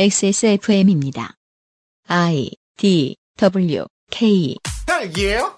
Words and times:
XSFM입니다. 0.00 1.34
I 2.06 2.52
D 2.76 3.16
W 3.36 3.84
K 4.12 4.54
딸기예요? 4.86 5.56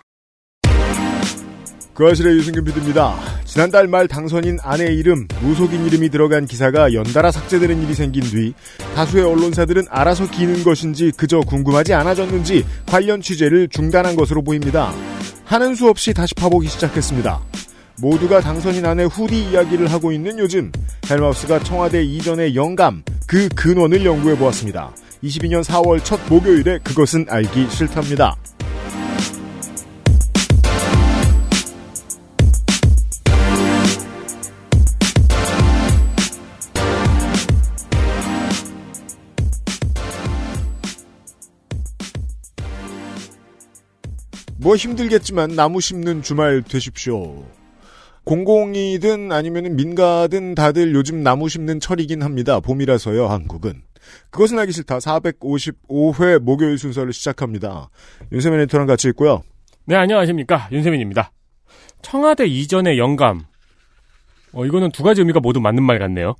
그 1.92 2.08
아실의 2.08 2.38
유승균 2.38 2.64
PD입니다. 2.64 3.20
지난달 3.44 3.86
말 3.86 4.08
당선인 4.08 4.56
아내 4.62 4.94
이름, 4.94 5.28
무속인 5.42 5.84
이름이 5.84 6.08
들어간 6.08 6.46
기사가 6.46 6.94
연달아 6.94 7.32
삭제되는 7.32 7.82
일이 7.82 7.92
생긴 7.92 8.22
뒤 8.22 8.54
다수의 8.94 9.26
언론사들은 9.26 9.88
알아서 9.90 10.30
기는 10.30 10.64
것인지 10.64 11.12
그저 11.18 11.40
궁금하지 11.40 11.92
않아졌는지 11.92 12.64
관련 12.86 13.20
취재를 13.20 13.68
중단한 13.68 14.16
것으로 14.16 14.40
보입니다. 14.40 14.90
하는 15.44 15.74
수 15.74 15.86
없이 15.86 16.14
다시 16.14 16.34
파보기 16.34 16.66
시작했습니다. 16.66 17.42
모두가 18.00 18.40
당선인 18.40 18.86
아내 18.86 19.04
후디 19.04 19.50
이야기를 19.50 19.92
하고 19.92 20.10
있는 20.10 20.38
요즘 20.38 20.72
헬마우스가 21.08 21.62
청와대 21.62 22.02
이전의 22.02 22.56
영감, 22.56 23.02
그 23.26 23.48
근원을 23.50 24.04
연구해 24.04 24.38
보았습니다. 24.38 24.92
22년 25.22 25.62
4월 25.62 26.02
첫 26.02 26.18
목요일에 26.30 26.78
그것은 26.78 27.26
알기 27.28 27.68
싫답니다. 27.68 28.36
뭐 44.56 44.76
힘들겠지만 44.76 45.56
나무 45.56 45.80
심는 45.80 46.22
주말 46.22 46.62
되십시오. 46.62 47.59
공공이든 48.24 49.32
아니면 49.32 49.76
민가든 49.76 50.54
다들 50.54 50.94
요즘 50.94 51.22
나무 51.22 51.48
심는 51.48 51.80
철이긴 51.80 52.22
합니다. 52.22 52.60
봄이라서요, 52.60 53.26
한국은. 53.26 53.82
그것은 54.30 54.58
알기 54.58 54.72
싫다. 54.72 54.98
455회 54.98 56.38
목요일 56.40 56.78
순서를 56.78 57.12
시작합니다. 57.12 57.90
윤세민 58.32 58.60
에디터랑 58.60 58.86
같이 58.86 59.08
있고요. 59.08 59.42
네, 59.84 59.96
안녕하십니까. 59.96 60.68
윤세민입니다. 60.72 61.32
청와대 62.02 62.46
이전의 62.46 62.98
영감. 62.98 63.42
어, 64.52 64.64
이거는 64.64 64.90
두 64.90 65.02
가지 65.02 65.20
의미가 65.20 65.40
모두 65.40 65.60
맞는 65.60 65.82
말 65.82 65.98
같네요. 65.98 66.34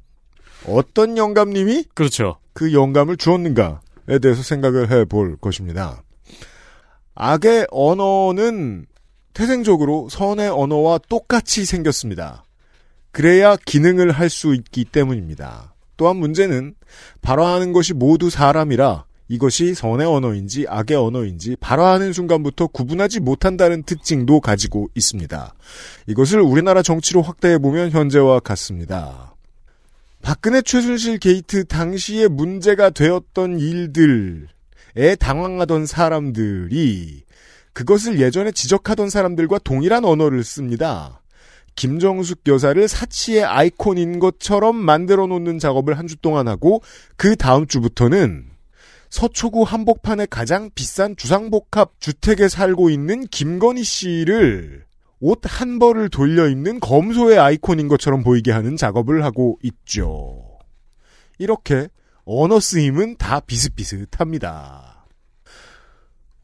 어떤 0.66 1.16
영감님이 1.16 1.84
그렇죠. 1.94 2.38
그 2.52 2.72
영감을 2.72 3.16
주었는가에 3.16 4.18
대해서 4.20 4.42
생각을 4.42 4.90
해 4.90 5.04
볼 5.04 5.36
것입니다. 5.36 6.02
악의 7.14 7.66
언어는 7.70 8.86
태생적으로 9.34 10.08
선의 10.10 10.48
언어와 10.48 10.98
똑같이 11.08 11.64
생겼습니다. 11.64 12.44
그래야 13.12 13.56
기능을 13.56 14.12
할 14.12 14.30
수 14.30 14.54
있기 14.54 14.84
때문입니다. 14.84 15.74
또한 15.96 16.16
문제는 16.16 16.74
발화하는 17.20 17.72
것이 17.72 17.92
모두 17.92 18.30
사람이라 18.30 19.04
이것이 19.28 19.74
선의 19.74 20.06
언어인지 20.06 20.66
악의 20.68 20.96
언어인지 20.96 21.56
발화하는 21.60 22.12
순간부터 22.12 22.66
구분하지 22.68 23.20
못한다는 23.20 23.84
특징도 23.84 24.40
가지고 24.40 24.88
있습니다. 24.94 25.54
이것을 26.08 26.40
우리나라 26.40 26.82
정치로 26.82 27.22
확대해보면 27.22 27.90
현재와 27.90 28.40
같습니다. 28.40 29.36
박근혜 30.22 30.62
최순실 30.62 31.18
게이트 31.18 31.64
당시에 31.64 32.28
문제가 32.28 32.90
되었던 32.90 33.58
일들에 33.58 35.14
당황하던 35.18 35.86
사람들이 35.86 37.22
그것을 37.72 38.20
예전에 38.20 38.52
지적하던 38.52 39.10
사람들과 39.10 39.58
동일한 39.58 40.04
언어를 40.04 40.44
씁니다. 40.44 41.22
김정숙 41.76 42.40
여사를 42.48 42.86
사치의 42.88 43.44
아이콘인 43.44 44.18
것처럼 44.18 44.76
만들어 44.76 45.26
놓는 45.26 45.58
작업을 45.58 45.98
한 45.98 46.06
주 46.08 46.16
동안 46.16 46.48
하고 46.48 46.82
그 47.16 47.36
다음 47.36 47.66
주부터는 47.66 48.46
서초구 49.08 49.62
한복판의 49.62 50.26
가장 50.30 50.70
비싼 50.74 51.16
주상복합 51.16 52.00
주택에 52.00 52.48
살고 52.48 52.90
있는 52.90 53.26
김건희 53.26 53.82
씨를 53.84 54.84
옷 55.20 55.40
한 55.44 55.78
벌을 55.78 56.08
돌려 56.08 56.48
입는 56.48 56.80
검소의 56.80 57.38
아이콘인 57.38 57.88
것처럼 57.88 58.22
보이게 58.22 58.52
하는 58.52 58.76
작업을 58.76 59.22
하고 59.24 59.58
있죠. 59.62 60.58
이렇게 61.38 61.88
언어 62.24 62.58
쓰임은 62.60 63.16
다 63.16 63.40
비슷비슷합니다. 63.40 64.89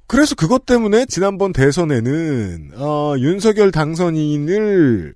그래서 0.07 0.35
그것 0.35 0.67
때문에 0.67 1.07
지난번 1.07 1.53
대선에는 1.53 2.73
어, 2.77 3.15
윤석열 3.19 3.73
당선인을 3.73 5.15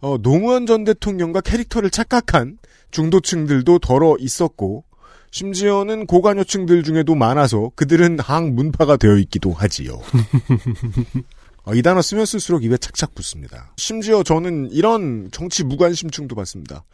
어, 0.00 0.18
노무현 0.18 0.66
전 0.66 0.84
대통령과 0.84 1.40
캐릭터를 1.40 1.90
착각한 1.90 2.58
중도층들도 2.90 3.80
덜어 3.80 4.16
있었고 4.18 4.84
심지어는 5.32 6.06
고관여층들 6.06 6.82
중에도 6.82 7.14
많아서 7.14 7.70
그들은 7.76 8.18
항문파가 8.18 8.96
되어 8.96 9.16
있기도 9.18 9.52
하지요. 9.52 10.00
어, 11.64 11.74
이 11.74 11.82
단어 11.82 12.02
쓰면 12.02 12.26
쓸수록 12.26 12.64
입에 12.64 12.76
착착 12.78 13.14
붙습니다. 13.14 13.72
심지어 13.76 14.22
저는 14.22 14.70
이런 14.72 15.28
정치 15.30 15.62
무관심층도 15.62 16.34
봤습니다. 16.34 16.84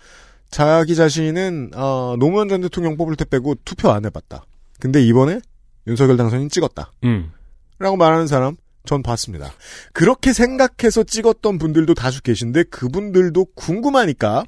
자기 0.50 0.94
자신은 0.94 1.70
어, 1.74 2.16
노무현 2.18 2.48
전 2.48 2.60
대통령 2.60 2.96
뽑을 2.96 3.16
때 3.16 3.24
빼고 3.24 3.56
투표 3.64 3.90
안 3.90 4.04
해봤다. 4.04 4.44
근데 4.80 5.02
이번에 5.02 5.40
윤석열 5.86 6.16
당선인 6.16 6.48
찍었다. 6.48 6.92
음. 7.04 7.32
라고 7.78 7.96
말하는 7.96 8.26
사람 8.26 8.56
전 8.84 9.02
봤습니다. 9.02 9.52
그렇게 9.92 10.32
생각해서 10.32 11.02
찍었던 11.02 11.58
분들도 11.58 11.94
다수 11.94 12.22
계신데 12.22 12.64
그분들도 12.64 13.44
궁금하니까 13.54 14.44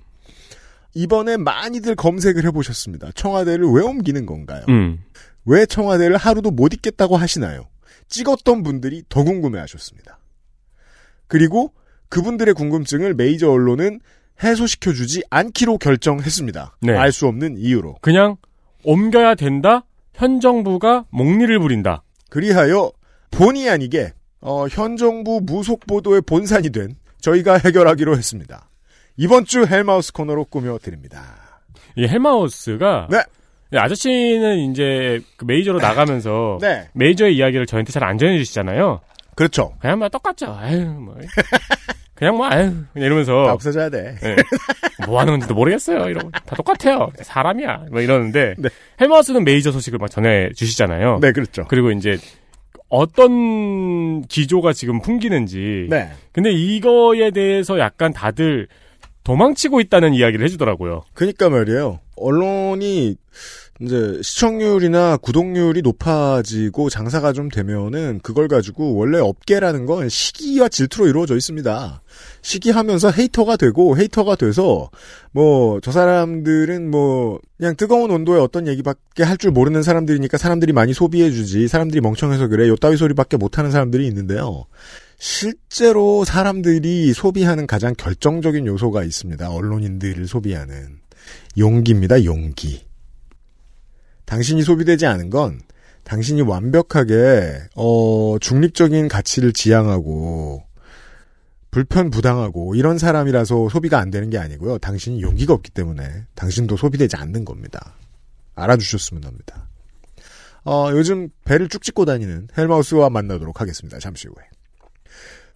이번에 0.94 1.36
많이들 1.36 1.94
검색을 1.94 2.44
해보셨습니다. 2.46 3.10
청와대를 3.14 3.66
왜 3.70 3.82
옮기는 3.82 4.26
건가요? 4.26 4.64
음. 4.68 5.02
왜 5.44 5.66
청와대를 5.66 6.16
하루도 6.16 6.50
못 6.50 6.72
있겠다고 6.72 7.16
하시나요? 7.16 7.68
찍었던 8.08 8.62
분들이 8.62 9.02
더 9.08 9.22
궁금해 9.22 9.58
하셨습니다. 9.60 10.18
그리고 11.26 11.72
그분들의 12.08 12.54
궁금증을 12.54 13.14
메이저 13.14 13.50
언론은 13.50 14.00
해소시켜주지 14.42 15.24
않기로 15.30 15.78
결정했습니다. 15.78 16.76
네. 16.82 16.96
알 16.96 17.12
수 17.12 17.26
없는 17.26 17.58
이유로. 17.58 17.96
그냥 18.00 18.36
옮겨야 18.84 19.34
된다. 19.34 19.84
현 20.18 20.40
정부가 20.40 21.04
목리를 21.10 21.56
부린다. 21.60 22.02
그리하여 22.28 22.90
본의 23.30 23.70
아니게 23.70 24.12
어, 24.40 24.66
현 24.68 24.96
정부 24.96 25.40
무속 25.42 25.86
보도의 25.86 26.22
본산이 26.22 26.70
된 26.70 26.96
저희가 27.20 27.58
해결하기로 27.58 28.16
했습니다. 28.16 28.68
이번 29.16 29.44
주 29.44 29.64
헬마우스 29.64 30.12
코너로 30.12 30.44
꾸며 30.46 30.78
드립니다. 30.82 31.22
이 31.96 32.06
헬마우스가 32.06 33.06
네. 33.10 33.18
이 33.72 33.76
아저씨는 33.76 34.70
이제 34.70 35.20
그 35.36 35.44
메이저로 35.44 35.78
나가면서 35.78 36.58
네. 36.62 36.88
메이저의 36.94 37.36
이야기를 37.36 37.66
저한테 37.66 37.92
잘 37.92 38.02
안 38.02 38.18
전해주시잖아요. 38.18 39.00
그렇죠. 39.36 39.74
그냥 39.80 40.00
뭐 40.00 40.08
똑같죠. 40.08 40.52
아유 40.58 40.84
뭐 40.84 41.16
그냥 42.18 42.36
뭐 42.36 42.46
아유 42.46 42.62
그냥 42.64 42.84
다 42.94 43.00
이러면서 43.00 43.44
없어져야 43.44 43.90
돼. 43.90 44.16
예. 44.24 44.36
뭐 45.06 45.20
하는 45.20 45.34
건지도 45.34 45.54
모르겠어요. 45.54 46.08
이러고 46.08 46.32
다 46.32 46.56
똑같아요. 46.56 47.10
사람이야. 47.22 47.84
뭐 47.92 48.00
이러는데 48.00 48.54
네. 48.58 48.68
헬마우스는 49.00 49.44
메이저 49.44 49.70
소식을 49.70 50.00
막 50.00 50.10
전해 50.10 50.50
주시잖아요. 50.52 51.20
네, 51.22 51.30
그렇죠. 51.30 51.64
그리고 51.68 51.92
이제 51.92 52.18
어떤 52.88 54.22
기조가 54.22 54.72
지금 54.72 55.00
풍기는지. 55.00 55.86
네. 55.88 56.10
근데 56.32 56.50
이거에 56.50 57.30
대해서 57.30 57.78
약간 57.78 58.12
다들 58.12 58.66
도망치고 59.22 59.80
있다는 59.80 60.12
이야기를 60.12 60.44
해주더라고요. 60.44 61.04
그니까 61.14 61.48
말이에요. 61.50 62.00
언론이 62.16 63.14
이제 63.80 64.18
시청률이나 64.22 65.18
구독률이 65.18 65.82
높아지고 65.82 66.90
장사가 66.90 67.32
좀 67.32 67.48
되면은 67.48 68.20
그걸 68.24 68.48
가지고 68.48 68.96
원래 68.96 69.18
업계라는 69.20 69.86
건 69.86 70.08
시기와 70.08 70.68
질투로 70.68 71.06
이루어져 71.06 71.36
있습니다. 71.36 72.02
시기하면서 72.42 73.12
헤이터가 73.12 73.56
되고 73.56 73.96
헤이터가 73.96 74.34
돼서 74.36 74.90
뭐 75.32 75.78
저 75.80 75.92
사람들은 75.92 76.90
뭐 76.90 77.38
그냥 77.56 77.76
뜨거운 77.76 78.10
온도에 78.10 78.40
어떤 78.40 78.66
얘기밖에 78.66 79.22
할 79.22 79.38
줄 79.38 79.52
모르는 79.52 79.84
사람들이니까 79.84 80.38
사람들이 80.38 80.72
많이 80.72 80.92
소비해주지 80.92 81.68
사람들이 81.68 82.00
멍청해서 82.00 82.48
그래 82.48 82.66
요 82.68 82.74
따위 82.76 82.96
소리밖에 82.96 83.36
못하는 83.36 83.70
사람들이 83.70 84.06
있는데요. 84.08 84.64
실제로 85.20 86.24
사람들이 86.24 87.12
소비하는 87.12 87.66
가장 87.68 87.94
결정적인 87.96 88.66
요소가 88.66 89.04
있습니다. 89.04 89.48
언론인들을 89.50 90.26
소비하는 90.26 90.98
용기입니다. 91.56 92.24
용기. 92.24 92.87
당신이 94.28 94.62
소비되지 94.62 95.06
않은 95.06 95.30
건 95.30 95.58
당신이 96.04 96.42
완벽하게 96.42 97.62
어 97.74 98.36
중립적인 98.38 99.08
가치를 99.08 99.54
지향하고 99.54 100.64
불편부당하고 101.70 102.74
이런 102.74 102.98
사람이라서 102.98 103.70
소비가 103.70 103.98
안 103.98 104.10
되는 104.10 104.28
게 104.28 104.36
아니고요. 104.36 104.78
당신이 104.78 105.22
용기가 105.22 105.54
없기 105.54 105.70
때문에 105.70 106.26
당신도 106.34 106.76
소비되지 106.76 107.16
않는 107.16 107.46
겁니다. 107.46 107.94
알아주셨으면 108.54 109.24
합니다. 109.24 109.68
어, 110.64 110.90
요즘 110.92 111.30
배를 111.46 111.68
쭉 111.68 111.82
찢고 111.82 112.04
다니는 112.04 112.48
헬마우스와 112.56 113.08
만나도록 113.08 113.62
하겠습니다. 113.62 113.98
잠시 113.98 114.28
후에. 114.28 114.57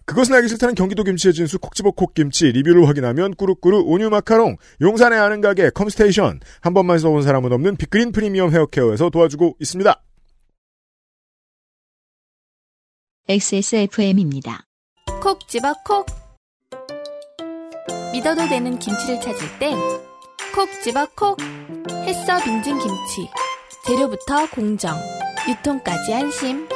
그것은 0.05 0.35
알기 0.35 0.49
싫다는 0.49 0.75
경기도 0.75 1.03
김치의 1.03 1.33
진수 1.33 1.59
콕집어 1.59 1.91
콕김치. 1.91 2.51
리뷰를 2.51 2.87
확인하면 2.87 3.35
꾸루꾸루 3.35 3.83
온유 3.85 4.09
마카롱. 4.09 4.57
용산의 4.81 5.19
아는 5.19 5.41
가게 5.41 5.69
컴스테이션. 5.69 6.41
한 6.61 6.73
번만 6.73 6.99
써본 6.99 7.23
사람은 7.23 7.51
없는 7.53 7.77
빅그린 7.77 8.11
프리미엄 8.11 8.51
헤어케어에서 8.51 9.09
도와주고 9.09 9.57
있습니다. 9.59 10.01
XSFM입니다. 13.29 14.65
콕 15.21 15.47
집어 15.47 15.73
콕. 15.85 16.05
믿어도 18.11 18.47
되는 18.47 18.77
김치를 18.77 19.21
찾을 19.21 19.59
땐 19.59 19.77
콕 20.53 20.69
집어 20.83 21.07
콕. 21.15 21.37
햇서 22.05 22.37
빙진 22.43 22.77
김치. 22.77 23.29
재료부터 23.87 24.49
공정 24.51 24.95
유통까지 25.47 26.13
안심. 26.13 26.67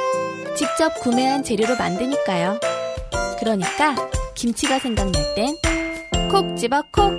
직접 0.56 0.92
구매한 1.00 1.44
재료로 1.44 1.76
만드니까요 1.76 2.58
그러니까 3.40 3.94
김치가 4.34 4.78
생각날 4.78 5.12
땐 5.34 5.54
콕 6.30 6.56
집어 6.56 6.82
콕 6.92 7.12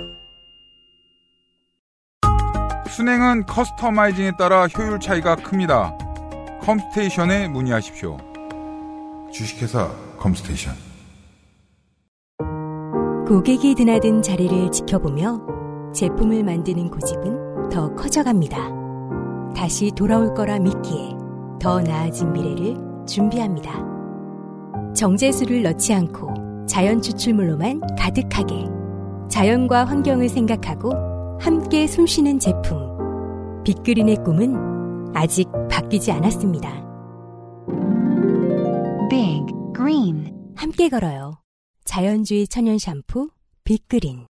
순행은 2.88 3.46
커스터마이징에 3.46 4.32
따라 4.38 4.66
효율 4.66 5.00
차이가 5.00 5.34
큽니다. 5.34 5.96
컴스테이션에 6.62 7.48
문의하십시오. 7.48 8.18
주식회사 9.32 9.90
컴스테이션. 10.18 10.74
고객이 13.26 13.74
드나든 13.74 14.22
자리를 14.22 14.70
지켜보며 14.70 15.40
제품을 15.94 16.44
만드는 16.44 16.90
고집은 16.90 17.68
더 17.70 17.94
커져갑니다. 17.94 18.56
다시 19.56 19.90
돌아올 19.96 20.34
거라 20.34 20.58
믿기에 20.58 21.10
더 21.60 21.80
나아진 21.80 22.32
미래를 22.32 22.76
준비합니다. 23.06 23.99
정제수를 24.94 25.62
넣지 25.62 25.94
않고 25.94 26.66
자연 26.66 27.00
추출물로만 27.00 27.80
가득하게 27.98 28.66
자연과 29.28 29.84
환경을 29.84 30.28
생각하고 30.28 31.38
함께 31.40 31.86
숨쉬는 31.86 32.38
제품. 32.38 32.90
빅그린의 33.64 34.16
꿈은 34.24 35.14
아직 35.14 35.48
바뀌지 35.70 36.12
않았습니다. 36.12 36.70
Big 39.08 39.46
Green 39.74 40.34
함께 40.56 40.88
걸어요. 40.88 41.40
자연주의 41.84 42.46
천연 42.48 42.78
샴푸 42.78 43.30
빅그린. 43.64 44.26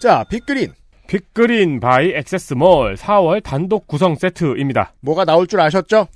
자, 0.00 0.24
빅그린. 0.30 0.72
빅그린 1.08 1.80
바이 1.80 2.10
액세스몰 2.10 2.96
4월 2.96 3.42
단독 3.42 3.86
구성 3.86 4.14
세트입니다. 4.14 4.94
뭐가 5.00 5.24
나올 5.24 5.46
줄 5.46 5.60
아셨죠? 5.60 6.06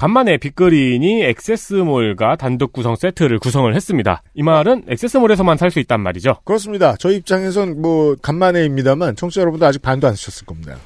간만에 0.00 0.38
빅그린이 0.38 1.24
액세스몰과 1.24 2.36
단독 2.36 2.72
구성 2.72 2.96
세트를 2.96 3.38
구성을 3.38 3.74
했습니다. 3.76 4.22
이 4.32 4.42
말은 4.42 4.84
액세스몰에서만 4.88 5.58
살 5.58 5.70
수 5.70 5.78
있단 5.80 6.00
말이죠. 6.00 6.36
그렇습니다. 6.46 6.96
저희 6.98 7.16
입장에선 7.16 7.82
뭐 7.82 8.16
간만에입니다만 8.22 9.14
청취자 9.14 9.42
여러분도 9.42 9.66
아직 9.66 9.82
반도 9.82 10.06
안 10.08 10.14
쓰셨을 10.14 10.46
겁니다. 10.46 10.76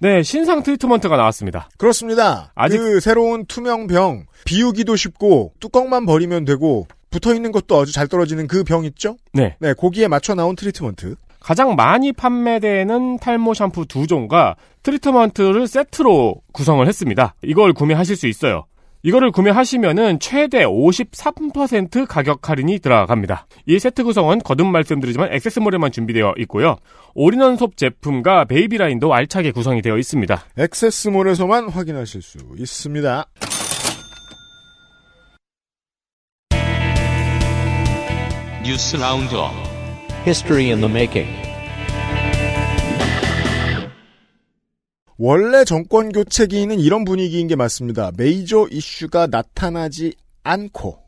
네, 0.00 0.24
신상 0.24 0.64
트리트먼트가 0.64 1.16
나왔습니다. 1.16 1.68
그렇습니다. 1.78 2.50
아직- 2.56 2.78
그 2.78 2.98
새로운 2.98 3.46
투명 3.46 3.86
병 3.86 4.26
비우기도 4.44 4.96
쉽고 4.96 5.52
뚜껑만 5.60 6.04
버리면 6.04 6.44
되고 6.44 6.88
붙어 7.10 7.32
있는 7.32 7.52
것도 7.52 7.80
아주 7.80 7.92
잘 7.92 8.08
떨어지는 8.08 8.48
그 8.48 8.64
병 8.64 8.84
있죠? 8.86 9.16
네. 9.32 9.54
네, 9.60 9.72
거기에 9.72 10.08
맞춰 10.08 10.34
나온 10.34 10.56
트리트먼트. 10.56 11.14
가장 11.44 11.76
많이 11.76 12.10
판매되는 12.12 13.18
탈모 13.18 13.52
샴푸 13.52 13.84
두 13.84 14.06
종과 14.06 14.56
트리트먼트를 14.82 15.66
세트로 15.66 16.36
구성을 16.54 16.86
했습니다. 16.88 17.34
이걸 17.42 17.74
구매하실 17.74 18.16
수 18.16 18.26
있어요. 18.26 18.64
이거를 19.02 19.30
구매하시면은 19.30 20.20
최대 20.20 20.64
53% 20.64 22.06
가격 22.06 22.48
할인이 22.48 22.78
들어갑니다. 22.78 23.46
이 23.66 23.78
세트 23.78 24.04
구성은 24.04 24.38
거듭 24.38 24.66
말씀드리지만 24.68 25.34
액세스몰에만 25.34 25.92
준비되어 25.92 26.32
있고요. 26.38 26.76
올인원 27.14 27.58
솝 27.58 27.76
제품과 27.76 28.46
베이비 28.46 28.78
라인도 28.78 29.12
알차게 29.12 29.50
구성이 29.50 29.82
되어 29.82 29.98
있습니다. 29.98 30.46
액세스몰에서만 30.56 31.68
확인하실 31.68 32.22
수 32.22 32.38
있습니다. 32.56 33.26
뉴스 38.64 38.96
라운드업 38.96 39.73
History 40.24 40.70
in 40.70 40.80
the 40.80 40.90
making. 40.90 41.28
원래 45.16 45.64
정권 45.64 46.10
교체기는 46.10 46.80
이런 46.80 47.04
분위기인 47.04 47.46
게 47.46 47.56
맞습니다. 47.56 48.10
메이저 48.16 48.66
이슈가 48.70 49.28
나타나지 49.28 50.14
않고 50.42 50.98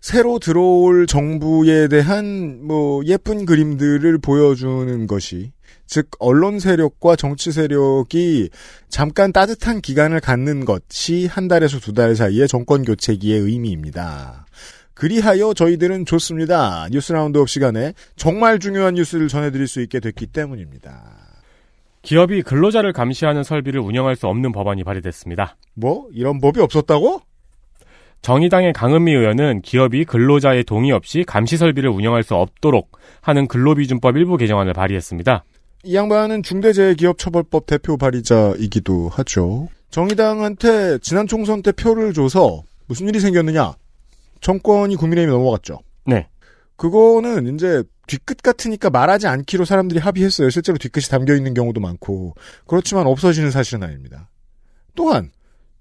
새로 0.00 0.38
들어올 0.38 1.06
정부에 1.06 1.88
대한 1.88 2.66
뭐 2.66 3.02
예쁜 3.06 3.46
그림들을 3.46 4.18
보여주는 4.18 5.06
것이 5.06 5.52
즉 5.86 6.10
언론 6.18 6.58
세력과 6.58 7.16
정치 7.16 7.52
세력이 7.52 8.50
잠깐 8.88 9.32
따뜻한 9.32 9.80
기간을 9.80 10.20
갖는 10.20 10.64
것이 10.64 11.26
한 11.26 11.48
달에서 11.48 11.78
두 11.80 11.92
달 11.94 12.16
사이의 12.16 12.48
정권 12.48 12.84
교체기의 12.84 13.40
의미입니다. 13.40 14.46
그리하여 14.94 15.54
저희들은 15.54 16.06
좋습니다. 16.06 16.88
뉴스 16.90 17.12
라운드업 17.12 17.48
시간에 17.48 17.92
정말 18.16 18.58
중요한 18.58 18.94
뉴스를 18.94 19.28
전해드릴 19.28 19.66
수 19.66 19.80
있게 19.82 20.00
됐기 20.00 20.26
때문입니다. 20.28 21.02
기업이 22.02 22.42
근로자를 22.42 22.92
감시하는 22.92 23.42
설비를 23.42 23.80
운영할 23.80 24.14
수 24.14 24.26
없는 24.26 24.52
법안이 24.52 24.84
발의됐습니다. 24.84 25.56
뭐 25.74 26.06
이런 26.12 26.40
법이 26.40 26.60
없었다고? 26.60 27.22
정의당의 28.22 28.72
강은미 28.72 29.12
의원은 29.12 29.60
기업이 29.62 30.04
근로자의 30.04 30.64
동의 30.64 30.92
없이 30.92 31.24
감시 31.26 31.56
설비를 31.56 31.90
운영할 31.90 32.22
수 32.22 32.34
없도록 32.34 32.92
하는 33.20 33.46
근로비준법 33.46 34.16
일부 34.16 34.36
개정안을 34.36 34.72
발의했습니다. 34.72 35.44
이 35.84 35.94
양반은 35.94 36.42
중대재해기업처벌법 36.42 37.66
대표 37.66 37.98
발의자이기도 37.98 39.10
하죠. 39.10 39.68
정의당한테 39.90 40.98
지난 40.98 41.26
총선 41.26 41.60
때 41.60 41.72
표를 41.72 42.14
줘서 42.14 42.62
무슨 42.86 43.08
일이 43.08 43.20
생겼느냐? 43.20 43.74
정권이 44.44 44.94
국민의힘에 44.96 45.34
넘어갔죠. 45.34 45.80
네. 46.04 46.28
그거는 46.76 47.54
이제 47.54 47.82
뒤끝 48.06 48.42
같으니까 48.42 48.90
말하지 48.90 49.26
않기로 49.26 49.64
사람들이 49.64 50.00
합의했어요. 50.00 50.50
실제로 50.50 50.76
뒤끝이 50.76 51.06
담겨 51.06 51.34
있는 51.34 51.54
경우도 51.54 51.80
많고 51.80 52.34
그렇지만 52.66 53.06
없어지는 53.06 53.50
사실은 53.50 53.84
아닙니다. 53.84 54.28
또한 54.94 55.30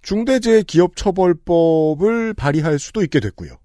중대재해기업처벌법을 0.02 2.36
발의할 2.36 2.80
수도 2.80 3.04
있게 3.04 3.20
됐고요. 3.20 3.58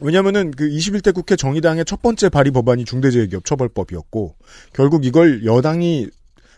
왜냐면은 0.00 0.52
그 0.52 0.70
21대 0.70 1.14
국회 1.14 1.36
정의당의 1.36 1.84
첫 1.84 2.00
번째 2.00 2.30
발의 2.30 2.50
법안이 2.52 2.86
중대재해기업처벌법이었고 2.86 4.36
결국 4.72 5.04
이걸 5.04 5.44
여당이 5.44 6.08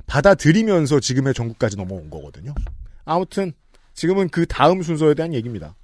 받아들이면서 0.07 1.01
지금의 1.01 1.35
정국까지 1.35 1.77
넘어온 1.77 2.11
거거든요. 2.11 2.55
아무튼 3.05 3.55
지금은 3.95 4.29
그 4.29 4.47
다음 4.47 4.83
순서에 4.83 5.14
대한 5.14 5.35
얘기입니다. 5.35 5.75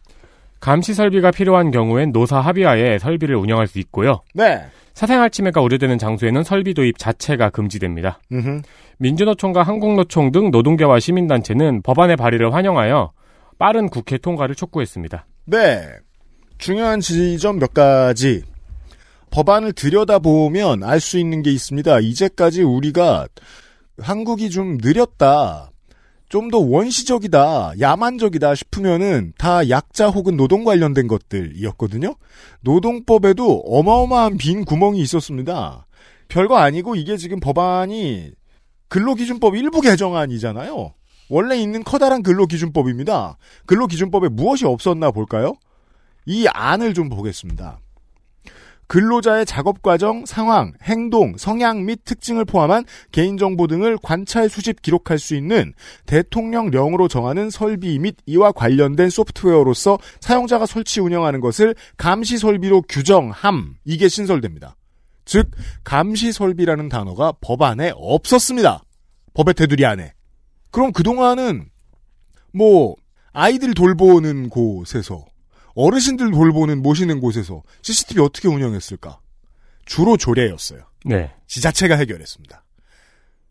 감시 0.63 0.95
설비가 0.95 1.33
필요한 1.33 1.73
경우엔 1.73 2.13
노사 2.13 2.39
합의하에 2.39 3.01
설비를 3.01 3.35
운영할 3.35 3.67
수 3.67 3.81
있고요. 3.81 4.23
네. 4.33 4.63
사생활 4.95 5.29
침해가 5.29 5.61
우려되는 5.61 5.99
장소에는 5.99 6.45
설비 6.45 6.73
도입 6.73 6.99
자체가 6.99 7.51
금지됩니다. 7.51 8.21
음흠. 8.31 8.63
민주노총과 8.99 9.65
한국노총 9.65 10.31
등 10.31 10.53
노동계와 10.53 11.01
시민단체는 11.01 11.83
법안의 11.83 12.15
발의를 12.15 12.55
환영하여 12.55 13.11
빠른 13.59 13.89
국회 13.89 14.19
통과를 14.19 14.55
촉구했습니다. 14.55 15.27
네. 15.47 15.83
중요한 16.59 17.01
지점 17.01 17.59
몇 17.59 17.75
가지. 17.75 18.45
법안을 19.33 19.73
들여다보면 19.73 20.85
알 20.85 21.01
수 21.01 21.19
있는 21.19 21.43
게 21.43 21.51
있습니다. 21.51 21.99
이제까지 21.99 22.63
우리가 22.63 23.27
한국이 23.99 24.49
좀 24.49 24.79
느렸다. 24.81 25.72
좀 26.33 26.49
더 26.51 26.59
원시적이다, 26.59 27.75
야만적이다 27.79 28.55
싶으면은 28.55 29.35
다 29.37 29.69
약자 29.69 30.09
혹은 30.09 30.39
노동 30.39 30.65
관련된 30.65 31.07
것들이었거든요. 31.07 32.15
노동법에도 32.63 33.65
어마어마한 33.67 34.39
빈 34.39 34.65
구멍이 34.65 34.99
있었습니다. 35.03 35.87
별거 36.29 36.57
아니고 36.57 36.97
이게 36.97 37.19
지금 37.19 37.39
법안이 37.39 38.31
근로기준법 38.89 39.57
일부 39.57 39.83
개정안이잖아요. 39.83 40.95
원래 41.29 41.57
있는 41.59 41.85
커다란 41.85 42.23
근로기준법입니다. 42.23 43.37
근로기준법에 43.67 44.31
무엇이 44.31 44.65
없었나 44.65 45.11
볼까요? 45.11 45.53
이 46.25 46.47
안을 46.47 46.95
좀 46.95 47.11
보겠습니다. 47.11 47.79
근로자의 48.93 49.47
작업 49.47 49.81
과정, 49.81 50.27
상황, 50.27 50.75
행동, 50.83 51.39
성향 51.39 51.87
및 51.87 52.01
특징을 52.05 52.45
포함한 52.45 52.85
개인정보 53.11 53.67
등을 53.67 53.97
관찰, 54.03 54.51
수집, 54.51 54.83
기록할 54.83 55.19
수 55.19 55.35
있는 55.35 55.73
대통령령으로 56.05 57.09
정하는 57.09 57.49
설비 57.49 57.99
및 57.99 58.17
이와 58.27 58.53
관련된 58.53 59.09
소프트웨어로서 59.09 59.97
사용자가 60.21 60.67
설치 60.67 61.01
운영하는 61.01 61.41
것을 61.41 61.75
감시 61.97 62.37
설비로 62.37 62.83
규정함. 62.83 63.77
이게 63.87 64.09
신설됩니다. 64.11 64.77
즉, 65.25 65.51
감시 65.85 66.31
설비라는 66.31 66.91
단어가 66.91 67.33
법안에 67.41 67.93
없었습니다. 67.95 68.83
법의 69.33 69.55
테두리 69.55 69.87
안에. 69.87 70.13
그럼 70.71 70.93
그동안은 70.93 71.65
뭐 72.53 72.97
아이들 73.33 73.73
돌보는 73.73 74.51
곳에서 74.51 75.25
어르신들 75.75 76.31
돌보는 76.31 76.83
모시는 76.83 77.21
곳에서 77.21 77.63
CCTV 77.83 78.23
어떻게 78.23 78.49
운영했을까? 78.49 79.19
주로 79.85 80.17
조례였어요. 80.17 80.81
네. 81.05 81.33
지자체가 81.47 81.97
해결했습니다. 81.97 82.65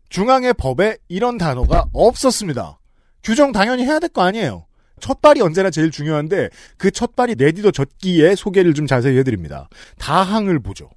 중앙의 0.08 0.54
법에 0.54 0.98
이런 1.08 1.38
단어가 1.38 1.86
없었습니다. 1.92 2.78
규정 3.22 3.52
당연히 3.52 3.84
해야 3.84 3.98
될 3.98 4.08
거 4.10 4.22
아니에요. 4.22 4.66
첫발이 5.00 5.40
언제나 5.40 5.70
제일 5.70 5.90
중요한데 5.90 6.48
그 6.76 6.90
첫발이 6.90 7.34
내디뎌 7.36 7.72
졌기에 7.72 8.36
소개를 8.36 8.72
좀 8.74 8.86
자세히 8.86 9.18
해드립니다. 9.18 9.68
다항을 9.98 10.60
보죠. 10.60 10.90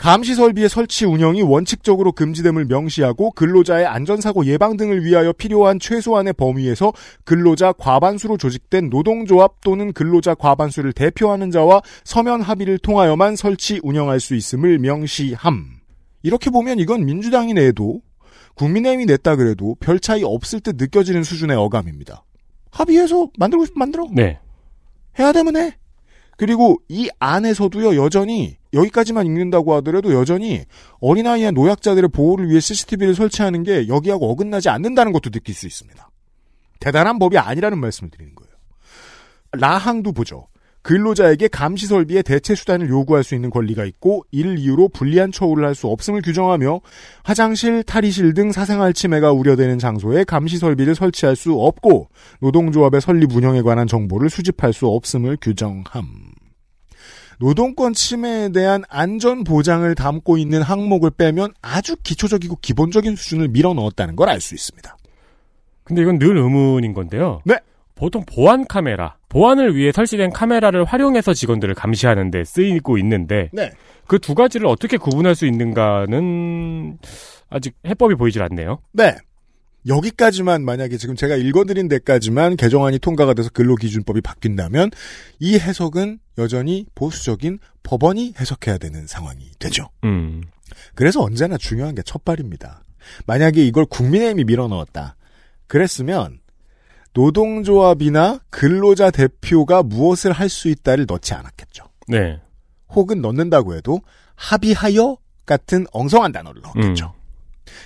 감시 0.00 0.34
설비의 0.34 0.70
설치 0.70 1.04
운영이 1.04 1.42
원칙적으로 1.42 2.12
금지됨을 2.12 2.64
명시하고 2.64 3.32
근로자의 3.32 3.84
안전사고 3.84 4.46
예방 4.46 4.78
등을 4.78 5.04
위하여 5.04 5.30
필요한 5.34 5.78
최소한의 5.78 6.32
범위에서 6.32 6.94
근로자 7.24 7.72
과반수로 7.72 8.38
조직된 8.38 8.88
노동조합 8.88 9.60
또는 9.60 9.92
근로자 9.92 10.34
과반수를 10.34 10.94
대표하는 10.94 11.50
자와 11.50 11.82
서면 12.02 12.40
합의를 12.40 12.78
통하여만 12.78 13.36
설치 13.36 13.78
운영할 13.82 14.20
수 14.20 14.34
있음을 14.34 14.78
명시함. 14.78 15.66
이렇게 16.22 16.48
보면 16.48 16.78
이건 16.78 17.04
민주당이 17.04 17.52
내도 17.52 18.00
국민의힘이 18.54 19.04
냈다 19.04 19.36
그래도 19.36 19.76
별 19.80 20.00
차이 20.00 20.24
없을 20.24 20.60
듯 20.60 20.76
느껴지는 20.78 21.24
수준의 21.24 21.58
어감입니다. 21.58 22.24
합의해서 22.70 23.28
만들고 23.38 23.66
싶으면 23.66 23.78
만들어. 23.78 24.08
네. 24.14 24.38
해야 25.18 25.32
되면 25.32 25.56
해. 25.56 25.76
그리고 26.40 26.80
이 26.88 27.10
안에서도요, 27.18 28.02
여전히, 28.02 28.56
여기까지만 28.72 29.26
읽는다고 29.26 29.74
하더라도 29.74 30.14
여전히 30.14 30.64
어린아이의 31.02 31.52
노약자들의 31.52 32.08
보호를 32.08 32.48
위해 32.48 32.60
CCTV를 32.60 33.14
설치하는 33.14 33.62
게 33.62 33.88
여기하고 33.88 34.30
어긋나지 34.30 34.70
않는다는 34.70 35.12
것도 35.12 35.28
느낄 35.28 35.54
수 35.54 35.66
있습니다. 35.66 36.08
대단한 36.78 37.18
법이 37.18 37.36
아니라는 37.36 37.76
말씀을 37.76 38.10
드리는 38.10 38.34
거예요. 38.34 38.50
라항도 39.52 40.12
보죠. 40.12 40.48
근로자에게 40.82 41.48
감시 41.48 41.86
설비의 41.86 42.22
대체 42.22 42.54
수단을 42.54 42.88
요구할 42.88 43.22
수 43.22 43.34
있는 43.34 43.50
권리가 43.50 43.84
있고 43.84 44.24
이를 44.30 44.58
이유로 44.58 44.88
불리한 44.88 45.30
처우를 45.30 45.64
할 45.66 45.74
수 45.74 45.86
없음을 45.88 46.22
규정하며 46.22 46.80
화장실, 47.22 47.82
탈의실 47.82 48.34
등 48.34 48.50
사생활 48.50 48.92
침해가 48.94 49.32
우려되는 49.32 49.78
장소에 49.78 50.24
감시 50.24 50.58
설비를 50.58 50.94
설치할 50.94 51.36
수 51.36 51.52
없고 51.54 52.08
노동조합의 52.40 53.00
설립 53.00 53.32
운영에 53.34 53.62
관한 53.62 53.86
정보를 53.86 54.30
수집할 54.30 54.72
수 54.72 54.86
없음을 54.88 55.36
규정함. 55.40 55.84
노동권 57.38 57.94
침해에 57.94 58.50
대한 58.50 58.82
안전 58.90 59.44
보장을 59.44 59.94
담고 59.94 60.36
있는 60.36 60.60
항목을 60.60 61.10
빼면 61.10 61.52
아주 61.62 61.96
기초적이고 62.02 62.58
기본적인 62.60 63.16
수준을 63.16 63.48
밀어 63.48 63.72
넣었다는 63.72 64.16
걸 64.16 64.28
알 64.28 64.40
수 64.40 64.54
있습니다. 64.54 64.96
근데 65.84 66.02
이건 66.02 66.18
늘 66.18 66.36
의문인 66.36 66.92
건데요. 66.92 67.40
네. 67.44 67.58
보통 68.00 68.24
보안 68.24 68.66
카메라, 68.66 69.18
보안을 69.28 69.76
위해 69.76 69.92
설치된 69.92 70.30
카메라를 70.30 70.84
활용해서 70.84 71.34
직원들을 71.34 71.74
감시하는 71.74 72.30
데 72.30 72.44
쓰이고 72.44 72.96
있는데 72.96 73.50
네. 73.52 73.70
그 74.06 74.18
두 74.18 74.34
가지를 74.34 74.66
어떻게 74.66 74.96
구분할 74.96 75.34
수 75.34 75.46
있는가는 75.46 76.98
아직 77.50 77.74
해법이 77.86 78.14
보이질 78.14 78.42
않네요. 78.42 78.80
네. 78.92 79.16
여기까지만 79.86 80.64
만약에 80.64 80.96
지금 80.96 81.14
제가 81.14 81.36
읽어드린 81.36 81.88
데까지만 81.88 82.56
개정안이 82.56 82.98
통과가 83.00 83.34
돼서 83.34 83.50
근로기준법이 83.50 84.22
바뀐다면 84.22 84.90
이 85.38 85.58
해석은 85.58 86.20
여전히 86.38 86.86
보수적인 86.94 87.58
법원이 87.82 88.34
해석해야 88.40 88.78
되는 88.78 89.06
상황이 89.06 89.50
되죠. 89.58 89.90
음. 90.04 90.42
그래서 90.94 91.22
언제나 91.22 91.58
중요한 91.58 91.94
게 91.94 92.02
첫발입니다. 92.02 92.82
만약에 93.26 93.62
이걸 93.62 93.84
국민의힘이 93.84 94.44
밀어넣었다. 94.44 95.16
그랬으면 95.66 96.40
노동조합이나 97.12 98.40
근로자 98.50 99.10
대표가 99.10 99.82
무엇을 99.82 100.32
할 100.32 100.48
수 100.48 100.68
있다를 100.68 101.06
넣지 101.08 101.34
않았겠죠. 101.34 101.84
네. 102.08 102.40
혹은 102.90 103.20
넣는다고 103.20 103.74
해도 103.74 104.00
합의하여 104.36 105.16
같은 105.46 105.86
엉성한 105.92 106.32
단어를 106.32 106.62
넣었겠죠. 106.62 107.14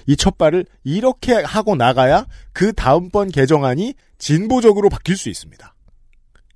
이 0.06 0.16
첫발을 0.16 0.64
이렇게 0.82 1.34
하고 1.34 1.76
나가야 1.76 2.26
그 2.52 2.72
다음번 2.72 3.30
개정안이 3.30 3.94
진보적으로 4.18 4.88
바뀔 4.88 5.16
수 5.16 5.28
있습니다. 5.28 5.74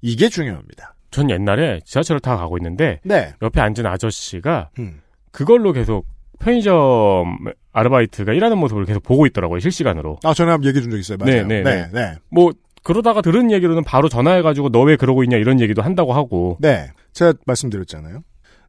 이게 0.00 0.28
중요합니다. 0.28 0.94
전 1.10 1.30
옛날에 1.30 1.80
지하철을 1.84 2.20
타고 2.20 2.38
가고 2.38 2.58
있는데 2.58 3.00
네. 3.02 3.34
옆에 3.42 3.60
앉은 3.60 3.86
아저씨가 3.86 4.70
음. 4.78 5.00
그걸로 5.32 5.72
계속 5.72 6.06
편의점 6.38 7.38
아르바이트가 7.78 8.32
일하는 8.32 8.58
모습을 8.58 8.84
계속 8.84 9.02
보고 9.02 9.26
있더라고요 9.26 9.60
실시간으로. 9.60 10.18
아, 10.24 10.34
전에 10.34 10.50
한번 10.50 10.68
얘기해 10.68 10.82
준 10.82 10.90
적 10.90 10.98
있어요. 10.98 11.18
맞아요. 11.18 11.46
네, 11.46 11.62
네, 11.62 11.62
네. 11.62 11.74
네. 11.82 11.88
네. 11.92 12.14
뭐 12.30 12.52
그러다가 12.82 13.20
들은 13.22 13.50
얘기로는 13.50 13.84
바로 13.84 14.08
전화해가지고 14.08 14.70
너 14.70 14.82
왜 14.82 14.96
그러고 14.96 15.22
있냐 15.24 15.36
이런 15.36 15.60
얘기도 15.60 15.82
한다고 15.82 16.12
하고. 16.14 16.56
네. 16.60 16.90
제가 17.12 17.34
말씀드렸잖아요. 17.46 18.22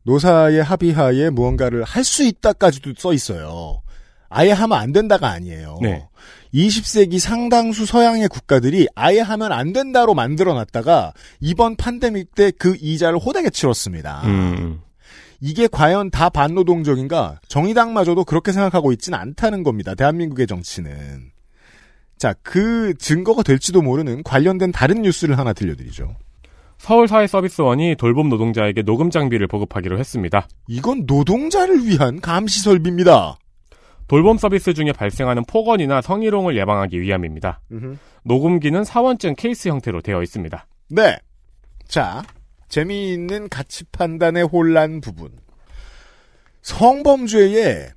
노사의 0.04 0.64
합의하에 0.64 1.30
무언가를 1.30 1.84
할 1.84 2.04
수 2.04 2.24
있다까지도 2.24 2.94
써 2.98 3.14
있어요. 3.14 3.82
아예 4.30 4.52
하면 4.52 4.78
안 4.78 4.92
된다가 4.92 5.30
아니에요. 5.30 5.78
네. 5.82 6.08
20세기 6.54 7.20
상당수 7.20 7.86
서양의 7.86 8.28
국가들이 8.28 8.88
아예 8.96 9.20
하면 9.22 9.52
안 9.52 9.72
된다로 9.74 10.14
만들어 10.14 10.54
놨다가 10.54 11.14
이번 11.40 11.76
팬데믹 11.76 12.34
때 12.36 12.52
그 12.52 12.76
이자를 12.80 13.20
호되게 13.20 13.50
치렀습니다. 13.50 14.22
음. 14.26 14.82
이게 15.42 15.68
과연 15.68 16.12
다 16.12 16.30
반노동적인가? 16.30 17.40
정의당마저도 17.48 18.26
그렇게 18.26 18.52
생각하고 18.52 18.92
있지는 18.92 19.18
않다는 19.18 19.64
겁니다. 19.64 19.96
대한민국의 19.96 20.48
정치는. 20.48 21.32
자, 22.18 22.34
그 22.44 22.94
증거가 22.98 23.44
될지도 23.44 23.82
모르는 23.82 24.24
관련된 24.24 24.72
다른 24.72 25.02
뉴스를 25.02 25.38
하나 25.38 25.54
들려드리죠. 25.54 26.16
서울사회서비스원이 26.80 27.96
돌봄 27.98 28.30
노동자에게 28.30 28.84
녹음 28.84 29.10
장비를 29.10 29.48
보급하기로 29.48 30.00
했습니다. 30.00 30.48
이건 30.68 31.06
노동자를 31.06 31.86
위한 31.86 32.20
감시 32.20 32.62
설비입니다. 32.62 33.38
돌봄 34.08 34.38
서비스 34.38 34.74
중에 34.74 34.92
발생하는 34.92 35.44
폭언이나 35.46 36.02
성희롱을 36.02 36.58
예방하기 36.58 37.00
위함입니다. 37.00 37.62
녹음기는 38.24 38.84
사원증 38.84 39.36
케이스 39.36 39.70
형태로 39.70 40.02
되어 40.02 40.24
있습니다. 40.24 40.66
네. 40.90 41.18
자, 41.88 42.24
재미있는 42.70 43.50
가치 43.50 43.84
판단의 43.86 44.44
혼란 44.44 45.02
부분. 45.02 45.32
성범죄에 46.62 47.90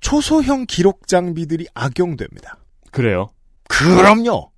초소형 0.00 0.66
기록 0.66 1.06
장비들이 1.06 1.66
악용됩니다. 1.74 2.58
그래요? 2.90 3.30
그럼요. 3.68 4.50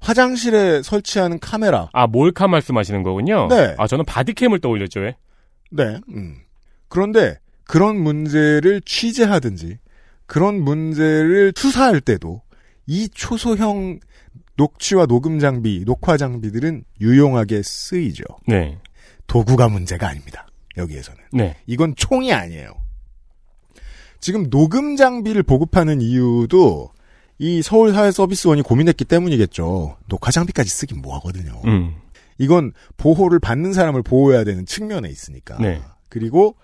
화장실에 0.00 0.82
설치하는 0.82 1.38
카메라. 1.40 1.88
아, 1.92 2.06
몰카 2.06 2.48
말씀하시는 2.48 3.02
거군요? 3.02 3.48
네. 3.48 3.74
아, 3.78 3.86
저는 3.86 4.04
바디캠을 4.06 4.60
떠올렸죠, 4.60 5.00
왜? 5.00 5.16
네. 5.70 6.00
음. 6.08 6.38
그런데 6.88 7.38
그런 7.64 8.00
문제를 8.00 8.80
취재하든지 8.84 9.78
그런 10.26 10.62
문제를 10.62 11.52
수사할 11.54 12.00
때도 12.00 12.42
이 12.86 13.08
초소형 13.08 14.00
녹취와 14.60 15.06
녹음 15.06 15.38
장비, 15.38 15.84
녹화 15.86 16.18
장비들은 16.18 16.84
유용하게 17.00 17.62
쓰이죠. 17.62 18.24
네. 18.46 18.78
도구가 19.26 19.70
문제가 19.70 20.08
아닙니다. 20.08 20.46
여기에서는. 20.76 21.18
네. 21.32 21.56
이건 21.66 21.94
총이 21.96 22.30
아니에요. 22.32 22.74
지금 24.20 24.50
녹음 24.50 24.96
장비를 24.96 25.42
보급하는 25.44 26.02
이유도 26.02 26.90
이 27.38 27.62
서울 27.62 27.94
사회 27.94 28.10
서비스원이 28.10 28.60
고민했기 28.60 29.06
때문이겠죠. 29.06 29.96
녹화 30.08 30.30
장비까지 30.30 30.68
쓰긴 30.68 31.00
뭐 31.00 31.14
하거든요. 31.16 31.58
음. 31.64 31.94
이건 32.36 32.72
보호를 32.98 33.38
받는 33.38 33.72
사람을 33.72 34.02
보호해야 34.02 34.44
되는 34.44 34.66
측면에 34.66 35.08
있으니까. 35.08 35.56
네. 35.58 35.80
그리고 36.10 36.54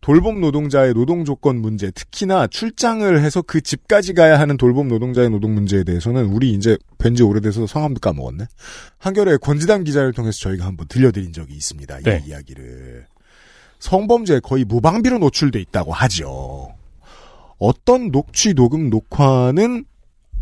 돌봄 0.00 0.40
노동자의 0.40 0.94
노동 0.94 1.24
조건 1.24 1.60
문제, 1.60 1.90
특히나 1.90 2.46
출장을 2.46 3.22
해서 3.22 3.42
그 3.42 3.60
집까지 3.60 4.14
가야 4.14 4.40
하는 4.40 4.56
돌봄 4.56 4.88
노동자의 4.88 5.28
노동 5.28 5.54
문제에 5.54 5.84
대해서는 5.84 6.26
우리 6.26 6.52
이제 6.52 6.78
뵌지 6.98 7.28
오래돼서 7.28 7.66
성함도 7.66 8.00
까먹었네. 8.00 8.46
한겨레 8.98 9.36
권지담 9.38 9.84
기자를 9.84 10.12
통해서 10.12 10.38
저희가 10.40 10.64
한번 10.64 10.86
들려드린 10.88 11.32
적이 11.34 11.54
있습니다. 11.54 12.00
네. 12.00 12.22
이 12.24 12.30
이야기를. 12.30 13.06
성범죄에 13.78 14.40
거의 14.40 14.64
무방비로 14.64 15.18
노출돼 15.18 15.60
있다고 15.60 15.92
하죠. 15.92 16.74
어떤 17.58 18.10
녹취, 18.10 18.54
녹음, 18.54 18.88
녹화는 18.88 19.84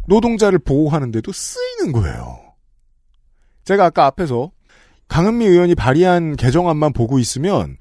노동자를 0.06 0.60
보호하는데도 0.60 1.32
쓰이는 1.32 1.92
거예요. 1.92 2.38
제가 3.64 3.86
아까 3.86 4.06
앞에서 4.06 4.52
강은미 5.08 5.46
의원이 5.46 5.74
발의한 5.74 6.36
개정안만 6.36 6.92
보고 6.92 7.18
있으면 7.18 7.76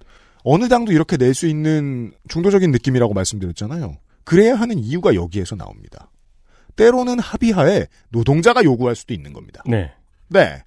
어느 0.50 0.70
당도 0.70 0.94
이렇게 0.94 1.18
낼 1.18 1.34
수 1.34 1.46
있는 1.48 2.14
중도적인 2.30 2.72
느낌이라고 2.72 3.14
말씀드렸잖아요. 3.14 3.98
그래야 4.24 4.56
하는 4.56 4.80
이유가 4.80 5.14
여기에서 5.14 5.56
나옵니다. 5.56 6.10
때로는 6.78 7.20
합의하에 7.20 7.88
노동자가 8.10 8.64
요구할 8.64 8.96
수도 8.96 9.14
있는 9.14 9.34
겁니다. 9.34 9.62
네. 9.66 9.92
네. 10.30 10.64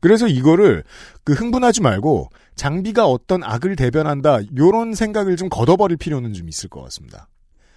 그래서 0.00 0.26
이거를 0.26 0.82
그 1.24 1.34
흥분하지 1.34 1.82
말고 1.82 2.30
장비가 2.54 3.06
어떤 3.06 3.42
악을 3.44 3.76
대변한다 3.76 4.40
요런 4.56 4.94
생각을 4.94 5.36
좀 5.36 5.48
걷어버릴 5.48 5.96
필요는 5.98 6.32
좀 6.32 6.48
있을 6.48 6.68
것 6.70 6.82
같습니다. 6.84 7.28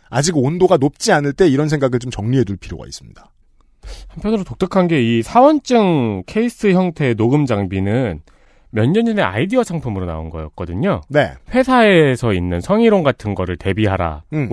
아직 0.10 0.38
온도가 0.38 0.78
높지 0.78 1.12
않을 1.12 1.34
때 1.34 1.48
이런 1.48 1.68
생각을 1.68 2.00
좀 2.00 2.12
정리해 2.12 2.44
둘 2.46 2.56
필요가 2.58 2.86
있습니다. 2.86 3.32
한편으로 4.08 4.44
독특한 4.46 4.88
게 4.88 5.02
이 5.02 5.22
사원증 5.22 6.24
케이스 6.28 6.72
형태의 6.72 7.16
녹음 7.16 7.46
장비는 7.46 8.22
몇 8.76 8.88
년 8.90 9.06
전에 9.06 9.22
아이디어 9.22 9.64
상품으로 9.64 10.06
나온 10.06 10.30
거였거든요. 10.30 11.00
네. 11.08 11.32
회사에서 11.54 12.34
있는 12.34 12.60
성희롱 12.60 13.04
같은 13.04 13.34
거를 13.34 13.56
대비하라고 13.56 14.24
음. 14.34 14.50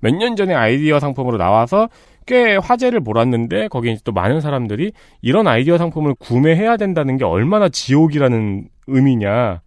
몇년 0.00 0.36
전에 0.36 0.52
아이디어 0.54 1.00
상품으로 1.00 1.38
나와서 1.38 1.88
꽤 2.26 2.56
화제를 2.56 3.00
몰았는데 3.00 3.68
거기에 3.68 3.96
또 4.04 4.12
많은 4.12 4.42
사람들이 4.42 4.92
이런 5.22 5.46
아이디어 5.46 5.78
상품을 5.78 6.14
구매해야 6.16 6.76
된다는 6.76 7.16
게 7.16 7.24
얼마나 7.24 7.70
지옥이라는 7.70 8.68
의미냐 8.86 9.62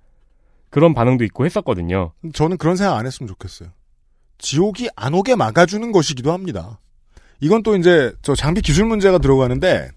그런 0.70 0.94
반응도 0.94 1.24
있고 1.24 1.46
했었거든요. 1.46 2.12
저는 2.34 2.58
그런 2.58 2.75
생각 2.75 2.98
안 2.98 3.08
했으면 3.08 3.27
좋겠어요. 3.27 3.70
지옥이 4.38 4.89
안 4.96 5.16
오게 5.16 5.36
막아주는 5.36 5.92
것이기도 5.92 6.32
합니다. 6.32 6.80
이건 7.39 7.63
또 7.63 7.75
이제 7.75 8.13
저 8.22 8.36
장비 8.36 8.62
기술 8.62 8.86
문제가 8.86 9.18
들어가는데 9.18 9.89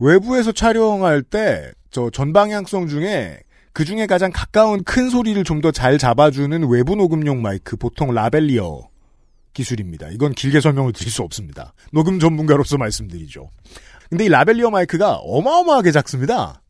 외부에서 0.00 0.50
촬영할 0.50 1.22
때 1.22 1.70
저 1.92 2.10
전방향성 2.10 2.88
중에 2.88 3.38
그 3.72 3.84
중에 3.84 4.06
가장 4.06 4.30
가까운 4.34 4.82
큰 4.82 5.08
소리를 5.10 5.42
좀 5.44 5.60
더 5.60 5.70
잘 5.70 5.98
잡아주는 5.98 6.68
외부 6.68 6.96
녹음용 6.96 7.40
마이크 7.42 7.76
보통 7.76 8.12
라벨리어 8.12 8.88
기술입니다. 9.54 10.08
이건 10.08 10.32
길게 10.32 10.60
설명을 10.60 10.92
드릴 10.94 11.12
수 11.12 11.22
없습니다. 11.22 11.74
녹음 11.92 12.18
전문가로서 12.18 12.78
말씀드리죠. 12.78 13.50
근데 14.08 14.24
이 14.24 14.28
라벨리어 14.28 14.70
마이크가 14.70 15.16
어마어마하게 15.16 15.92
작습니다. 15.92 16.62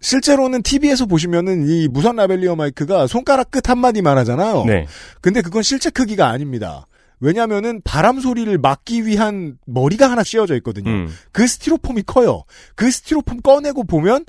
실제로는 0.00 0.62
TV에서 0.62 1.06
보시면은 1.06 1.68
이 1.68 1.86
무선 1.88 2.16
라벨리어 2.16 2.56
마이크가 2.56 3.06
손가락 3.06 3.52
끝 3.52 3.68
한마디만 3.68 4.18
하잖아요. 4.18 4.64
네. 4.64 4.86
근데 5.20 5.42
그건 5.42 5.62
실제 5.62 5.90
크기가 5.90 6.28
아닙니다. 6.28 6.86
왜냐면은 7.22 7.80
바람 7.84 8.18
소리를 8.18 8.58
막기 8.58 9.06
위한 9.06 9.56
머리가 9.64 10.10
하나 10.10 10.24
씌워져 10.24 10.56
있거든요. 10.56 10.90
음. 10.90 11.08
그 11.30 11.46
스티로폼이 11.46 12.02
커요. 12.02 12.42
그 12.74 12.90
스티로폼 12.90 13.42
꺼내고 13.42 13.84
보면 13.84 14.24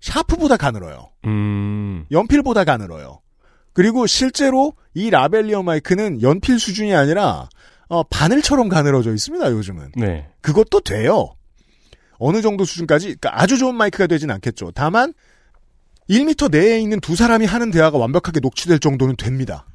샤프보다 0.00 0.58
가늘어요. 0.58 1.08
음. 1.24 2.04
연필보다 2.10 2.64
가늘어요. 2.64 3.20
그리고 3.72 4.06
실제로 4.06 4.74
이 4.92 5.08
라벨리어 5.08 5.62
마이크는 5.62 6.20
연필 6.20 6.60
수준이 6.60 6.94
아니라 6.94 7.48
어, 7.88 8.02
바늘처럼 8.02 8.68
가늘어져 8.68 9.14
있습니다. 9.14 9.50
요즘은 9.52 9.92
네. 9.96 10.28
그것도 10.42 10.80
돼요. 10.80 11.34
어느 12.18 12.42
정도 12.42 12.64
수준까지 12.64 13.06
그러니까 13.06 13.40
아주 13.40 13.56
좋은 13.56 13.74
마이크가 13.74 14.06
되진 14.06 14.30
않겠죠. 14.30 14.72
다만 14.74 15.14
1미터 16.10 16.50
내에 16.50 16.80
있는 16.80 17.00
두 17.00 17.16
사람이 17.16 17.46
하는 17.46 17.70
대화가 17.70 17.96
완벽하게 17.96 18.40
녹취될 18.40 18.78
정도는 18.78 19.16
됩니다. 19.16 19.66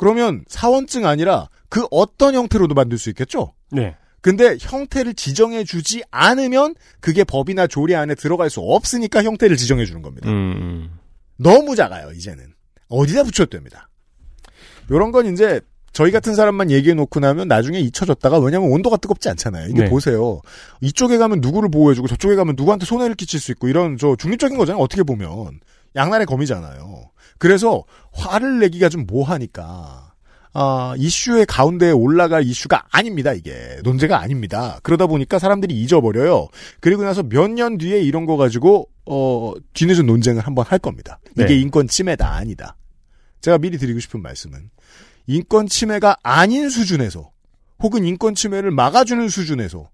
그러면 0.00 0.46
사원증 0.48 1.04
아니라 1.04 1.50
그 1.68 1.86
어떤 1.90 2.34
형태로도 2.34 2.74
만들 2.74 2.96
수 2.96 3.10
있겠죠? 3.10 3.52
네. 3.70 3.96
근데 4.22 4.56
형태를 4.58 5.12
지정해 5.12 5.62
주지 5.62 6.02
않으면 6.10 6.74
그게 7.00 7.22
법이나 7.22 7.66
조례 7.66 7.94
안에 7.96 8.14
들어갈 8.14 8.48
수 8.48 8.60
없으니까 8.60 9.22
형태를 9.22 9.58
지정해 9.58 9.84
주는 9.84 10.00
겁니다. 10.00 10.30
음. 10.30 10.90
너무 11.36 11.76
작아요, 11.76 12.12
이제는. 12.12 12.46
어디다 12.88 13.24
붙여도 13.24 13.50
됩니다. 13.50 13.90
요런 14.90 15.12
건 15.12 15.34
이제 15.34 15.60
저희 15.92 16.12
같은 16.12 16.34
사람만 16.34 16.70
얘기해 16.70 16.94
놓고 16.94 17.20
나면 17.20 17.46
나중에 17.48 17.78
잊혀졌다가 17.80 18.38
왜냐면 18.38 18.70
온도가 18.70 18.96
뜨겁지 18.96 19.28
않잖아요. 19.28 19.68
이게 19.68 19.82
네. 19.82 19.90
보세요. 19.90 20.40
이쪽에 20.80 21.18
가면 21.18 21.42
누구를 21.42 21.68
보호해주고 21.70 22.08
저쪽에 22.08 22.36
가면 22.36 22.54
누구한테 22.56 22.86
손해를 22.86 23.16
끼칠 23.16 23.38
수 23.38 23.52
있고 23.52 23.68
이런 23.68 23.98
저 23.98 24.16
중립적인 24.16 24.56
거잖아요. 24.56 24.82
어떻게 24.82 25.02
보면. 25.02 25.60
양날의 25.96 26.26
검이잖아요. 26.26 27.10
그래서 27.38 27.84
화를 28.12 28.58
내기가 28.60 28.88
좀 28.88 29.06
뭐하니까 29.06 30.10
아, 30.52 30.94
이슈의 30.98 31.46
가운데에 31.46 31.92
올라갈 31.92 32.42
이슈가 32.42 32.84
아닙니다, 32.90 33.32
이게. 33.32 33.78
논제가 33.84 34.18
아닙니다. 34.20 34.80
그러다 34.82 35.06
보니까 35.06 35.38
사람들이 35.38 35.80
잊어버려요. 35.80 36.48
그리고 36.80 37.04
나서 37.04 37.22
몇 37.22 37.48
년 37.50 37.78
뒤에 37.78 38.00
이런 38.00 38.26
거 38.26 38.36
가지고, 38.36 38.88
어, 39.06 39.52
뒤늦은 39.74 40.06
논쟁을 40.06 40.44
한번 40.44 40.64
할 40.66 40.80
겁니다. 40.80 41.20
이게 41.34 41.46
네. 41.46 41.54
인권 41.54 41.86
침해다, 41.86 42.34
아니다. 42.34 42.76
제가 43.42 43.58
미리 43.58 43.78
드리고 43.78 44.00
싶은 44.00 44.22
말씀은, 44.22 44.70
인권 45.28 45.68
침해가 45.68 46.16
아닌 46.24 46.68
수준에서, 46.68 47.30
혹은 47.80 48.04
인권 48.04 48.34
침해를 48.34 48.72
막아주는 48.72 49.28
수준에서 49.28 49.88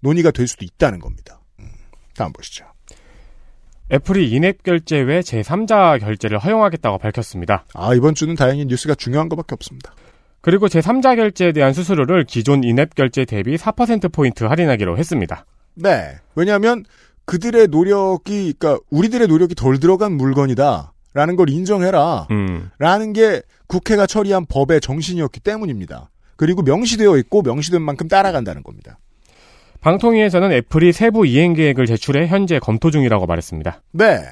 논의가 0.00 0.32
될 0.32 0.48
수도 0.48 0.64
있다는 0.64 0.98
겁니다. 0.98 1.40
음, 1.60 1.70
다음 2.16 2.32
보시죠. 2.32 2.64
애플이 3.92 4.30
인앱 4.30 4.62
결제 4.62 5.00
외 5.00 5.20
제3자 5.20 6.00
결제를 6.00 6.38
허용하겠다고 6.38 6.96
밝혔습니다. 6.96 7.66
아, 7.74 7.94
이번 7.94 8.14
주는 8.14 8.34
다행히 8.34 8.64
뉴스가 8.64 8.94
중요한 8.94 9.28
것밖에 9.28 9.54
없습니다. 9.54 9.92
그리고 10.40 10.66
제3자 10.66 11.16
결제에 11.16 11.52
대한 11.52 11.74
수수료를 11.74 12.24
기존 12.24 12.64
인앱 12.64 12.94
결제 12.94 13.26
대비 13.26 13.56
4%포인트 13.56 14.44
할인하기로 14.44 14.96
했습니다. 14.96 15.44
네. 15.74 16.16
왜냐하면 16.34 16.84
그들의 17.26 17.68
노력이, 17.68 18.54
그러니까 18.58 18.82
우리들의 18.90 19.28
노력이 19.28 19.54
덜 19.54 19.78
들어간 19.78 20.12
물건이다. 20.12 20.92
라는 21.14 21.36
걸 21.36 21.50
인정해라. 21.50 22.26
음. 22.30 22.70
라는 22.78 23.12
게 23.12 23.42
국회가 23.66 24.06
처리한 24.06 24.46
법의 24.46 24.80
정신이었기 24.80 25.40
때문입니다. 25.40 26.08
그리고 26.36 26.62
명시되어 26.62 27.18
있고 27.18 27.42
명시된 27.42 27.82
만큼 27.82 28.08
따라간다는 28.08 28.62
겁니다. 28.62 28.98
방통위에서는 29.82 30.52
애플이 30.52 30.92
세부 30.92 31.26
이행 31.26 31.54
계획을 31.54 31.86
제출해 31.86 32.28
현재 32.28 32.58
검토 32.58 32.90
중이라고 32.90 33.26
말했습니다. 33.26 33.82
네. 33.92 34.22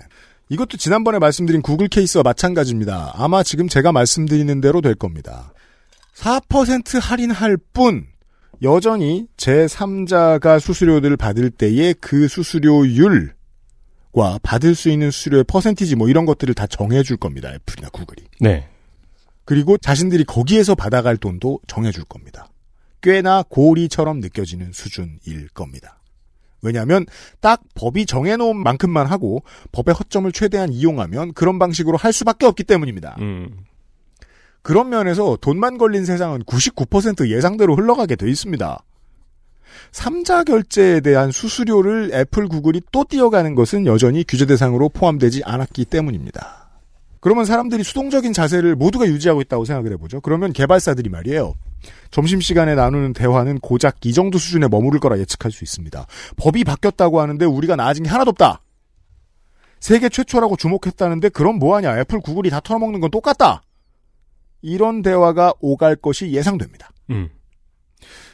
이것도 0.49 0.79
지난번에 0.79 1.19
말씀드린 1.19 1.61
구글 1.61 1.89
케이스와 1.89 2.23
마찬가지입니다. 2.23 3.13
아마 3.15 3.43
지금 3.43 3.69
제가 3.69 3.93
말씀드리는 3.93 4.61
대로 4.61 4.81
될 4.81 4.95
겁니다. 4.95 5.53
4% 6.15 7.01
할인할 7.01 7.57
뿐 7.73 8.07
여전히 8.63 9.27
제3자가 9.37 10.61
수수료를 10.61 11.17
받을 11.17 11.51
때의 11.51 11.95
그 12.01 12.29
수수료율 12.29 13.35
과 14.13 14.41
받을 14.43 14.75
수 14.75 14.89
있는 14.89 15.13
수수료의 15.13 15.45
퍼센티지 15.45 15.95
뭐 15.95 16.09
이런 16.09 16.27
것들을 16.27 16.53
다 16.55 16.67
정해줄 16.67 17.17
겁니다. 17.17 17.49
애플이나 17.55 17.89
구글이. 17.91 18.25
네. 18.41 18.69
그리고 19.45 19.79
자신들이 19.79 20.25
거기에서 20.25 20.75
받아갈 20.75 21.17
돈도 21.17 21.61
정해줄 21.69 22.05
겁니다. 22.05 22.50
꽤나 23.03 23.43
고리처럼 23.49 24.21
느껴지는 24.21 24.73
수준일 24.73 25.49
겁니다. 25.55 26.01
왜냐하면 26.63 27.07
딱 27.41 27.63
법이 27.75 28.07
정해놓은 28.07 28.57
만큼만 28.57 29.07
하고 29.07 29.43
법의 29.73 29.95
허점을 29.95 30.31
최대한 30.33 30.73
이용하면 30.73 31.33
그런 31.33 31.59
방식으로 31.59 31.97
할 31.97 32.13
수밖에 32.13 32.47
없기 32.47 32.65
때문입니다. 32.65 33.17
음. 33.21 33.65
그런 34.63 34.91
면에서 34.91 35.39
돈만 35.41 35.79
걸린 35.79 36.05
세상은 36.05 36.43
99% 36.43 37.29
예상대로 37.29 37.75
흘러가게 37.75 38.17
돼 38.17 38.29
있습니다. 38.29 38.79
3자 39.93 40.45
결제에 40.45 41.01
대한 41.01 41.31
수수료를 41.31 42.11
애플, 42.13 42.47
구글이 42.47 42.83
또 42.93 43.05
띄어가는 43.09 43.55
것은 43.55 43.87
여전히 43.87 44.25
규제 44.25 44.45
대상으로 44.45 44.91
포함되지 44.91 45.43
않았기 45.45 45.87
때문입니다. 45.87 46.69
그러면 47.21 47.45
사람들이 47.45 47.83
수동적인 47.83 48.33
자세를 48.33 48.77
모두가 48.77 49.07
유지하고 49.07 49.41
있다고 49.41 49.65
생각을 49.65 49.93
해보죠. 49.93 50.21
그러면 50.21 50.53
개발사들이 50.53 51.09
말이에요. 51.09 51.55
점심시간에 52.11 52.75
나누는 52.75 53.13
대화는 53.13 53.59
고작 53.61 54.05
이 54.05 54.13
정도 54.13 54.39
수준에 54.39 54.69
머무를 54.69 55.01
거라 55.01 55.19
예측할 55.19 55.53
수 55.53 55.65
있습니다. 55.65 56.07
법이 56.37 56.65
바뀌었다고 56.65 57.21
하는데 57.21 57.45
우리가 57.45 57.77
나아진 57.77 58.05
게 58.05 58.11
하나도 58.11 58.31
없다. 58.31 58.61
세계 59.81 60.09
최초라고 60.09 60.57
주목했다는데 60.57 61.31
그럼 61.31 61.59
뭐하냐. 61.59 61.99
애플, 61.99 62.21
구글이 62.21 62.51
다 62.51 62.61
털어먹는 62.61 63.01
건 63.01 63.11
똑같다. 63.11 63.63
이런 64.63 65.03
대화가 65.03 65.55
오갈 65.61 65.97
것이 65.97 66.33
예상됩니다. 66.33 66.91
음. 67.11 67.31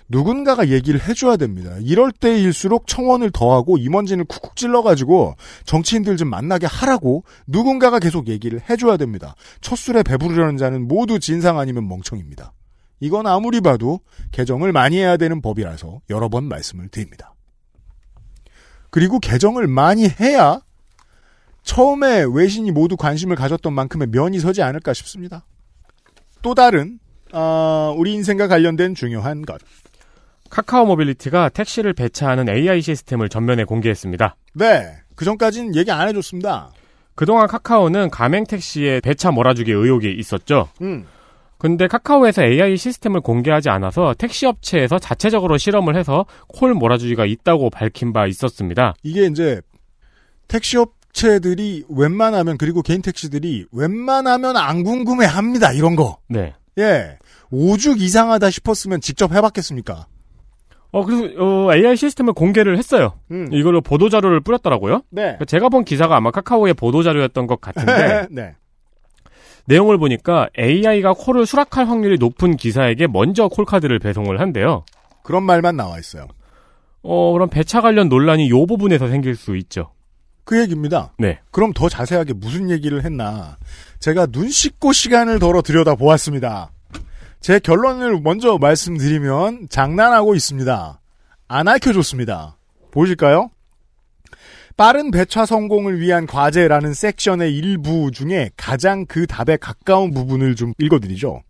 누군가가 0.09 0.69
얘기를 0.69 1.01
해줘야 1.01 1.37
됩니다. 1.37 1.77
이럴 1.81 2.13
때일수록 2.13 2.87
청원을 2.87 3.31
더하고 3.33 3.77
임원진을 3.77 4.25
쿡쿡 4.25 4.57
찔러가지고 4.57 5.37
정치인들 5.65 6.17
좀 6.17 6.31
만나게 6.31 6.67
하라고 6.67 7.25
누군가가 7.47 7.99
계속 7.99 8.29
얘기를 8.29 8.61
해줘야 8.71 8.97
됩니다. 8.97 9.35
첫 9.61 9.77
술에 9.77 10.03
배부르려는 10.03 10.57
자는 10.59 10.87
모두 10.87 11.19
진상 11.19 11.59
아니면 11.59 11.89
멍청입니다. 11.89 12.53
이건 13.01 13.27
아무리 13.27 13.61
봐도 13.61 14.01
개정을 14.33 14.73
많이 14.73 14.99
해야 14.99 15.17
되는 15.17 15.41
법이라서 15.43 16.01
여러 16.11 16.29
번 16.29 16.45
말씀을 16.45 16.89
드립니다. 16.89 17.35
그리고 18.91 19.19
개정을 19.19 19.67
많이 19.67 20.09
해야 20.09 20.61
처음에 21.63 22.25
외신이 22.33 22.71
모두 22.71 22.97
관심을 22.97 23.37
가졌던 23.37 23.73
만큼의 23.73 24.09
면이 24.09 24.39
서지 24.39 24.63
않을까 24.63 24.95
싶습니다. 24.95 25.45
또 26.41 26.55
다른 26.55 26.99
아, 27.33 27.93
우리 27.97 28.15
인생과 28.15 28.49
관련된 28.49 28.95
중요한 28.95 29.43
것. 29.45 29.61
카카오 30.49 30.87
모빌리티가 30.87 31.49
택시를 31.49 31.93
배차하는 31.93 32.49
AI 32.49 32.81
시스템을 32.81 33.29
전면에 33.29 33.65
공개했습니다. 33.65 34.37
네. 34.55 34.97
그 35.17 35.25
전까지는 35.25 35.75
얘기 35.75 35.91
안 35.91 36.09
해줬습니다. 36.09 36.71
그동안 37.17 37.49
카카오는 37.49 38.11
가맹 38.11 38.45
택시에 38.45 39.01
배차 39.01 39.33
몰아주기 39.33 39.73
의혹이 39.73 40.15
있었죠. 40.19 40.69
음. 40.83 41.07
근데 41.59 41.87
카카오에서 41.87 42.45
AI 42.45 42.77
시스템을 42.77 43.21
공개하지 43.21 43.71
않아서 43.71 44.15
택시 44.19 44.47
업체에서 44.47 44.99
자체적으로 44.99 45.57
실험을 45.57 45.97
해서 45.97 46.27
콜 46.49 46.75
몰아주기가 46.75 47.25
있다고 47.25 47.71
밝힌 47.71 48.13
바 48.13 48.27
있었습니다. 48.27 48.95
이게 49.03 49.27
이제 49.27 49.61
택시 50.49 50.77
업체들이 50.77 51.85
웬만하면 51.89 52.59
그리고 52.59 52.83
개인 52.83 53.01
택시들이 53.03 53.67
웬만하면 53.73 54.57
안 54.57 54.83
궁금해 54.83 55.25
합니다. 55.27 55.73
이런 55.73 55.97
거. 55.97 56.19
네. 56.29 56.55
예. 56.79 57.19
오죽 57.51 58.01
이상하다 58.01 58.51
싶었으면 58.51 59.01
직접 59.01 59.33
해 59.33 59.41
봤겠습니까? 59.41 60.07
어, 60.93 61.05
그래서, 61.05 61.25
어, 61.39 61.75
AI 61.75 61.97
시스템을 61.97 62.33
공개를 62.33 62.79
했어요. 62.79 63.15
음. 63.31 63.49
이걸로 63.53 63.81
보도자료를 63.81 64.41
뿌렸더라고요. 64.41 65.03
네. 65.11 65.39
제가 65.47 65.69
본 65.69 65.85
기사가 65.85 66.17
아마 66.17 66.31
카카오의 66.31 66.75
보도자료였던 66.75 67.47
것 67.47 67.61
같은데, 67.61 68.27
네. 68.31 68.55
내용을 69.67 69.99
보니까 69.99 70.49
AI가 70.59 71.15
콜을 71.15 71.47
수락할 71.47 71.89
확률이 71.89 72.19
높은 72.19 72.57
기사에게 72.57 73.07
먼저 73.07 73.49
콜카드를 73.49 73.99
배송을 73.99 74.41
한대요. 74.41 74.85
그런 75.23 75.43
말만 75.43 75.77
나와 75.77 75.99
있어요. 75.99 76.27
어, 77.03 77.33
그럼 77.33 77.49
배차 77.49 77.81
관련 77.81 78.09
논란이 78.09 78.49
요 78.51 78.67
부분에서 78.67 79.09
생길 79.09 79.37
수 79.37 79.57
있죠. 79.57 79.93
그 80.45 80.61
얘기입니다. 80.61 81.13
네. 81.19 81.41
그럼 81.51 81.73
더 81.73 81.89
자세하게 81.89 82.35
무슨 82.35 82.71
얘기를 82.71 83.05
했나 83.05 83.59
제가 83.99 84.27
눈 84.27 84.49
씻고 84.49 84.93
시간을 84.93 85.41
덜어 85.41 85.63
들여다 85.63 85.97
보았습니다. 85.97 86.71
제 87.41 87.59
결론을 87.59 88.21
먼저 88.21 88.57
말씀드리면 88.59 89.69
장난하고 89.69 90.35
있습니다. 90.35 91.01
안 91.49 91.69
알려줬습니다. 91.69 92.57
보실까요? 92.93 93.51
빠른 94.77 95.11
배차 95.11 95.47
성공을 95.47 96.01
위한 96.01 96.27
과제라는 96.27 96.93
섹션의 96.93 97.57
일부 97.57 98.11
중에 98.11 98.51
가장 98.59 99.07
그 99.07 99.27
답에 99.27 99.57
가까운 99.57 100.13
부분을 100.13 100.55
좀 100.55 100.75
읽어드리죠. 100.79 101.41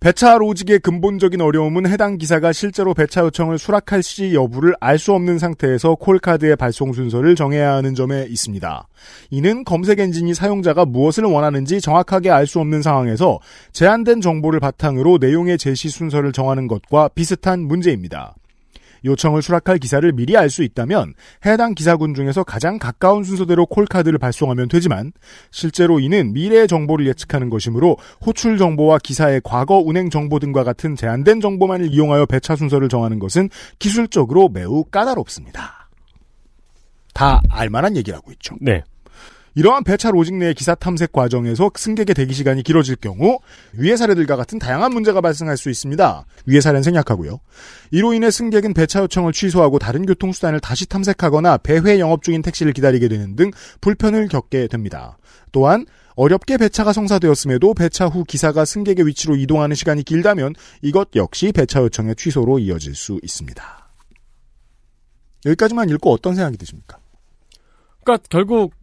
배차 0.00 0.36
로직의 0.38 0.78
근본적인 0.80 1.40
어려움은 1.40 1.88
해당 1.88 2.18
기사가 2.18 2.52
실제로 2.52 2.94
배차 2.94 3.22
요청을 3.22 3.58
수락할 3.58 4.02
시 4.02 4.32
여부를 4.34 4.74
알 4.78 4.98
수 4.98 5.12
없는 5.12 5.38
상태에서 5.38 5.96
콜카드의 5.96 6.54
발송 6.56 6.92
순서를 6.92 7.34
정해야 7.34 7.72
하는 7.72 7.94
점에 7.96 8.26
있습니다. 8.28 8.86
이는 9.30 9.64
검색 9.64 9.98
엔진이 9.98 10.34
사용자가 10.34 10.84
무엇을 10.84 11.24
원하는지 11.24 11.80
정확하게 11.80 12.30
알 12.30 12.46
수 12.46 12.60
없는 12.60 12.82
상황에서 12.82 13.40
제한된 13.72 14.20
정보를 14.20 14.60
바탕으로 14.60 15.18
내용의 15.18 15.58
제시 15.58 15.88
순서를 15.88 16.32
정하는 16.32 16.68
것과 16.68 17.08
비슷한 17.08 17.60
문제입니다. 17.66 18.36
요청을 19.04 19.42
수락할 19.42 19.78
기사를 19.78 20.10
미리 20.12 20.36
알 20.36 20.48
수 20.48 20.62
있다면 20.62 21.12
해당 21.44 21.74
기사군 21.74 22.14
중에서 22.14 22.42
가장 22.42 22.78
가까운 22.78 23.22
순서대로 23.22 23.66
콜카드를 23.66 24.18
발송하면 24.18 24.68
되지만 24.68 25.12
실제로 25.50 26.00
이는 26.00 26.32
미래의 26.32 26.66
정보를 26.68 27.06
예측하는 27.06 27.50
것이므로 27.50 27.98
호출 28.24 28.56
정보와 28.56 28.98
기사의 29.02 29.42
과거 29.44 29.76
운행 29.76 30.08
정보 30.08 30.38
등과 30.38 30.64
같은 30.64 30.96
제한된 30.96 31.40
정보만을 31.42 31.92
이용하여 31.92 32.24
배차 32.26 32.56
순서를 32.56 32.88
정하는 32.88 33.18
것은 33.18 33.50
기술적으로 33.78 34.48
매우 34.48 34.84
까다롭습니다. 34.84 35.90
다 37.12 37.40
알만한 37.50 37.96
얘기라고 37.96 38.32
있죠. 38.32 38.54
네. 38.60 38.82
이러한 39.58 39.82
배차 39.82 40.12
로직 40.12 40.36
내의 40.36 40.54
기사 40.54 40.76
탐색 40.76 41.10
과정에서 41.10 41.68
승객의 41.74 42.14
대기 42.14 42.32
시간이 42.32 42.62
길어질 42.62 42.94
경우 42.94 43.40
위의 43.72 43.96
사례들과 43.96 44.36
같은 44.36 44.60
다양한 44.60 44.92
문제가 44.92 45.20
발생할 45.20 45.56
수 45.56 45.68
있습니다. 45.68 46.24
위의 46.46 46.62
사례는 46.62 46.84
생략하고요. 46.84 47.40
이로 47.90 48.12
인해 48.12 48.30
승객은 48.30 48.72
배차 48.72 49.00
요청을 49.00 49.32
취소하고 49.32 49.80
다른 49.80 50.06
교통수단을 50.06 50.60
다시 50.60 50.86
탐색하거나 50.86 51.56
배회 51.56 51.98
영업 51.98 52.22
중인 52.22 52.40
택시를 52.42 52.72
기다리게 52.72 53.08
되는 53.08 53.34
등 53.34 53.50
불편을 53.80 54.28
겪게 54.28 54.68
됩니다. 54.68 55.18
또한 55.50 55.86
어렵게 56.14 56.56
배차가 56.56 56.92
성사되었음에도 56.92 57.74
배차 57.74 58.06
후 58.06 58.22
기사가 58.22 58.64
승객의 58.64 59.08
위치로 59.08 59.34
이동하는 59.34 59.74
시간이 59.74 60.04
길다면 60.04 60.54
이것 60.82 61.08
역시 61.16 61.50
배차 61.50 61.80
요청의 61.80 62.14
취소로 62.14 62.60
이어질 62.60 62.94
수 62.94 63.18
있습니다. 63.24 63.90
여기까지만 65.46 65.88
읽고 65.88 66.12
어떤 66.12 66.36
생각이 66.36 66.56
드십니까? 66.56 67.00
그러니까 68.04 68.24
결국 68.30 68.77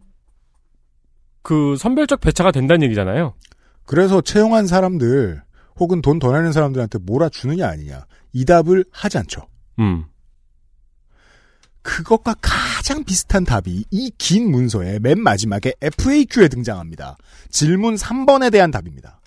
그 1.46 1.76
선별적 1.76 2.20
배차가 2.20 2.50
된다는 2.50 2.82
얘기잖아요. 2.86 3.34
그래서 3.84 4.20
채용한 4.20 4.66
사람들 4.66 5.40
혹은 5.78 6.02
돈 6.02 6.18
더 6.18 6.32
내는 6.32 6.50
사람들한테 6.50 6.98
몰아주느냐 6.98 7.68
아니냐 7.68 8.04
이 8.32 8.44
답을 8.44 8.84
하지 8.90 9.18
않죠. 9.18 9.46
음. 9.78 10.06
그것과 11.82 12.34
가장 12.40 13.04
비슷한 13.04 13.44
답이 13.44 13.84
이 13.92 14.10
긴 14.18 14.50
문서의 14.50 14.98
맨 14.98 15.20
마지막에 15.20 15.72
FAQ에 15.80 16.48
등장합니다. 16.48 17.16
질문 17.48 17.94
3번에 17.94 18.50
대한 18.50 18.72
답입니다. 18.72 19.20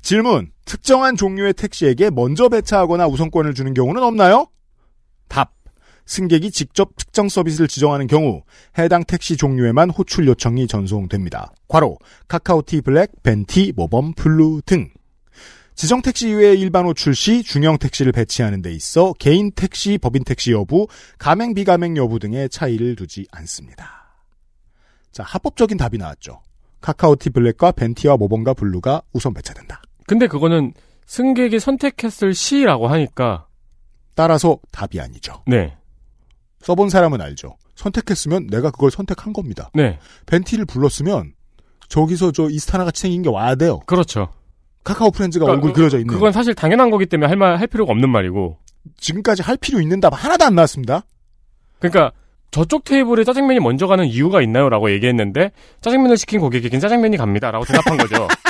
질문 0.00 0.50
특정한 0.64 1.14
종류의 1.14 1.52
택시에게 1.52 2.08
먼저 2.08 2.48
배차하거나 2.48 3.06
우선권을 3.06 3.52
주는 3.52 3.74
경우는 3.74 4.02
없나요? 4.02 4.46
답 5.28 5.52
승객이 6.06 6.50
직접 6.50 6.96
특정 6.96 7.28
서비스를 7.28 7.68
지정하는 7.68 8.06
경우 8.06 8.42
해당 8.78 9.04
택시 9.04 9.36
종류에만 9.36 9.90
호출 9.90 10.26
요청이 10.26 10.66
전송됩니다. 10.66 11.52
괄호 11.68 11.98
카카오티 12.28 12.82
블랙, 12.82 13.22
벤티, 13.22 13.72
모범, 13.74 14.12
블루 14.14 14.62
등 14.66 14.90
지정 15.74 16.02
택시 16.02 16.28
이외의 16.28 16.60
일반 16.60 16.84
호출 16.84 17.14
시 17.14 17.42
중형 17.42 17.78
택시를 17.78 18.12
배치하는 18.12 18.62
데 18.62 18.72
있어 18.72 19.12
개인 19.18 19.50
택시, 19.50 19.98
법인 19.98 20.22
택시 20.22 20.52
여부, 20.52 20.86
가맹 21.18 21.54
비가맹 21.54 21.96
여부 21.96 22.18
등의 22.18 22.48
차이를 22.48 22.94
두지 22.94 23.26
않습니다. 23.32 24.16
자, 25.10 25.22
합법적인 25.24 25.76
답이 25.76 25.98
나왔죠. 25.98 26.42
카카오티 26.80 27.30
블랙과 27.30 27.72
벤티와 27.72 28.16
모범과 28.16 28.54
블루가 28.54 29.02
우선 29.12 29.32
배차된다. 29.34 29.82
근데 30.06 30.26
그거는 30.26 30.74
승객이 31.06 31.58
선택했을 31.58 32.34
시라고 32.34 32.88
하니까 32.88 33.46
따라서 34.14 34.58
답이 34.70 35.00
아니죠. 35.00 35.42
네. 35.46 35.76
써본 36.64 36.88
사람은 36.90 37.20
알죠. 37.20 37.56
선택했으면 37.74 38.46
내가 38.48 38.70
그걸 38.70 38.90
선택한 38.90 39.32
겁니다. 39.32 39.70
네. 39.74 39.98
벤티를 40.26 40.64
불렀으면 40.64 41.32
저기서 41.88 42.32
저 42.32 42.48
이스타나 42.48 42.84
같이 42.84 43.02
생긴 43.02 43.22
게 43.22 43.28
와야 43.28 43.54
돼요. 43.54 43.80
그렇죠. 43.86 44.28
카카오 44.84 45.10
프렌즈가 45.10 45.44
그러니까 45.46 45.66
얼굴 45.66 45.72
그려져 45.76 45.98
있는. 45.98 46.12
그건 46.14 46.32
사실 46.32 46.54
당연한 46.54 46.90
거기 46.90 47.06
때문에 47.06 47.26
할 47.28 47.36
말 47.36 47.58
할 47.58 47.66
필요가 47.66 47.92
없는 47.92 48.08
말이고. 48.08 48.58
지금까지 48.98 49.42
할 49.42 49.56
필요 49.56 49.80
있는 49.80 49.98
답 50.00 50.12
하나도 50.12 50.44
안 50.44 50.54
나왔습니다. 50.54 51.04
그러니까 51.78 52.12
저쪽 52.50 52.84
테이블에 52.84 53.24
짜장면이 53.24 53.60
먼저 53.60 53.86
가는 53.86 54.04
이유가 54.06 54.40
있나요 54.42 54.68
라고 54.68 54.90
얘기했는데 54.90 55.50
짜장면을 55.80 56.16
시킨 56.18 56.40
고객에겐 56.40 56.80
짜장면이 56.80 57.16
갑니다 57.16 57.50
라고 57.50 57.64
대답한 57.64 57.96
거죠. 57.96 58.28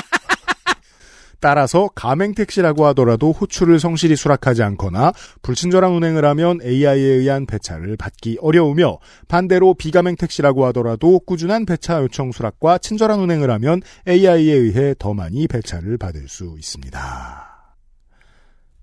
따라서 1.40 1.88
가맹택시라고 1.94 2.86
하더라도 2.86 3.32
호출을 3.32 3.78
성실히 3.78 4.16
수락하지 4.16 4.62
않거나 4.62 5.12
불친절한 5.42 5.92
운행을 5.92 6.24
하면 6.24 6.60
AI에 6.62 6.94
의한 6.94 7.46
배차를 7.46 7.96
받기 7.96 8.38
어려우며 8.40 8.98
반대로 9.28 9.74
비가맹택시라고 9.74 10.66
하더라도 10.66 11.20
꾸준한 11.20 11.66
배차 11.66 12.02
요청 12.02 12.32
수락과 12.32 12.78
친절한 12.78 13.20
운행을 13.20 13.50
하면 13.50 13.82
AI에 14.08 14.52
의해 14.52 14.94
더 14.98 15.14
많이 15.14 15.46
배차를 15.46 15.98
받을 15.98 16.28
수 16.28 16.54
있습니다. 16.58 17.54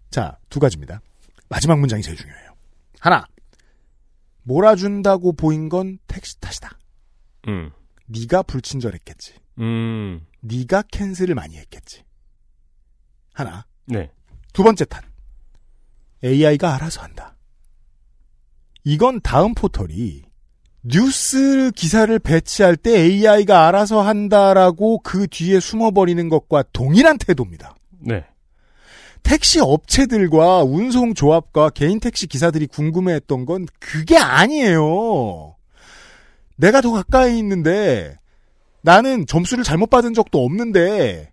자, 0.10 0.38
두 0.50 0.60
가지입니다. 0.60 1.02
마지막 1.50 1.80
문장이 1.80 2.02
제일 2.04 2.18
중요해요. 2.18 2.52
하나, 3.00 3.26
몰아준다고 4.44 5.34
보인 5.34 5.70
건 5.70 6.00
택시 6.08 6.40
탓이다. 6.40 6.78
음. 7.48 7.72
네가 8.08 8.44
불친절했겠지. 8.44 9.34
음. 9.60 10.26
네가 10.42 10.84
캔슬을 10.92 11.36
많이 11.36 11.58
했겠지. 11.58 12.04
하나. 13.34 13.66
네. 13.86 14.12
두 14.54 14.64
번째 14.64 14.86
탓. 14.86 15.04
AI가 16.24 16.76
알아서 16.76 17.02
한다. 17.02 17.36
이건 18.84 19.22
다음 19.22 19.54
포털이 19.54 20.24
뉴스 20.84 21.72
기사를 21.76 22.18
배치할 22.20 22.76
때 22.76 23.00
AI가 23.00 23.68
알아서 23.68 24.02
한다라고 24.02 25.00
그 25.00 25.28
뒤에 25.28 25.60
숨어버리는 25.60 26.28
것과 26.30 26.64
동일한 26.74 27.18
태도입니다. 27.18 27.76
네. 28.00 28.26
택시 29.24 29.60
업체들과 29.60 30.64
운송 30.64 31.14
조합과 31.14 31.70
개인 31.70 32.00
택시 32.00 32.26
기사들이 32.26 32.66
궁금해했던 32.68 33.46
건 33.46 33.68
그게 33.80 34.18
아니에요. 34.18 35.56
내가 36.58 36.82
더 36.82 36.92
가까이 36.92 37.38
있는데 37.38 38.18
나는 38.82 39.28
점수를 39.28 39.64
잘못 39.64 39.92
받은 39.92 40.16
적도 40.16 40.44
없는데 40.44 41.32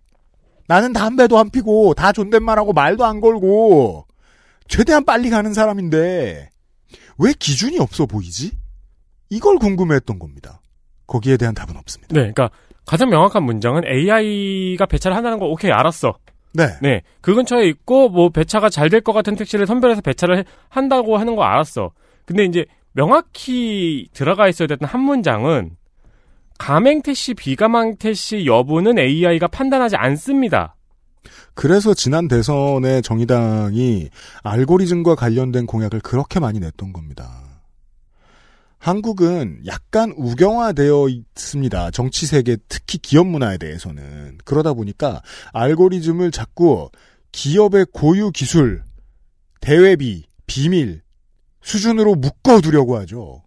나는 0.69 0.93
담배도 0.93 1.37
안 1.39 1.49
피고 1.49 1.95
다 1.95 2.11
존댓말하고 2.11 2.73
말도 2.73 3.03
안 3.03 3.19
걸고 3.21 4.05
최대한 4.67 5.03
빨리 5.03 5.31
가는 5.31 5.51
사람인데 5.51 6.49
왜 7.17 7.33
기준이 7.39 7.79
없어 7.79 8.05
보이지? 8.05 8.51
이걸 9.31 9.57
궁금해했던 9.57 10.19
겁니다. 10.19 10.61
거기에 11.07 11.37
대한 11.37 11.55
답은 11.55 11.75
없습니다. 11.75 12.13
네. 12.13 12.31
그러니까 12.31 12.51
가장 12.85 13.09
명확한 13.09 13.43
문장은 13.43 13.81
AI가 13.85 14.85
배차를 14.85 15.17
한다는 15.17 15.39
거 15.39 15.47
오케이 15.47 15.71
알았어. 15.71 16.17
네. 16.53 16.67
네. 16.83 17.01
그 17.21 17.33
근처에 17.33 17.65
있고 17.67 18.09
뭐 18.09 18.29
배차가 18.29 18.69
잘 18.69 18.89
될 18.89 19.01
것 19.01 19.11
같은 19.13 19.35
택시를 19.35 19.65
선별해서 19.65 20.01
배차를 20.01 20.37
해- 20.37 20.43
한다고 20.69 21.17
하는 21.17 21.35
거 21.35 21.41
알았어. 21.43 21.91
근데 22.25 22.45
이제 22.45 22.65
명확히 22.93 24.07
들어가 24.13 24.47
있어야 24.47 24.67
되는 24.67 24.85
한 24.87 25.01
문장은 25.01 25.71
가맹 26.59 27.01
택시, 27.01 27.33
비가맹 27.33 27.95
택시 27.97 28.45
여부는 28.45 28.99
AI가 28.99 29.47
판단하지 29.47 29.95
않습니다. 29.95 30.75
그래서 31.55 31.93
지난 31.93 32.27
대선에 32.27 33.01
정의당이 33.01 34.09
알고리즘과 34.43 35.15
관련된 35.15 35.65
공약을 35.65 36.01
그렇게 36.01 36.39
많이 36.39 36.59
냈던 36.59 36.93
겁니다. 36.93 37.43
한국은 38.77 39.61
약간 39.65 40.13
우경화되어 40.15 41.07
있습니다. 41.09 41.91
정치 41.91 42.25
세계, 42.25 42.57
특히 42.67 42.97
기업 42.97 43.27
문화에 43.27 43.57
대해서는. 43.57 44.37
그러다 44.45 44.73
보니까 44.73 45.21
알고리즘을 45.53 46.31
자꾸 46.31 46.89
기업의 47.31 47.87
고유 47.91 48.31
기술, 48.31 48.83
대외비, 49.59 50.25
비밀 50.45 51.01
수준으로 51.61 52.15
묶어두려고 52.15 52.97
하죠. 52.99 53.43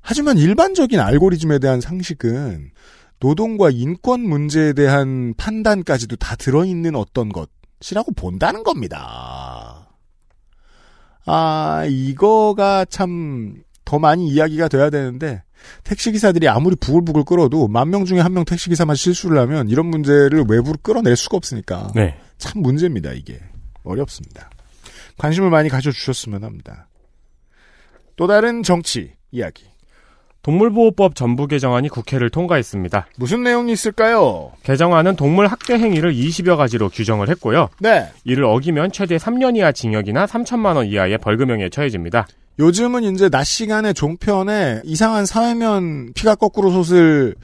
하지만 0.00 0.38
일반적인 0.38 0.98
알고리즘에 1.00 1.58
대한 1.58 1.80
상식은 1.80 2.70
노동과 3.20 3.70
인권 3.70 4.20
문제에 4.20 4.72
대한 4.72 5.34
판단까지도 5.36 6.16
다 6.16 6.36
들어있는 6.36 6.94
어떤 6.94 7.30
것이라고 7.30 8.12
본다는 8.12 8.62
겁니다. 8.62 9.88
아, 11.26 11.84
이거가 11.88 12.84
참 12.86 13.62
더 13.88 13.98
많이 13.98 14.28
이야기가 14.28 14.68
돼야 14.68 14.90
되는데 14.90 15.42
택시기사들이 15.82 16.46
아무리 16.46 16.76
부글부글 16.76 17.24
끌어도 17.24 17.68
만 17.68 17.88
명 17.88 18.04
중에 18.04 18.20
한 18.20 18.34
명 18.34 18.44
택시기사만 18.44 18.94
실수를 18.96 19.38
하면 19.38 19.70
이런 19.70 19.86
문제를 19.86 20.44
외부로 20.46 20.76
끌어낼 20.82 21.16
수가 21.16 21.38
없으니까 21.38 21.90
네. 21.94 22.14
참 22.36 22.60
문제입니다, 22.60 23.12
이게. 23.14 23.40
어렵습니다. 23.84 24.50
관심을 25.16 25.48
많이 25.48 25.70
가져주셨으면 25.70 26.44
합니다. 26.44 26.86
또 28.16 28.26
다른 28.26 28.62
정치 28.62 29.14
이야기. 29.30 29.64
동물보호법 30.42 31.14
전부 31.14 31.46
개정안이 31.46 31.88
국회를 31.88 32.30
통과했습니다. 32.30 33.08
무슨 33.16 33.42
내용이 33.42 33.72
있을까요? 33.72 34.52
개정안은 34.62 35.16
동물 35.16 35.46
학대 35.46 35.74
행위를 35.74 36.14
20여 36.14 36.56
가지로 36.56 36.88
규정을 36.88 37.28
했고요. 37.30 37.68
네. 37.80 38.08
이를 38.24 38.44
어기면 38.44 38.92
최대 38.92 39.16
3년 39.16 39.56
이하 39.56 39.72
징역이나 39.72 40.26
3천만 40.26 40.76
원 40.76 40.86
이하의 40.86 41.18
벌금형에 41.18 41.68
처해집니다. 41.70 42.26
요즘은 42.58 43.04
이제 43.14 43.28
낮 43.28 43.44
시간에 43.44 43.92
종편에 43.92 44.82
이상한 44.84 45.26
사회면 45.26 46.12
피가 46.14 46.34
거꾸로 46.34 46.70
솟을 46.70 47.34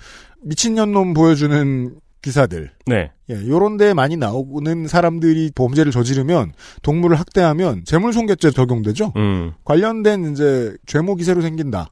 미친년놈 0.42 1.14
보여주는 1.14 1.94
기사들. 2.22 2.70
네. 2.86 3.10
예, 3.30 3.34
요런 3.34 3.76
데 3.76 3.92
많이 3.92 4.16
나오는 4.16 4.86
사람들이 4.88 5.50
범죄를 5.54 5.92
저지르면 5.92 6.52
동물을 6.82 7.18
학대하면 7.18 7.84
재물손괴죄 7.84 8.50
적용되죠? 8.50 9.12
음. 9.16 9.52
관련된 9.64 10.32
이제 10.32 10.74
죄모 10.86 11.16
기세로 11.16 11.42
생긴다. 11.42 11.90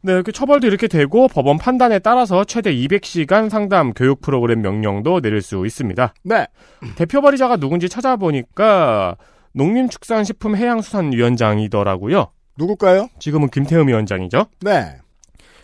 네, 0.00 0.12
이렇게 0.12 0.32
처벌도 0.32 0.66
이렇게 0.66 0.86
되고 0.86 1.28
법원 1.28 1.58
판단에 1.58 1.98
따라서 1.98 2.44
최대 2.44 2.72
200시간 2.72 3.50
상담 3.50 3.92
교육 3.92 4.20
프로그램 4.20 4.62
명령도 4.62 5.20
내릴 5.20 5.42
수 5.42 5.66
있습니다. 5.66 6.14
네. 6.24 6.46
대표 6.96 7.20
발의자가 7.20 7.56
누군지 7.56 7.88
찾아보니까 7.88 9.16
농림축산식품해양수산위원장이더라고요. 9.52 12.28
누굴까요? 12.56 13.08
지금은 13.18 13.48
김태흠 13.48 13.88
위원장이죠. 13.88 14.46
네. 14.60 14.98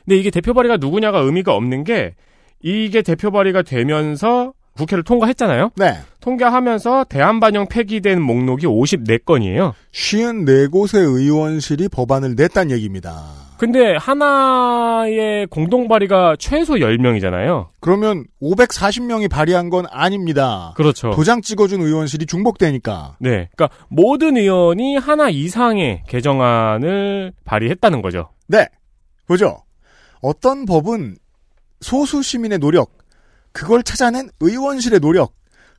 근데 0.04 0.16
이게 0.16 0.30
대표 0.30 0.52
발의가 0.52 0.78
누구냐가 0.78 1.20
의미가 1.20 1.54
없는 1.54 1.84
게 1.84 2.16
이게 2.60 3.02
대표 3.02 3.30
발의가 3.30 3.62
되면서 3.62 4.52
국회를 4.76 5.04
통과했잖아요. 5.04 5.70
네. 5.76 5.98
통과하면서 6.20 7.04
대한반영 7.04 7.68
폐기된 7.68 8.20
목록이 8.20 8.66
54건이에요. 8.66 9.72
54곳의 9.92 10.98
의원실이 10.98 11.88
법안을 11.88 12.34
냈단 12.34 12.72
얘기입니다. 12.72 13.43
근데 13.64 13.96
하나의 13.96 15.46
공동 15.46 15.88
발의가 15.88 16.36
최소 16.38 16.74
10명이잖아요. 16.74 17.68
그러면 17.80 18.26
540명이 18.42 19.30
발의한 19.30 19.70
건 19.70 19.86
아닙니다. 19.90 20.74
그렇죠. 20.76 21.12
도장 21.12 21.40
찍어준 21.40 21.80
의원실이 21.80 22.26
중복되니까. 22.26 23.16
네. 23.20 23.48
그러니까 23.56 23.70
모든 23.88 24.36
의원이 24.36 24.98
하나 24.98 25.30
이상의 25.30 26.02
개정안을 26.06 27.32
발의했다는 27.46 28.02
거죠. 28.02 28.28
네. 28.48 28.68
보죠. 29.26 29.62
어떤 30.20 30.66
법은 30.66 31.16
소수 31.80 32.20
시민의 32.20 32.58
노력, 32.58 32.98
그걸 33.52 33.82
찾아낸 33.82 34.28
의원실의 34.40 35.00
노력, 35.00 35.32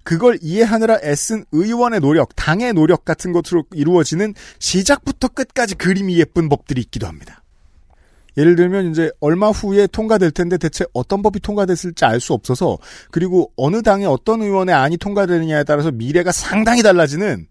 그걸 0.04 0.40
이해하느라 0.42 0.98
애쓴 1.04 1.46
의원의 1.52 2.00
노력, 2.00 2.36
당의 2.36 2.74
노력 2.74 3.06
같은 3.06 3.32
것으로 3.32 3.66
이루어지는 3.76 4.34
시작부터 4.58 5.28
끝까지 5.28 5.76
그림이 5.76 6.18
예쁜 6.18 6.50
법들이 6.50 6.82
있기도 6.82 7.06
합니다. 7.06 7.44
예를 8.38 8.56
들면 8.56 8.92
이제 8.92 9.12
얼마 9.20 9.50
후에 9.50 9.88
통과될 9.88 10.32
텐데 10.32 10.58
대체 10.58 10.86
어떤 10.94 11.22
법이 11.22 11.40
통과됐을지 11.40 12.04
알 12.06 12.20
수 12.20 12.34
없어서 12.34 12.78
그리고 13.12 13.52
어느 13.56 13.82
당의 13.82 14.08
어떤 14.08 14.42
의원의 14.42 14.74
안이 14.74 14.98
통과되느냐에 14.98 15.64
따라서 15.64 15.92
미래가 15.92 16.32
상당히 16.32 16.82
달라지는 16.82 17.48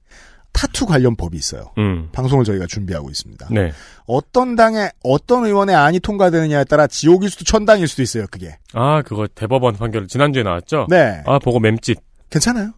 타투 0.52 0.86
관련 0.86 1.16
법이 1.16 1.36
있어요. 1.36 1.72
음. 1.78 2.08
방송을 2.12 2.44
저희가 2.44 2.66
준비하고 2.66 3.10
있습니다. 3.10 3.48
네. 3.50 3.72
어떤 4.06 4.54
당의 4.56 4.90
어떤 5.02 5.44
의원의 5.44 5.74
안이 5.74 6.00
통과되느냐에 6.00 6.64
따라 6.64 6.86
지옥일 6.86 7.28
수도 7.30 7.44
천당일 7.44 7.88
수도 7.88 8.02
있어요. 8.02 8.26
그게. 8.30 8.56
아, 8.72 9.02
그거 9.02 9.26
대법원 9.34 9.76
판결 9.76 10.06
지난주에 10.06 10.42
나왔죠? 10.44 10.86
네. 10.88 11.22
아, 11.26 11.38
보고 11.40 11.58
맴짓. 11.60 11.98
괜찮아요. 12.30 12.72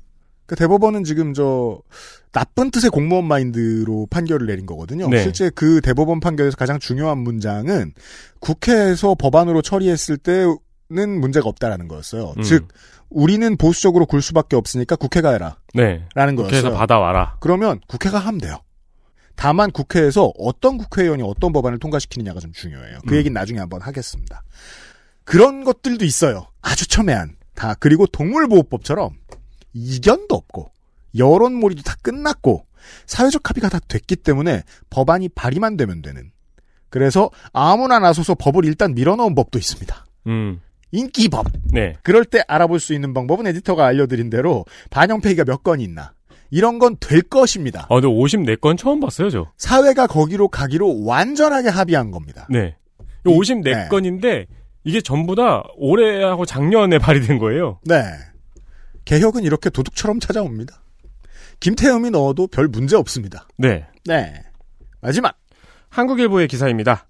그 0.47 0.55
대법원은 0.57 1.05
지금 1.05 1.35
저 1.35 1.81
나쁜 2.33 2.71
뜻의 2.71 2.91
공무원 2.91 3.27
마인드로 3.27 4.07
판결을 4.11 4.47
내린 4.47 4.67
거거든요. 4.67 5.09
네. 5.09 5.23
실제 5.23 5.51
그 5.51 5.81
대법원 5.81 6.21
판결에서 6.21 6.57
가장 6.57 6.79
중요한 6.79 7.19
문장은 7.19 7.93
국회에서 8.41 9.15
법안으로 9.15 9.63
처리했을 9.63 10.19
때는 10.19 11.21
문제가 11.21 11.49
없다라는 11.49 11.89
거였어요. 11.89 12.35
음. 12.37 12.43
즉 12.43 12.69
우리는 13.09 13.57
보수적으로 13.57 14.07
굴 14.07 14.23
수밖에 14.23 14.57
없으니까 14.57 14.97
국회가 14.97 15.31
해라. 15.31 15.57
네. 15.75 16.07
라는 16.15 16.37
국회에서 16.37 16.63
거였어요. 16.63 16.79
받아와라. 16.79 17.37
그러면 17.41 17.81
국회가 17.87 18.19
하면 18.19 18.41
돼요. 18.41 18.59
다만 19.35 19.71
국회에서 19.71 20.33
어떤 20.39 20.79
국회의원이 20.79 21.23
어떤 21.23 21.53
법안을 21.53 21.79
통과시키느냐가 21.79 22.41
좀 22.41 22.53
중요해요. 22.53 22.99
그 23.07 23.15
음. 23.15 23.19
얘기는 23.19 23.33
나중에 23.35 23.59
한번 23.59 23.83
하겠습니다. 23.83 24.43
그런 25.25 25.65
것들도 25.65 26.05
있어요. 26.05 26.47
아주 26.63 26.89
첨예한. 26.89 27.37
다 27.55 27.75
그리고 27.81 28.07
동물보호법처럼 28.07 29.11
이견도 29.77 30.35
없고 30.35 30.71
여론몰이도 31.17 31.83
다 31.83 31.95
끝났고 32.03 32.67
사회적 33.07 33.49
합의가 33.49 33.69
다 33.69 33.79
됐기 33.89 34.17
때문에 34.17 34.63
법안이 34.91 35.29
발의만 35.31 35.77
되면 35.77 36.03
되는. 36.03 36.31
그래서 36.89 37.31
아무나 37.53 37.99
나서서 37.99 38.35
법을 38.37 38.65
일단 38.65 38.95
밀어넣은 38.95 39.35
법도 39.35 39.59
있습니다. 39.59 40.07
음. 40.29 40.61
인기법. 40.93 41.47
네. 41.73 41.95
그럴 42.03 42.25
때 42.25 42.43
알아볼 42.47 42.79
수 42.81 42.95
있는 42.95 43.13
방법은 43.13 43.47
에디터가 43.49 43.85
알려드린 43.85 44.31
대로 44.31 44.65
반영 44.91 45.21
폐기가 45.21 45.45
몇 45.45 45.63
건이 45.63 45.83
있나. 45.85 46.13
이런 46.51 46.79
건 46.79 46.97
될 47.01 47.23
것입니다. 47.23 47.87
아, 47.91 47.95
근데 48.01 48.07
54건 48.07 48.79
처음 48.79 49.01
봤어요, 49.01 49.31
저. 49.31 49.51
사회가 49.59 50.07
거기로 50.07 50.47
가기로 50.49 51.05
완전하게 51.05 51.69
합의한 51.71 52.13
겁니다. 52.13 52.47
네. 52.49 52.77
이- 53.27 53.29
54건인데 53.29 54.47
이게 54.85 55.01
전부 55.01 55.35
다 55.35 55.65
올해하고 55.77 56.47
작년에 56.47 56.99
발의된 57.01 57.39
거예요. 57.39 57.81
네. 57.85 58.05
개혁은 59.07 59.45
이렇게 59.45 59.71
도둑처럼 59.71 60.21
찾아옵니다. 60.21 60.83
김태흠이 61.61 62.11
넣어도 62.11 62.47
별 62.47 62.69
문제 62.69 62.97
없습니다. 62.97 63.49
네. 63.57 63.87
네. 64.05 64.35
마지막. 65.01 65.37
한국일보의 65.89 66.49
기사입니다. 66.49 67.07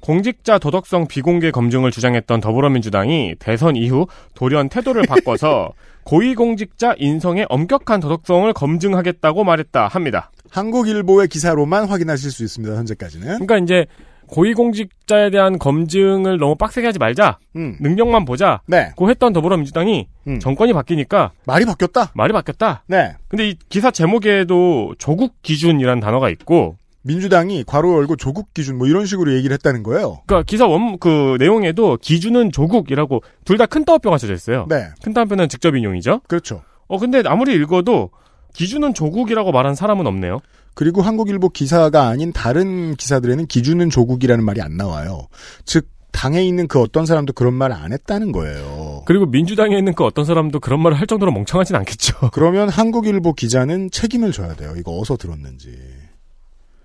공직자 0.00 0.58
도덕성 0.58 1.06
비공개 1.08 1.50
검증을 1.50 1.90
주장했던 1.90 2.40
더불어민주당이 2.40 3.36
대선 3.38 3.74
이후 3.74 4.06
돌연 4.34 4.68
태도를 4.68 5.02
바꿔서 5.06 5.72
고위공직자 6.04 6.94
인성의 6.98 7.46
엄격한 7.48 8.00
도덕성을 8.00 8.52
검증하겠다고 8.52 9.44
말했다 9.44 9.88
합니다. 9.88 10.30
한국일보의 10.50 11.28
기사로만 11.28 11.86
확인하실 11.86 12.30
수 12.30 12.44
있습니다. 12.44 12.76
현재까지는. 12.76 13.26
그러니까 13.26 13.58
이제 13.58 13.86
고위공직자에 14.34 15.30
대한 15.30 15.58
검증을 15.58 16.38
너무 16.38 16.56
빡세게 16.56 16.86
하지 16.86 16.98
말자. 16.98 17.38
음. 17.56 17.76
능력만 17.80 18.24
보자. 18.24 18.60
네. 18.66 18.90
고 18.96 19.08
했던 19.08 19.32
더불어민주당이 19.32 20.08
음. 20.26 20.40
정권이 20.40 20.72
바뀌니까 20.72 21.30
말이 21.46 21.64
바뀌었다. 21.64 22.10
말이 22.14 22.32
바뀌었다. 22.32 22.82
네. 22.88 23.14
근데 23.28 23.48
이 23.50 23.54
기사 23.68 23.90
제목에도 23.92 24.94
조국 24.98 25.40
기준이라는 25.42 26.00
단어가 26.00 26.28
있고 26.30 26.76
민주당이 27.02 27.64
괄호 27.64 27.96
열고 27.98 28.16
조국 28.16 28.52
기준 28.54 28.76
뭐 28.78 28.86
이런 28.88 29.06
식으로 29.06 29.34
얘기를 29.34 29.54
했다는 29.54 29.82
거예요. 29.82 30.18
그러니까 30.26 30.42
기사 30.46 30.66
원 30.66 30.98
그 30.98 31.36
내용에도 31.38 31.96
기준은 32.00 32.50
조국이라고 32.50 33.22
둘 33.44 33.56
다 33.58 33.66
큰 33.66 33.84
따옴표가 33.84 34.18
써져 34.18 34.32
있어요. 34.34 34.66
네. 34.68 34.88
큰 35.02 35.12
따옴표는 35.12 35.48
직접 35.48 35.76
인용이죠. 35.76 36.20
그렇죠. 36.26 36.62
어 36.88 36.98
근데 36.98 37.22
아무리 37.26 37.54
읽어도 37.54 38.10
기준은 38.54 38.94
조국이라고 38.94 39.52
말한 39.52 39.74
사람은 39.74 40.06
없네요. 40.06 40.40
그리고 40.74 41.02
한국일보 41.02 41.50
기사가 41.50 42.08
아닌 42.08 42.32
다른 42.32 42.96
기사들에는 42.96 43.46
기준은 43.46 43.90
조국이라는 43.90 44.44
말이 44.44 44.60
안 44.62 44.76
나와요. 44.76 45.28
즉 45.64 45.88
당에 46.10 46.44
있는 46.44 46.68
그 46.68 46.80
어떤 46.80 47.06
사람도 47.06 47.32
그런 47.32 47.54
말안 47.54 47.92
했다는 47.92 48.32
거예요. 48.32 49.02
그리고 49.04 49.26
민주당에 49.26 49.76
있는 49.76 49.94
그 49.94 50.04
어떤 50.04 50.24
사람도 50.24 50.60
그런 50.60 50.80
말을 50.80 50.98
할 50.98 51.06
정도로 51.06 51.32
멍청하진 51.32 51.76
않겠죠. 51.76 52.30
그러면 52.32 52.68
한국일보 52.68 53.34
기자는 53.34 53.90
책임을 53.90 54.32
져야 54.32 54.54
돼요. 54.54 54.74
이거 54.78 54.92
어디서 54.92 55.16
들었는지. 55.16 55.76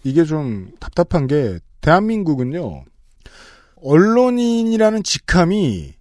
이게 0.03 0.25
좀 0.25 0.71
답답한 0.79 1.27
게 1.27 1.59
대한민국은요. 1.81 2.83
언론인이라는 3.81 5.03
직함이 5.03 5.93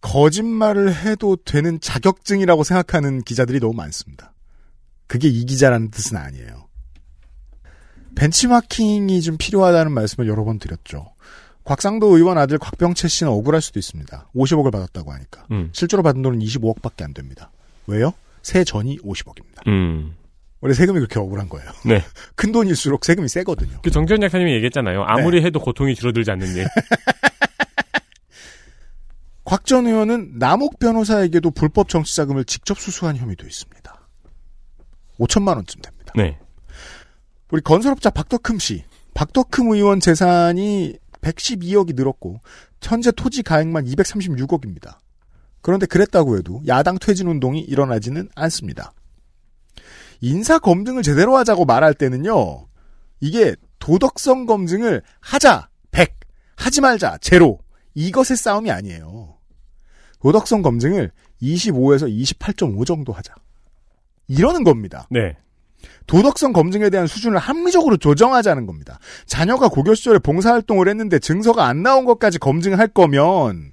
거짓말을 0.00 0.94
해도 0.94 1.36
되는 1.36 1.80
자격증이라고 1.80 2.64
생각하는 2.64 3.22
기자들이 3.22 3.60
너무 3.60 3.74
많습니다. 3.74 4.32
그게 5.06 5.28
이 5.28 5.44
기자라는 5.44 5.90
뜻은 5.90 6.16
아니에요. 6.16 6.66
벤치마킹이 8.16 9.20
좀 9.22 9.36
필요하다는 9.36 9.92
말씀을 9.92 10.28
여러 10.28 10.44
번 10.44 10.58
드렸죠. 10.58 11.12
곽상도 11.64 12.16
의원 12.16 12.38
아들 12.38 12.58
곽병채 12.58 13.08
씨는 13.08 13.30
억울할 13.32 13.60
수도 13.60 13.78
있습니다. 13.78 14.30
50억을 14.34 14.72
받았다고 14.72 15.12
하니까. 15.12 15.46
음. 15.50 15.70
실제로 15.72 16.02
받은 16.02 16.22
돈은 16.22 16.38
25억밖에 16.38 17.02
안 17.02 17.12
됩니다. 17.12 17.50
왜요? 17.86 18.12
세 18.42 18.64
전이 18.64 18.98
50억입니다. 19.00 19.66
음. 19.66 20.14
원래 20.60 20.74
세금이 20.74 20.98
그렇게 21.00 21.18
억울한 21.18 21.48
거예요. 21.48 21.70
네. 21.84 22.02
큰 22.34 22.52
돈일수록 22.52 23.04
세금이 23.04 23.28
세거든요. 23.28 23.80
그 23.82 23.90
정지현 23.90 24.20
작가님이 24.20 24.54
얘기했잖아요. 24.54 25.02
아무리 25.04 25.44
해도 25.44 25.60
고통이 25.60 25.94
줄어들지 25.94 26.30
않는 26.30 26.56
일. 26.56 26.66
곽 29.44 29.64
전 29.64 29.86
의원은 29.86 30.38
남욱 30.38 30.78
변호사에게도 30.78 31.50
불법 31.52 31.88
정치자금을 31.88 32.44
직접 32.44 32.78
수수한 32.78 33.16
혐의도 33.16 33.46
있습니다. 33.46 33.95
5천만 35.18 35.56
원쯤 35.56 35.80
됩니다. 35.82 36.12
네. 36.16 36.38
우리 37.50 37.62
건설업자 37.62 38.10
박덕흠 38.10 38.58
씨, 38.58 38.84
박덕흠 39.14 39.74
의원 39.74 40.00
재산이 40.00 40.96
112억이 41.20 41.94
늘었고 41.94 42.40
현재 42.82 43.10
토지 43.10 43.42
가액만 43.42 43.84
236억입니다. 43.84 44.98
그런데 45.60 45.86
그랬다고 45.86 46.38
해도 46.38 46.62
야당 46.66 46.98
퇴진 46.98 47.26
운동이 47.26 47.60
일어나지는 47.60 48.28
않습니다. 48.34 48.92
인사 50.20 50.58
검증을 50.58 51.02
제대로 51.02 51.36
하자고 51.36 51.64
말할 51.64 51.94
때는요. 51.94 52.68
이게 53.20 53.56
도덕성 53.78 54.46
검증을 54.46 55.02
하자 55.20 55.68
100, 55.90 56.14
하지 56.56 56.80
말자 56.80 57.18
제로 57.20 57.58
이것의 57.94 58.36
싸움이 58.36 58.70
아니에요. 58.70 59.36
도덕성 60.20 60.62
검증을 60.62 61.12
25에서 61.40 62.10
28.5 62.10 62.84
정도 62.84 63.12
하자. 63.12 63.34
이러는 64.28 64.64
겁니다. 64.64 65.06
네. 65.10 65.36
도덕성 66.06 66.52
검증에 66.52 66.90
대한 66.90 67.06
수준을 67.06 67.38
합리적으로 67.38 67.96
조정하자는 67.96 68.66
겁니다. 68.66 68.98
자녀가 69.26 69.68
고교 69.68 69.94
시절에 69.94 70.18
봉사활동을 70.18 70.88
했는데 70.88 71.18
증서가 71.18 71.66
안 71.66 71.82
나온 71.82 72.04
것까지 72.04 72.38
검증할 72.38 72.88
거면 72.88 73.72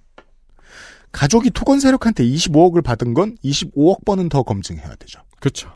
가족이 1.11 1.51
토건 1.51 1.79
세력한테 1.79 2.23
25억을 2.23 2.83
받은 2.83 3.13
건 3.13 3.37
25억 3.43 4.03
번은 4.03 4.29
더 4.29 4.43
검증해야 4.43 4.95
되죠. 4.95 5.21
그렇죠. 5.39 5.71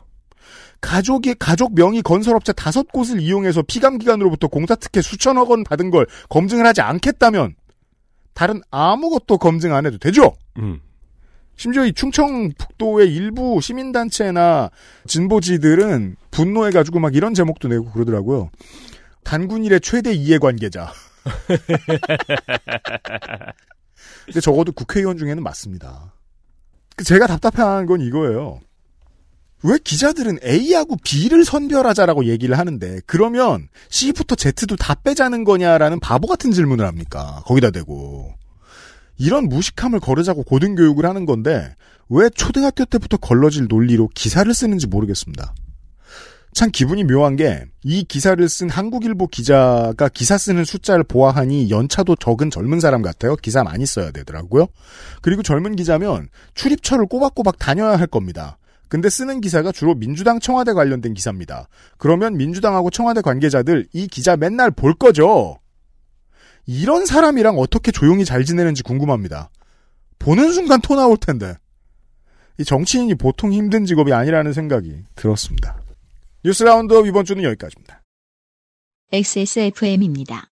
가족이 0.80 1.34
가족 1.38 1.74
명의 1.74 2.02
건설업체 2.02 2.52
다섯 2.52 2.90
곳을 2.92 3.20
이용해서 3.20 3.62
피감기관으로부터 3.62 4.48
공사 4.48 4.74
특혜 4.74 5.02
수천억 5.02 5.50
원 5.50 5.64
받은 5.64 5.90
걸 5.90 6.06
검증을 6.28 6.66
하지 6.66 6.80
않겠다면 6.80 7.54
다른 8.32 8.60
아무것도 8.70 9.38
검증 9.38 9.74
안 9.74 9.86
해도 9.86 9.98
되죠. 9.98 10.36
음. 10.58 10.80
심지어 11.58 11.84
이 11.84 11.92
충청북도의 11.92 13.12
일부 13.12 13.60
시민단체나 13.60 14.70
진보지들은 15.08 16.14
분노해가지고 16.30 17.00
막 17.00 17.16
이런 17.16 17.34
제목도 17.34 17.66
내고 17.66 17.90
그러더라고요. 17.90 18.50
단군일의 19.24 19.80
최대 19.80 20.14
이해관계자. 20.14 20.92
근데 24.24 24.40
적어도 24.40 24.70
국회의원 24.70 25.18
중에는 25.18 25.42
맞습니다. 25.42 26.14
그 26.96 27.04
제가 27.04 27.26
답답한 27.26 27.86
건 27.86 28.02
이거예요. 28.02 28.60
왜 29.64 29.78
기자들은 29.82 30.38
A하고 30.44 30.96
B를 31.02 31.44
선별하자라고 31.44 32.26
얘기를 32.26 32.56
하는데 32.56 33.00
그러면 33.06 33.68
C부터 33.88 34.36
Z도 34.36 34.76
다 34.76 34.94
빼자는 34.94 35.42
거냐라는 35.42 35.98
바보 35.98 36.28
같은 36.28 36.52
질문을 36.52 36.86
합니까? 36.86 37.42
거기다 37.46 37.72
대고. 37.72 38.38
이런 39.18 39.48
무식함을 39.48 40.00
거르자고 40.00 40.44
고등교육을 40.44 41.04
하는 41.04 41.26
건데 41.26 41.74
왜 42.08 42.30
초등학교 42.30 42.84
때부터 42.84 43.16
걸러질 43.16 43.66
논리로 43.68 44.08
기사를 44.14 44.52
쓰는지 44.54 44.86
모르겠습니다. 44.86 45.54
참 46.54 46.70
기분이 46.70 47.04
묘한 47.04 47.36
게 47.36 47.66
이 47.90 48.04
기사를 48.04 48.46
쓴 48.50 48.68
한국일보 48.68 49.28
기자가 49.28 50.10
기사 50.12 50.36
쓰는 50.36 50.66
숫자를 50.66 51.04
보아하니 51.04 51.70
연차도 51.70 52.16
적은 52.16 52.50
젊은 52.50 52.80
사람 52.80 53.00
같아요. 53.00 53.34
기사 53.36 53.64
많이 53.64 53.86
써야 53.86 54.10
되더라고요. 54.10 54.66
그리고 55.22 55.42
젊은 55.42 55.74
기자면 55.74 56.28
출입처를 56.52 57.06
꼬박꼬박 57.06 57.58
다녀야 57.58 57.98
할 57.98 58.06
겁니다. 58.06 58.58
근데 58.88 59.08
쓰는 59.08 59.40
기사가 59.40 59.72
주로 59.72 59.94
민주당 59.94 60.38
청와대 60.38 60.74
관련된 60.74 61.14
기사입니다. 61.14 61.68
그러면 61.96 62.36
민주당하고 62.36 62.90
청와대 62.90 63.22
관계자들 63.22 63.86
이 63.94 64.06
기자 64.06 64.36
맨날 64.36 64.70
볼 64.70 64.92
거죠. 64.92 65.58
이런 66.70 67.06
사람이랑 67.06 67.58
어떻게 67.58 67.90
조용히 67.90 68.26
잘 68.26 68.44
지내는지 68.44 68.82
궁금합니다. 68.82 69.48
보는 70.18 70.52
순간 70.52 70.82
토 70.82 70.94
나올 70.94 71.16
텐데. 71.16 71.54
이 72.58 72.64
정치인이 72.64 73.14
보통 73.14 73.54
힘든 73.54 73.86
직업이 73.86 74.12
아니라는 74.12 74.52
생각이 74.52 75.04
들었습니다. 75.14 75.80
뉴스 76.44 76.64
라운드업 76.64 77.06
이번 77.06 77.24
주는 77.24 77.42
여기까지입니다. 77.42 78.02
XSFM입니다. 79.10 80.50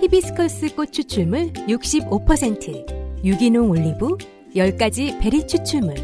히비스커스 0.00 0.74
꽃 0.74 0.90
추출물 0.90 1.52
65%, 1.52 3.22
유기농 3.22 3.68
올리브, 3.68 4.16
10가지 4.56 5.20
베리 5.20 5.46
추출물, 5.46 5.94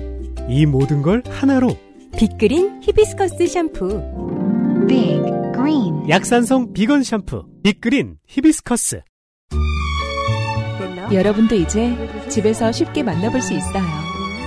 이 0.50 0.66
모든 0.66 1.00
걸 1.00 1.22
하나로 1.26 1.74
빅그린 2.18 2.82
히비스커스 2.82 3.46
샴푸. 3.46 3.88
Big 4.86 5.22
Green. 5.22 5.38
약산성 6.08 6.72
비건 6.72 7.02
샴푸 7.02 7.44
빅그린 7.62 8.16
히비스커스 8.26 9.02
여러분도 11.12 11.54
이제 11.54 11.94
집에서 12.30 12.72
쉽게 12.72 13.02
만나볼 13.02 13.42
수 13.42 13.52
있어요. 13.52 13.82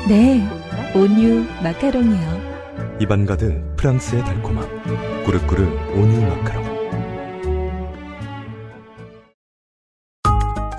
네, 0.07 0.43
온유 0.95 1.45
마카롱이요. 1.61 2.97
입안 2.99 3.27
가득 3.27 3.75
프랑스의 3.77 4.23
달콤함. 4.25 5.23
꾸루꾸루 5.23 5.63
온유 5.93 6.21
마카롱. 6.21 6.71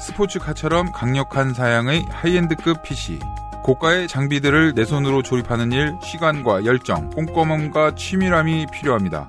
스포츠카처럼 0.00 0.90
강력한 0.90 1.54
사양의 1.54 2.06
high-end급 2.08 2.82
PC. 2.82 3.20
고가의 3.62 4.08
장비들을 4.08 4.74
내 4.74 4.84
손으로 4.84 5.22
조립하는 5.22 5.70
일, 5.70 5.94
시간과 6.02 6.64
열정, 6.64 7.08
꼼꼼함과 7.10 7.94
치밀함이 7.94 8.66
필요합니다. 8.72 9.28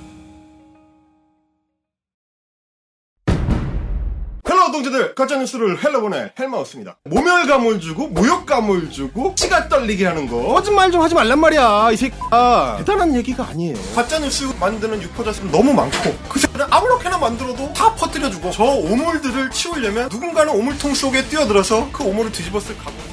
동지들 4.71 5.15
가짜뉴스를 5.15 5.83
헬로보내 5.83 6.33
헬마우스입니다 6.39 6.97
모멸감을 7.05 7.79
주고 7.79 8.07
모욕감을 8.07 8.89
주고 8.89 9.33
치가 9.35 9.67
떨리게 9.67 10.05
하는 10.05 10.27
거 10.27 10.53
거짓말 10.53 10.91
좀 10.91 11.01
하지 11.01 11.15
말란 11.15 11.39
말이야 11.39 11.91
이 11.91 11.97
새끼야 11.97 12.75
대단한 12.79 13.15
얘기가 13.15 13.43
아니에요 13.43 13.75
가짜뉴스 13.95 14.45
만드는 14.59 15.01
유포자수는 15.01 15.51
너무 15.51 15.73
많고 15.73 16.15
그 16.29 16.39
새끼를 16.39 16.65
아무렇게나 16.69 17.17
만들어도 17.17 17.73
다 17.73 17.93
퍼뜨려주고 17.95 18.51
저 18.51 18.63
오물들을 18.63 19.51
치우려면 19.51 20.09
누군가는 20.09 20.51
오물통 20.53 20.93
속에 20.93 21.27
뛰어들어서 21.27 21.89
그 21.91 22.03
오물을 22.03 22.31
뒤집었을 22.31 22.77
각오 22.77 23.11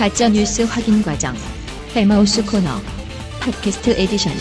가짜 0.00 0.30
뉴스 0.30 0.62
확인 0.62 1.02
과정. 1.02 1.36
헬마우스 1.94 2.42
코너. 2.46 2.70
팟캐스트 3.40 3.90
에디션. 3.90 4.32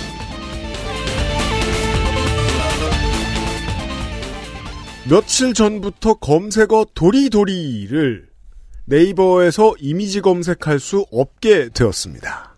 며칠 5.09 5.55
전부터 5.55 6.15
검색어 6.15 6.85
도리도리를 6.93 8.29
네이버에서 8.85 9.73
이미지 9.79 10.21
검색할 10.21 10.79
수 10.79 11.03
없게 11.11 11.69
되었습니다. 11.69 12.55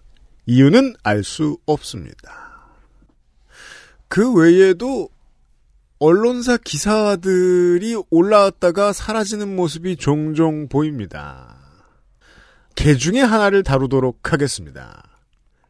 이유는 0.47 0.95
알 1.01 1.23
수 1.23 1.57
없습니다. 1.65 2.67
그 4.09 4.33
외에도 4.33 5.07
언론사 5.99 6.57
기사들이 6.57 7.95
올라왔다가 8.09 8.91
사라지는 8.91 9.55
모습이 9.55 9.95
종종 9.95 10.67
보입니다. 10.67 11.55
개 12.75 12.95
중에 12.95 13.21
하나를 13.21 13.63
다루도록 13.63 14.33
하겠습니다. 14.33 15.03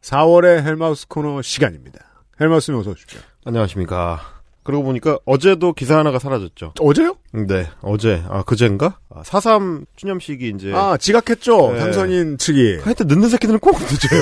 4월의 0.02 0.64
헬마우스 0.64 1.08
코너 1.08 1.44
시간입니다. 1.44 2.24
헬마우스님 2.40 2.80
어서 2.80 2.92
오십시오. 2.92 3.20
안녕하십니까. 3.46 4.41
그러고 4.64 4.84
보니까 4.84 5.18
어제도 5.26 5.74
기사 5.74 5.98
하나가 5.98 6.20
사라졌죠. 6.20 6.74
어제요? 6.80 7.16
네, 7.32 7.68
어제. 7.82 8.24
아, 8.30 8.44
그젠가? 8.44 8.98
아, 9.10 9.24
4.3 9.24 9.86
추념식이 9.96 10.54
이제. 10.56 10.72
아, 10.74 10.98
지각했죠? 10.98 11.74
네. 11.74 11.80
당선인 11.80 12.38
측이. 12.38 12.80
하여튼 12.84 13.08
늦는 13.08 13.30
새끼들은 13.30 13.60
꼭 13.60 13.80
늦어요. 13.80 14.22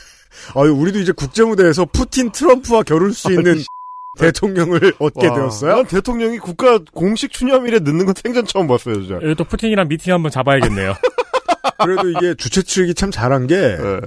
아유, 0.54 0.72
우리도 0.72 1.00
이제 1.00 1.12
국제무대에서 1.12 1.86
푸틴 1.86 2.30
트럼프와 2.30 2.82
겨룰 2.84 3.12
수 3.12 3.32
있는 3.32 3.62
대통령을 4.18 4.94
얻게 4.98 5.28
와, 5.28 5.34
되었어요? 5.34 5.76
난 5.76 5.86
대통령이 5.86 6.38
국가 6.38 6.78
공식 6.92 7.32
추념일에 7.32 7.80
늦는 7.80 8.06
건 8.06 8.14
생전 8.16 8.46
처음 8.46 8.66
봤어요, 8.66 8.94
진짜. 9.00 9.14
여기 9.22 9.34
또 9.34 9.44
푸틴이랑 9.44 9.88
미팅 9.88 10.12
한번 10.12 10.30
잡아야겠네요. 10.30 10.94
그래도 11.82 12.10
이게 12.10 12.34
주최 12.34 12.62
측이 12.62 12.94
참 12.94 13.10
잘한 13.10 13.46
게 13.46 13.56
네. 13.56 14.00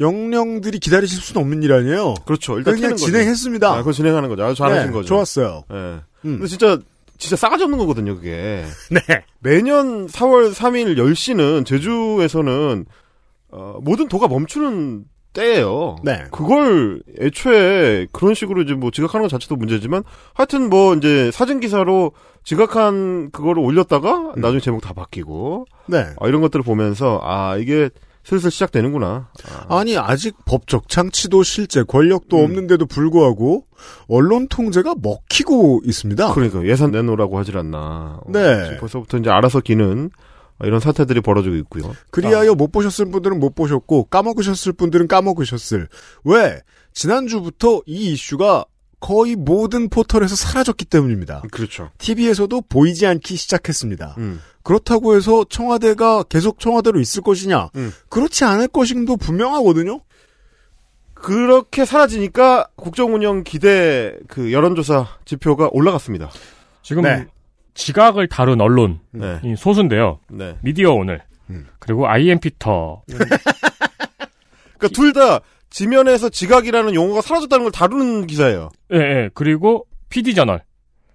영령들이 0.00 0.78
기다리실 0.78 1.20
수는 1.20 1.42
없는 1.42 1.62
일 1.62 1.72
아니에요. 1.72 2.14
그렇죠. 2.26 2.58
일단 2.58 2.74
그냥. 2.74 2.96
진행했습니다. 2.96 3.70
아, 3.72 3.78
그거 3.78 3.92
진행하는 3.92 4.28
거죠. 4.28 4.44
아주 4.44 4.54
잘하신 4.56 4.86
네, 4.88 4.92
거죠. 4.92 5.08
좋았어요. 5.08 5.64
예. 5.70 5.74
음. 5.76 6.02
근데 6.22 6.46
진짜 6.46 6.78
진짜 7.18 7.36
싸가지 7.36 7.64
없는 7.64 7.78
거거든요, 7.78 8.14
그게. 8.14 8.64
네. 8.90 9.00
매년 9.40 10.06
4월 10.06 10.52
3일 10.52 10.96
10시는 10.96 11.64
제주에서는 11.64 12.84
어, 13.52 13.78
모든 13.80 14.08
도가 14.08 14.28
멈추는 14.28 15.04
때예요. 15.32 15.96
네. 16.02 16.24
그걸 16.30 17.02
애초에 17.20 18.06
그런 18.10 18.34
식으로 18.34 18.62
이제 18.62 18.74
뭐 18.74 18.90
지각하는 18.90 19.24
것 19.24 19.28
자체도 19.28 19.56
문제지만 19.56 20.02
하여튼 20.34 20.70
뭐 20.70 20.94
이제 20.94 21.30
사진 21.30 21.60
기사로 21.60 22.12
지각한 22.42 23.30
그거를 23.32 23.62
올렸다가 23.62 24.32
나중에 24.36 24.60
제목 24.60 24.80
다 24.80 24.94
바뀌고 24.94 25.66
네. 25.88 26.06
아, 26.18 26.28
이런 26.28 26.40
것들을 26.40 26.62
보면서 26.64 27.20
아 27.22 27.56
이게 27.58 27.90
슬슬 28.26 28.50
시작되는구나. 28.50 29.28
아 29.68 29.84
니 29.84 29.96
아직 29.96 30.34
법적 30.46 30.88
장치도 30.88 31.44
실제 31.44 31.84
권력도 31.84 32.36
없는데도 32.42 32.86
불구하고 32.86 33.66
언론 34.08 34.48
통제가 34.48 34.96
먹히고 35.00 35.82
있습니다. 35.84 36.34
그러니까 36.34 36.66
예산 36.66 36.90
내놓으라고 36.90 37.38
하질 37.38 37.56
않나. 37.56 38.20
어, 38.20 38.32
네. 38.32 38.64
지금 38.64 38.78
벌써부터 38.78 39.18
이제 39.18 39.30
알아서 39.30 39.60
기는 39.60 40.10
이런 40.64 40.80
사태들이 40.80 41.20
벌어지고 41.20 41.54
있고요. 41.56 41.94
그리하여 42.10 42.54
못 42.56 42.72
보셨을 42.72 43.10
분들은 43.12 43.38
못 43.38 43.54
보셨고 43.54 44.04
까먹으셨을 44.04 44.72
분들은 44.72 45.06
까먹으셨을. 45.06 45.88
왜? 46.24 46.60
지난주부터 46.94 47.82
이 47.86 48.12
이슈가 48.12 48.64
거의 49.00 49.36
모든 49.36 49.88
포털에서 49.88 50.34
사라졌기 50.36 50.84
때문입니다. 50.86 51.42
그렇죠. 51.50 51.90
TV에서도 51.98 52.62
보이지 52.68 53.06
않기 53.06 53.36
시작했습니다. 53.36 54.14
음. 54.18 54.40
그렇다고 54.62 55.14
해서 55.14 55.44
청와대가 55.48 56.22
계속 56.24 56.58
청와대로 56.58 56.98
있을 57.00 57.22
것이냐? 57.22 57.70
음. 57.76 57.92
그렇지 58.08 58.44
않을 58.44 58.68
것임도 58.68 59.16
분명하거든요. 59.16 60.00
그렇게 61.14 61.84
사라지니까 61.84 62.68
국정 62.76 63.14
운영 63.14 63.42
기대 63.42 64.16
그 64.28 64.52
여론조사 64.52 65.06
지표가 65.24 65.70
올라갔습니다. 65.72 66.30
지금 66.82 67.02
네. 67.02 67.26
지각을 67.74 68.28
다룬 68.28 68.60
언론 68.60 69.00
네. 69.12 69.40
이 69.44 69.54
소수인데요. 69.56 70.20
네. 70.30 70.56
미디어 70.62 70.92
오늘 70.92 71.22
음. 71.50 71.66
그리고 71.78 72.08
IM피터 72.08 73.02
그러니까 74.78 74.88
둘 74.94 75.12
다 75.12 75.40
지면에서 75.76 76.30
지각이라는 76.30 76.94
용어가 76.94 77.20
사라졌다는 77.20 77.64
걸 77.64 77.70
다루는 77.70 78.26
기사예요. 78.26 78.70
예, 78.94 78.96
예. 78.96 79.30
그리고 79.34 79.84
PD 80.08 80.34
저널 80.34 80.62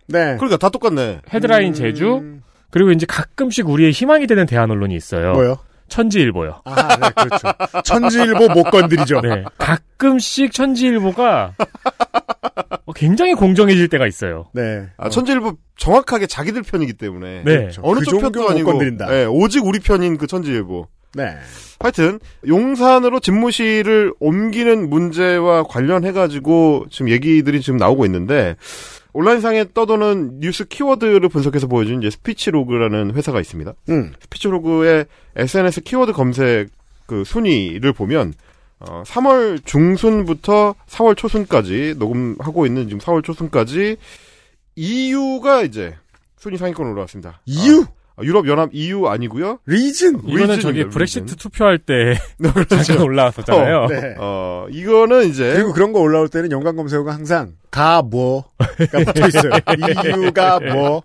네. 0.07 0.35
그러니까 0.37 0.57
다 0.57 0.69
똑같네. 0.69 1.21
헤드라인 1.33 1.73
제주 1.73 2.21
그리고 2.69 2.91
이제 2.91 3.07
가끔씩 3.07 3.67
우리의 3.67 3.91
희망이 3.91 4.27
되는 4.27 4.45
대한 4.45 4.69
언론이 4.69 4.93
있어요. 4.95 5.33
뭐요? 5.33 5.57
천지일보요. 5.87 6.61
아, 6.63 6.95
네, 6.97 7.09
그렇죠. 7.09 7.47
천지일보 7.83 8.49
못 8.49 8.63
건드리죠. 8.65 9.21
네. 9.21 9.43
가끔씩 9.57 10.51
천지일보가 10.53 11.55
어, 12.85 12.93
굉장히 12.93 13.33
공정해질 13.33 13.87
때가 13.87 14.05
있어요. 14.05 14.45
네. 14.53 14.85
아, 14.97 15.09
천지일보 15.09 15.53
정확하게 15.77 16.27
자기들 16.27 16.61
편이기 16.61 16.93
때문에 16.93 17.41
네. 17.43 17.57
그렇죠. 17.57 17.81
어느 17.83 17.99
그 17.99 18.05
쪽 18.05 18.21
편도 18.21 18.43
못 18.43 18.51
아니고 18.51 18.69
건드린다. 18.73 19.07
네, 19.07 19.25
오직 19.25 19.65
우리 19.65 19.79
편인 19.79 20.17
그 20.17 20.27
천지일보. 20.27 20.87
네. 21.13 21.37
하여튼 21.79 22.19
용산으로 22.47 23.19
집무실을 23.19 24.13
옮기는 24.19 24.89
문제와 24.89 25.63
관련해 25.63 26.11
가지고 26.11 26.85
지금 26.89 27.09
얘기들이 27.09 27.61
지금 27.61 27.77
나오고 27.77 28.05
있는데 28.05 28.55
온라인상에 29.13 29.65
떠도는 29.73 30.39
뉴스 30.39 30.65
키워드를 30.65 31.27
분석해서 31.27 31.67
보여준 31.67 31.99
이제 31.99 32.09
스피치로그라는 32.09 33.13
회사가 33.13 33.41
있습니다. 33.41 33.73
음. 33.89 34.13
스피치로그의 34.21 35.05
SNS 35.35 35.81
키워드 35.81 36.13
검색 36.13 36.69
그 37.05 37.23
순위를 37.25 37.91
보면 37.91 38.33
어, 38.79 39.03
3월 39.05 39.63
중순부터 39.65 40.75
4월 40.87 41.17
초순까지 41.17 41.95
녹음하고 41.97 42.65
있는 42.65 42.85
지금 42.85 42.99
4월 42.99 43.23
초순까지 43.23 43.97
이유가 44.75 45.63
이제 45.63 45.95
순위 46.37 46.57
상위권으로 46.57 46.93
올라왔습니다. 46.93 47.41
EU? 47.45 47.83
아, 47.83 48.00
유럽 48.23 48.47
연합 48.47 48.69
EU 48.73 49.07
아니고요. 49.07 49.59
reason. 49.65 50.21
이거는 50.27 50.59
저기 50.59 50.79
reason. 50.79 50.89
브렉시트 50.89 51.35
투표할 51.35 51.77
때 51.79 52.17
잠깐 52.69 53.01
올라왔었잖아요. 53.01 53.77
어, 53.77 53.87
네. 53.87 54.15
어, 54.17 54.67
이거는 54.69 55.29
이제 55.29 55.53
그리고 55.53 55.73
그런 55.73 55.93
거 55.93 55.99
올라올 55.99 56.27
때는 56.29 56.51
연관 56.51 56.75
검색어가 56.75 57.13
항상 57.13 57.53
가 57.69 58.01
뭐가 58.01 58.65
붙어 59.05 59.27
있어요. 59.27 59.51
이유가 60.17 60.59
뭐. 60.59 61.03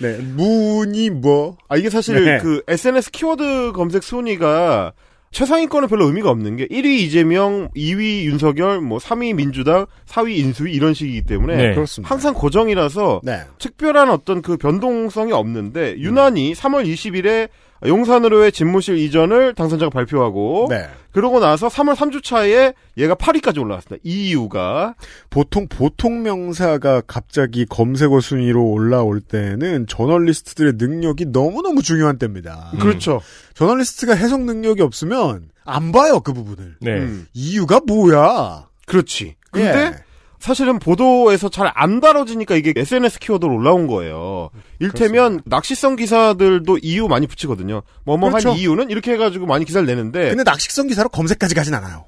네. 0.00 0.16
문이 0.18 1.10
뭐. 1.10 1.56
아 1.68 1.76
이게 1.76 1.90
사실 1.90 2.24
네. 2.24 2.38
그 2.38 2.62
SNS 2.68 3.10
키워드 3.10 3.72
검색 3.74 4.02
순위가 4.02 4.92
최상위권은 5.30 5.88
별로 5.88 6.06
의미가 6.06 6.30
없는 6.30 6.56
게 6.56 6.66
1위 6.68 6.86
이재명, 7.00 7.68
2위 7.76 8.24
윤석열, 8.24 8.80
뭐 8.80 8.98
3위 8.98 9.34
민주당, 9.34 9.86
4위 10.06 10.36
인수위 10.38 10.72
이런 10.72 10.94
식이기 10.94 11.22
때문에 11.22 11.56
네. 11.56 11.74
그렇습니다. 11.74 12.12
항상 12.12 12.34
고정이라서 12.34 13.20
네. 13.24 13.42
특별한 13.58 14.10
어떤 14.10 14.42
그 14.42 14.56
변동성이 14.56 15.32
없는데 15.32 15.96
유난히 15.98 16.54
3월 16.54 16.86
20일에 16.86 17.48
용산으로의 17.86 18.50
집무실 18.50 18.98
이전을 18.98 19.54
당선자가 19.54 19.90
발표하고 19.90 20.66
네. 20.68 20.88
그러고 21.12 21.40
나서 21.40 21.68
3월 21.68 21.94
3주 21.94 22.22
차에 22.22 22.74
얘가 22.96 23.14
8위까지 23.14 23.60
올라왔습니다. 23.60 24.00
이 24.04 24.28
이유가 24.28 24.94
보통 25.30 25.66
보통 25.68 26.22
명사가 26.22 27.02
갑자기 27.06 27.66
검색어 27.66 28.20
순위로 28.20 28.64
올라올 28.64 29.20
때는 29.20 29.86
저널리스트들의 29.86 30.74
능력이 30.76 31.26
너무너무 31.26 31.82
중요한 31.82 32.18
때입니다. 32.18 32.72
그렇죠. 32.78 33.20
저널리스트가 33.58 34.14
해석 34.14 34.42
능력이 34.42 34.82
없으면 34.82 35.50
안 35.64 35.90
봐요, 35.90 36.20
그 36.20 36.32
부분을. 36.32 36.76
네. 36.80 36.92
음, 36.92 37.26
이유가 37.34 37.80
뭐야? 37.84 38.68
그렇지. 38.86 39.34
근데 39.50 39.68
예. 39.68 39.94
사실은 40.38 40.78
보도에서 40.78 41.48
잘 41.48 41.68
안 41.74 41.98
다뤄지니까 42.00 42.54
이게 42.54 42.72
SNS 42.76 43.18
키워드로 43.18 43.52
올라온 43.52 43.88
거예요. 43.88 44.50
일테면 44.78 45.40
낚시성 45.44 45.96
기사들도 45.96 46.78
이유 46.82 47.08
많이 47.08 47.26
붙이거든요. 47.26 47.82
뭐뭐 48.04 48.30
그렇죠. 48.30 48.50
한 48.50 48.58
이유는 48.58 48.90
이렇게 48.90 49.12
해가지고 49.14 49.46
많이 49.46 49.64
기사를 49.64 49.84
내는데 49.84 50.28
근데 50.28 50.44
낚시성 50.44 50.86
기사로 50.86 51.08
검색까지 51.08 51.56
가진 51.56 51.74
않아요. 51.74 52.04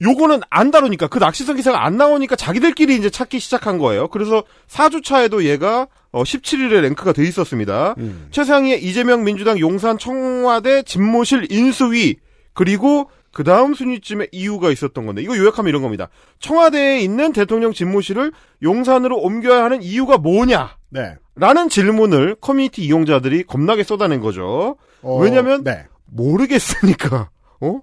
요거는 0.00 0.40
안 0.48 0.70
다루니까 0.70 1.08
그 1.08 1.18
낚시성 1.18 1.56
기사가 1.56 1.84
안 1.84 1.96
나오니까 1.96 2.36
자기들끼리 2.36 2.96
이제 2.96 3.10
찾기 3.10 3.40
시작한 3.40 3.78
거예요. 3.78 4.08
그래서 4.08 4.44
4주차에도 4.68 5.44
얘가 5.44 5.88
어, 6.12 6.22
17일에 6.22 6.80
랭크가 6.80 7.12
돼 7.12 7.24
있었습니다. 7.24 7.94
음. 7.98 8.28
최상위에 8.30 8.76
이재명 8.76 9.24
민주당 9.24 9.58
용산 9.58 9.98
청와대 9.98 10.82
집무실 10.82 11.50
인수위 11.50 12.16
그리고 12.54 13.10
그 13.32 13.44
다음 13.44 13.74
순위쯤에 13.74 14.28
이유가 14.32 14.70
있었던 14.70 15.06
건데 15.06 15.22
이거 15.22 15.36
요약하면 15.36 15.68
이런 15.68 15.82
겁니다. 15.82 16.08
청와대에 16.40 17.00
있는 17.00 17.32
대통령 17.32 17.72
집무실을 17.72 18.32
용산으로 18.62 19.18
옮겨야 19.18 19.64
하는 19.64 19.82
이유가 19.82 20.18
뭐냐? 20.18 20.76
네. 20.90 21.16
라는 21.36 21.68
질문을 21.68 22.36
커뮤니티 22.40 22.82
이용자들이 22.82 23.44
겁나게 23.44 23.84
쏟아낸 23.84 24.20
거죠. 24.20 24.76
어, 25.02 25.18
왜냐면 25.18 25.62
네. 25.62 25.86
모르겠으니까. 26.06 27.30
어? 27.60 27.80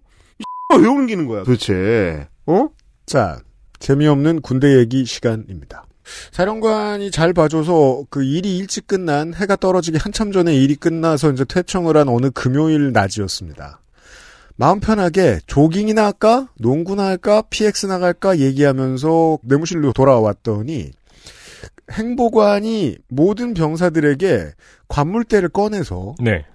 이왜 0.74 0.88
옮기는 0.88 1.28
거야 1.28 1.43
도대체? 1.43 2.28
어? 2.45 2.70
자, 3.05 3.39
재미없는 3.80 4.41
군대 4.41 4.78
얘기 4.78 5.05
시간입니다. 5.05 5.86
사령관이 6.32 7.11
잘 7.11 7.34
봐줘서 7.34 8.05
그 8.09 8.24
일이 8.24 8.57
일찍 8.57 8.88
끝난 8.88 9.34
해가 9.34 9.55
떨어지기 9.55 9.97
한참 9.97 10.32
전에 10.32 10.55
일이 10.55 10.76
끝나서 10.76 11.32
이제 11.32 11.45
퇴청을 11.45 11.97
한 11.97 12.09
어느 12.09 12.30
금요일 12.30 12.91
낮이었습니다. 12.91 13.80
마음 14.57 14.80
편하게 14.80 15.39
조깅이나 15.47 16.05
할까? 16.05 16.47
농구나 16.59 17.05
할까? 17.07 17.41
PX나 17.49 17.99
갈까? 17.99 18.38
얘기하면서 18.38 19.39
내무실로 19.43 19.93
돌아왔더니 19.93 20.91
행보관이 21.91 22.97
모든 23.09 23.53
병사들에게 23.53 24.51
관물대를 24.88 25.49
꺼내서 25.49 26.16
네. 26.20 26.45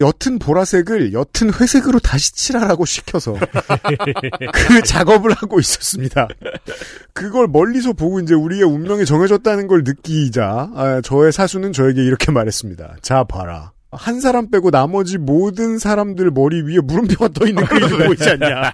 옅은 0.00 0.38
보라색을 0.38 1.12
옅은 1.12 1.54
회색으로 1.58 1.98
다시 2.00 2.32
칠하라고 2.34 2.84
시켜서 2.84 3.34
그 4.52 4.82
작업을 4.82 5.32
하고 5.32 5.58
있었습니다. 5.58 6.28
그걸 7.14 7.46
멀리서 7.48 7.92
보고 7.94 8.20
이제 8.20 8.34
우리의 8.34 8.62
운명이 8.64 9.06
정해졌다는 9.06 9.66
걸 9.68 9.84
느끼자 9.84 10.70
아, 10.74 11.00
저의 11.02 11.32
사수는 11.32 11.72
저에게 11.72 12.04
이렇게 12.04 12.30
말했습니다. 12.30 12.96
자 13.00 13.24
봐라. 13.24 13.72
한 13.92 14.20
사람 14.20 14.50
빼고 14.50 14.70
나머지 14.70 15.16
모든 15.16 15.78
사람들 15.78 16.30
머리 16.32 16.60
위에 16.60 16.80
물음표가 16.80 17.28
떠 17.38 17.46
있는 17.46 17.64
그림이 17.64 18.04
보이지 18.04 18.28
않냐? 18.30 18.72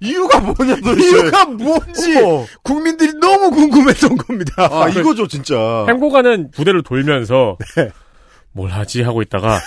이유, 0.00 0.26
가 0.28 0.38
뭐냐 0.40 0.76
도대체? 0.76 1.08
이유가 1.10 1.44
뭔지 1.44 2.16
어머. 2.16 2.46
국민들이 2.62 3.12
너무 3.20 3.50
궁금했던 3.50 4.16
겁니다. 4.16 4.68
아 4.70 4.88
이거죠 4.88 5.26
진짜. 5.28 5.84
행보가는 5.88 6.52
부대를 6.52 6.82
돌면서 6.82 7.58
네. 7.76 7.90
뭘 8.52 8.70
하지 8.70 9.02
하고 9.02 9.20
있다가 9.20 9.60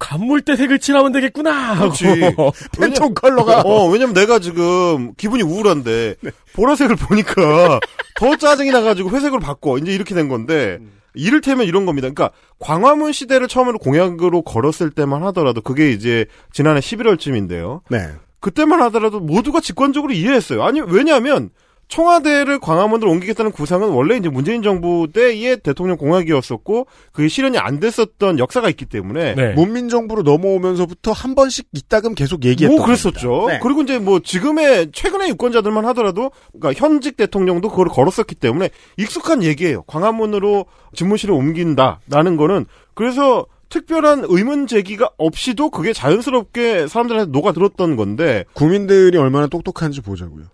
간물대 0.00 0.56
색을 0.56 0.80
칠하면 0.80 1.12
되겠구나 1.12 1.52
하고 1.52 1.92
그렇지. 1.92 2.34
팬톤 2.80 3.14
컬러가 3.14 3.60
어, 3.60 3.88
왜냐면 3.88 4.14
내가 4.14 4.40
지금 4.40 5.14
기분이 5.14 5.42
우울한데 5.44 6.16
보라색을 6.54 6.96
보니까 6.96 7.78
더 8.18 8.36
짜증이 8.36 8.70
나가지고 8.72 9.10
회색으로 9.10 9.40
바꿔. 9.40 9.78
이제 9.78 9.92
이렇게 9.92 10.14
된 10.14 10.28
건데 10.28 10.80
이를테면 11.14 11.66
이런 11.66 11.86
겁니다. 11.86 12.08
그러니까 12.08 12.30
광화문 12.58 13.12
시대를 13.12 13.46
처음으로 13.46 13.78
공약으로 13.78 14.42
걸었을 14.42 14.90
때만 14.90 15.22
하더라도 15.26 15.60
그게 15.60 15.90
이제 15.92 16.24
지난해 16.52 16.80
11월쯤인데요. 16.80 17.82
네. 17.90 18.08
그때만 18.40 18.80
하더라도 18.82 19.20
모두가 19.20 19.60
직관적으로 19.60 20.12
이해했어요. 20.12 20.62
아니 20.64 20.80
왜냐하면 20.80 21.50
청와대를 21.90 22.60
광화문으로 22.60 23.10
옮기겠다는 23.10 23.50
구상은 23.50 23.88
원래 23.88 24.16
이제 24.16 24.28
문재인 24.28 24.62
정부 24.62 25.08
때의 25.12 25.58
대통령 25.58 25.96
공약이었었고 25.96 26.86
그게 27.12 27.28
실현이 27.28 27.58
안 27.58 27.80
됐었던 27.80 28.38
역사가 28.38 28.70
있기 28.70 28.86
때문에 28.86 29.34
네. 29.34 29.52
문민 29.54 29.88
정부로 29.88 30.22
넘어오면서부터 30.22 31.10
한 31.12 31.34
번씩 31.34 31.66
이따금 31.72 32.14
계속 32.14 32.44
얘기했던 32.44 32.76
뭐 32.76 32.86
그랬었죠. 32.86 33.46
네. 33.48 33.58
그리고 33.60 33.82
이제 33.82 33.98
뭐 33.98 34.20
지금의 34.20 34.92
최근의 34.92 35.30
유권자들만 35.30 35.84
하더라도 35.86 36.30
그러니까 36.52 36.80
현직 36.80 37.16
대통령도 37.16 37.68
그걸 37.68 37.88
걸었었기 37.88 38.36
때문에 38.36 38.70
익숙한 38.96 39.42
얘기예요. 39.42 39.82
광화문으로 39.82 40.66
집무실을 40.94 41.34
옮긴다라는 41.34 42.36
거는 42.36 42.66
그래서 42.94 43.46
특별한 43.68 44.24
의문 44.28 44.66
제기가 44.66 45.10
없이도 45.16 45.70
그게 45.70 45.92
자연스럽게 45.92 46.86
사람들한테 46.86 47.30
녹아들었던 47.30 47.96
건데 47.96 48.44
국민들이 48.52 49.16
얼마나 49.16 49.46
똑똑한지 49.46 50.00
보자고요. 50.00 50.46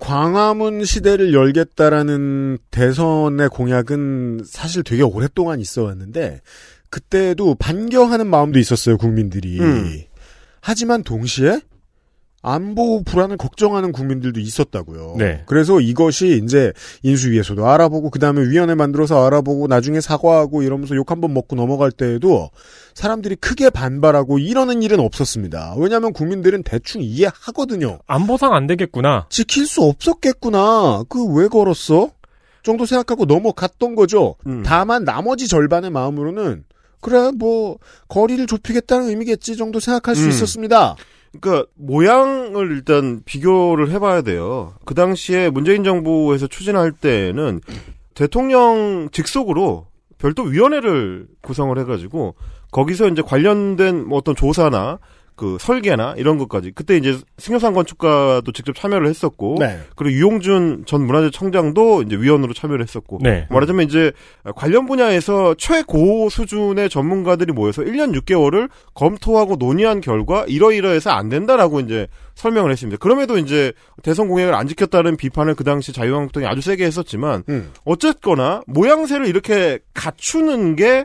광화문 0.00 0.84
시대를 0.84 1.32
열겠다라는 1.32 2.58
대선의 2.70 3.48
공약은 3.48 4.42
사실 4.44 4.82
되게 4.82 5.02
오랫동안 5.02 5.60
있어 5.60 5.84
왔는데 5.84 6.40
그때도 6.90 7.54
반겨하는 7.54 8.26
마음도 8.26 8.58
있었어요 8.58 8.98
국민들이. 8.98 9.60
음. 9.60 10.00
하지만 10.60 11.02
동시에 11.02 11.60
안보 12.42 13.02
불안을 13.04 13.36
걱정하는 13.36 13.92
국민들도 13.92 14.40
있었다고요. 14.40 15.14
네. 15.16 15.44
그래서 15.46 15.80
이것이 15.80 16.40
이제 16.44 16.72
인수위에서도 17.02 17.64
알아보고 17.66 18.10
그 18.10 18.18
다음에 18.18 18.42
위원회 18.42 18.74
만들어서 18.74 19.24
알아보고 19.24 19.68
나중에 19.68 20.00
사과하고 20.00 20.62
이러면서 20.62 20.96
욕 20.96 21.10
한번 21.12 21.32
먹고 21.32 21.54
넘어갈 21.56 21.92
때에도 21.92 22.50
사람들이 22.94 23.36
크게 23.36 23.70
반발하고 23.70 24.38
이러는 24.38 24.82
일은 24.82 24.98
없었습니다. 25.00 25.76
왜냐하면 25.78 26.12
국민들은 26.12 26.64
대충 26.64 27.00
이해하거든요. 27.02 28.00
안보상 28.06 28.52
안 28.52 28.66
되겠구나. 28.66 29.26
지킬 29.30 29.66
수 29.66 29.82
없었겠구나. 29.82 31.04
그 31.08 31.22
왜 31.32 31.48
걸었어? 31.48 32.10
정도 32.62 32.84
생각하고 32.86 33.24
넘어갔던 33.24 33.94
거죠. 33.94 34.36
음. 34.46 34.62
다만 34.64 35.04
나머지 35.04 35.48
절반의 35.48 35.90
마음으로는 35.90 36.64
그래 37.00 37.30
뭐 37.36 37.78
거리를 38.08 38.46
좁히겠다는 38.46 39.08
의미겠지 39.08 39.56
정도 39.56 39.80
생각할 39.80 40.14
수 40.14 40.24
음. 40.24 40.28
있었습니다. 40.28 40.94
그러니까 41.40 41.66
모양을 41.74 42.70
일단 42.70 43.22
비교를 43.24 43.90
해봐야 43.90 44.22
돼요. 44.22 44.74
그 44.84 44.94
당시에 44.94 45.50
문재인 45.50 45.84
정부에서 45.84 46.46
추진할 46.46 46.92
때는 46.92 47.60
대통령 48.14 49.08
직속으로 49.10 49.88
별도 50.18 50.42
위원회를 50.42 51.26
구성을 51.40 51.76
해가지고 51.78 52.36
거기서 52.70 53.08
이제 53.08 53.22
관련된 53.22 54.06
뭐 54.06 54.18
어떤 54.18 54.36
조사나 54.36 54.98
그 55.34 55.56
설계나 55.60 56.14
이런 56.16 56.38
것까지 56.38 56.72
그때 56.72 56.96
이제 56.96 57.18
승효상 57.38 57.72
건축가도 57.74 58.52
직접 58.52 58.74
참여를 58.74 59.08
했었고 59.08 59.56
네. 59.58 59.80
그리고 59.96 60.16
유용준 60.16 60.84
전 60.86 61.06
문화재 61.06 61.30
청장도 61.30 62.02
이제 62.02 62.16
위원으로 62.16 62.52
참여를 62.52 62.82
했었고 62.82 63.18
네. 63.22 63.46
말하자면 63.50 63.86
이제 63.86 64.12
관련 64.56 64.86
분야에서 64.86 65.54
최고 65.56 66.28
수준의 66.28 66.90
전문가들이 66.90 67.52
모여서 67.52 67.82
1년 67.82 68.14
6개월을 68.20 68.68
검토하고 68.94 69.56
논의한 69.56 70.00
결과 70.00 70.44
이러이러해서 70.46 71.10
안 71.10 71.28
된다라고 71.28 71.80
이제 71.80 72.06
설명을 72.34 72.70
했습니다. 72.70 72.98
그럼에도 72.98 73.38
이제 73.38 73.72
대선 74.02 74.28
공약을 74.28 74.54
안 74.54 74.66
지켰다는 74.66 75.16
비판을 75.16 75.54
그 75.54 75.64
당시 75.64 75.92
자유한국당이 75.92 76.46
아주 76.46 76.60
세게 76.60 76.84
했었지만 76.84 77.44
음. 77.48 77.70
어쨌거나 77.84 78.62
모양새를 78.66 79.26
이렇게 79.26 79.78
갖추는 79.94 80.76
게 80.76 81.04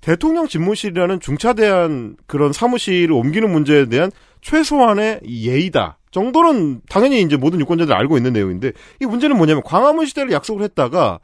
대통령 0.00 0.48
집무실이라는 0.48 1.20
중차대한 1.20 2.16
그런 2.26 2.52
사무실을 2.52 3.12
옮기는 3.12 3.50
문제에 3.50 3.86
대한 3.86 4.10
최소한의 4.40 5.20
이 5.24 5.48
예의다. 5.48 5.98
정도는 6.10 6.80
당연히 6.88 7.22
이제 7.22 7.36
모든 7.36 7.60
유권자들이 7.60 7.94
알고 7.94 8.16
있는 8.16 8.32
내용인데 8.32 8.72
이 9.00 9.06
문제는 9.06 9.36
뭐냐면 9.36 9.62
광화문 9.64 10.06
시대를 10.06 10.32
약속을 10.32 10.62
했다가 10.64 11.20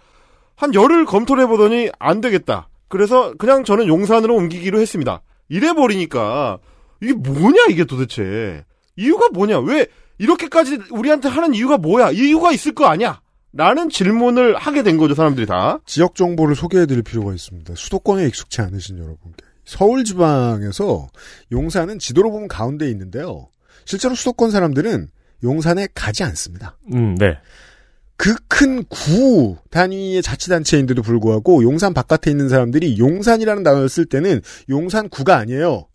한 0.55 0.75
열흘 0.75 1.05
검토를 1.05 1.43
해보더니 1.45 1.91
안 1.99 2.21
되겠다. 2.21 2.69
그래서 2.89 3.35
그냥 3.35 3.65
저는 3.65 3.89
용산으로 3.89 4.35
옮기기로 4.37 4.81
했습니다. 4.81 5.23
이래 5.49 5.73
버리니까 5.73 6.59
이게 7.03 7.13
뭐냐 7.15 7.67
이게 7.69 7.85
도대체 7.85 8.65
이유가 8.97 9.29
뭐냐 9.33 9.59
왜 9.61 9.87
이렇게까지 10.19 10.79
우리한테 10.91 11.29
하는 11.29 11.55
이유가 11.55 11.79
뭐야 11.79 12.11
이유가 12.13 12.53
있을 12.53 12.75
거 12.75 12.87
아니야 12.87 13.21
라는 13.53 13.89
질문을 13.89 14.57
하게 14.57 14.83
된 14.83 14.97
거죠 14.99 15.15
사람들이 15.15 15.47
다 15.47 15.79
지역 15.87 16.15
정보를 16.15 16.55
소개해 16.55 16.87
드릴 16.87 17.03
필요가 17.03 17.33
있습니다. 17.33 17.75
수도권에 17.77 18.27
익숙치 18.27 18.61
않으신 18.61 18.99
여러분께. 18.99 19.45
서울 19.65 20.05
지방에서 20.05 21.09
용산은 21.53 21.99
지도로 21.99 22.31
보면 22.31 22.49
가운데에 22.49 22.89
있는데요. 22.91 23.49
실제로 23.85 24.15
수도권 24.15 24.51
사람들은 24.51 25.09
용산에 25.43 25.89
가지 25.95 26.23
않습니다. 26.25 26.77
음, 26.93 27.15
네. 27.17 27.39
그 28.17 28.35
큰 28.49 28.83
구 28.89 29.57
단위의 29.71 30.23
자치단체인데도 30.23 31.03
불구하고 31.03 31.63
용산 31.63 31.93
바깥에 31.93 32.31
있는 32.31 32.49
사람들이 32.49 32.99
용산이라는 32.99 33.63
단어를 33.63 33.89
쓸 33.91 34.07
때는 34.07 34.41
용산구가 34.71 35.37
아니에요. 35.37 35.87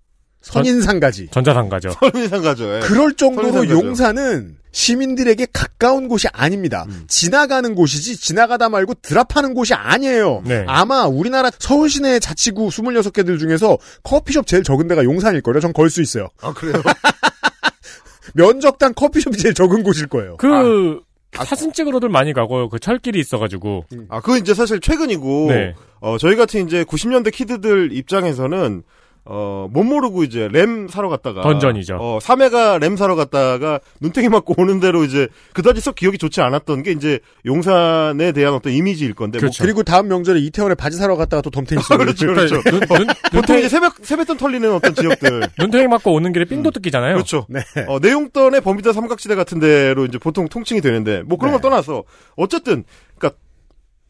선인상가지. 0.42 1.30
전자상가죠. 1.32 1.90
선인상가죠. 2.00 2.76
예. 2.76 2.80
그럴 2.82 3.14
정도로 3.14 3.52
선인상가죠. 3.52 3.88
용산은 3.88 4.58
시민들에게 4.72 5.48
가까운 5.54 6.08
곳이 6.08 6.28
아닙니다. 6.34 6.86
지나가는 7.08 7.76
곳이지 7.76 8.18
지나가다 8.18 8.70
말고 8.70 8.96
드랍하는 9.02 9.54
곳이 9.54 9.74
아니에요. 9.74 10.44
네. 10.46 10.64
아마 10.68 11.06
우리나라 11.06 11.52
서울 11.60 11.90
시내 11.90 12.20
자치구 12.20 12.70
26개들 12.70 13.40
중에서 13.40 13.78
커피숍 14.04 14.48
제일 14.48 14.64
적은 14.64 14.88
데가 14.88 15.04
용산일 15.04 15.42
거예요. 15.42 15.60
전 15.60 15.74
걸 15.74 15.90
수 15.90 16.02
있어요. 16.02 16.28
아 16.42 16.54
그래요? 16.54 16.82
면적당 18.34 18.94
커피숍이 18.94 19.38
제일 19.38 19.54
적은 19.54 19.84
곳일 19.84 20.08
거예요. 20.08 20.38
그 20.38 21.02
사진 21.46 21.72
찍으러들 21.74 22.10
많이 22.10 22.34
가고요. 22.34 22.70
그 22.70 22.80
철길이 22.80 23.20
있어가지고. 23.20 23.86
아, 24.10 24.20
그건 24.22 24.40
이제 24.40 24.54
사실 24.54 24.80
최근이고, 24.82 25.48
네. 25.50 25.74
어, 26.02 26.18
저희 26.18 26.36
같은 26.36 26.68
이제 26.68 26.84
90년대 26.84 27.32
키드들 27.34 27.92
입장에서는, 27.94 28.84
어, 29.24 29.68
못 29.72 29.84
모르고 29.84 30.24
이제 30.24 30.50
램 30.52 30.88
사러 30.88 31.08
갔다가. 31.08 31.42
던전이죠. 31.42 31.98
어, 32.00 32.18
3회가 32.20 32.80
램 32.80 32.98
사러 32.98 33.16
갔다가 33.16 33.80
눈탱이 34.00 34.30
맞고 34.30 34.56
오는 34.58 34.80
대로 34.80 35.04
이제 35.04 35.28
그다지 35.54 35.80
썩 35.80 35.96
기억이 35.96 36.18
좋지 36.18 36.42
않았던 36.42 36.82
게 36.82 36.92
이제 36.92 37.20
용산에 37.46 38.32
대한 38.32 38.54
어떤 38.56 38.74
이미지일 38.74 39.14
건데. 39.14 39.40
뭐 39.40 39.50
그리고 39.60 39.84
다음 39.84 40.08
명절에 40.08 40.40
이태원에 40.40 40.74
바지 40.76 40.98
사러 40.98 41.16
갔다가 41.16 41.42
또 41.42 41.52
덤탱이 41.52 41.82
쓰고 41.84 41.98
그렇죠, 41.98 42.26
그렇죠. 42.28 42.62
눈, 42.64 42.80
눈, 42.80 43.08
보통 43.32 43.60
이제 43.60 43.70
새벽, 43.70 43.96
세뱃돈 44.02 44.38
털리는 44.38 44.74
어떤 44.74 44.96
지역들. 44.96 45.50
눈탱이 45.60 45.88
맞고 45.88 46.14
오는 46.14 46.34
길에 46.34 46.46
삥도 46.46 46.72
뜯기잖아요. 46.72 47.14
그렇죠. 47.14 47.46
네. 47.48 47.62
어, 47.88 48.00
내용돈의 48.00 48.62
범위다 48.62 48.92
삼각지대 48.92 49.36
같은 49.36 49.60
데로 49.60 50.06
이제 50.06 50.18
보통 50.18 50.48
통칭이 50.48 50.82
되는데, 50.82 51.22
뭐 51.26 51.38
그런 51.38 51.54
네. 51.54 51.60
걸 51.60 51.70
떠나서, 51.70 52.04
어쨌든, 52.36 52.84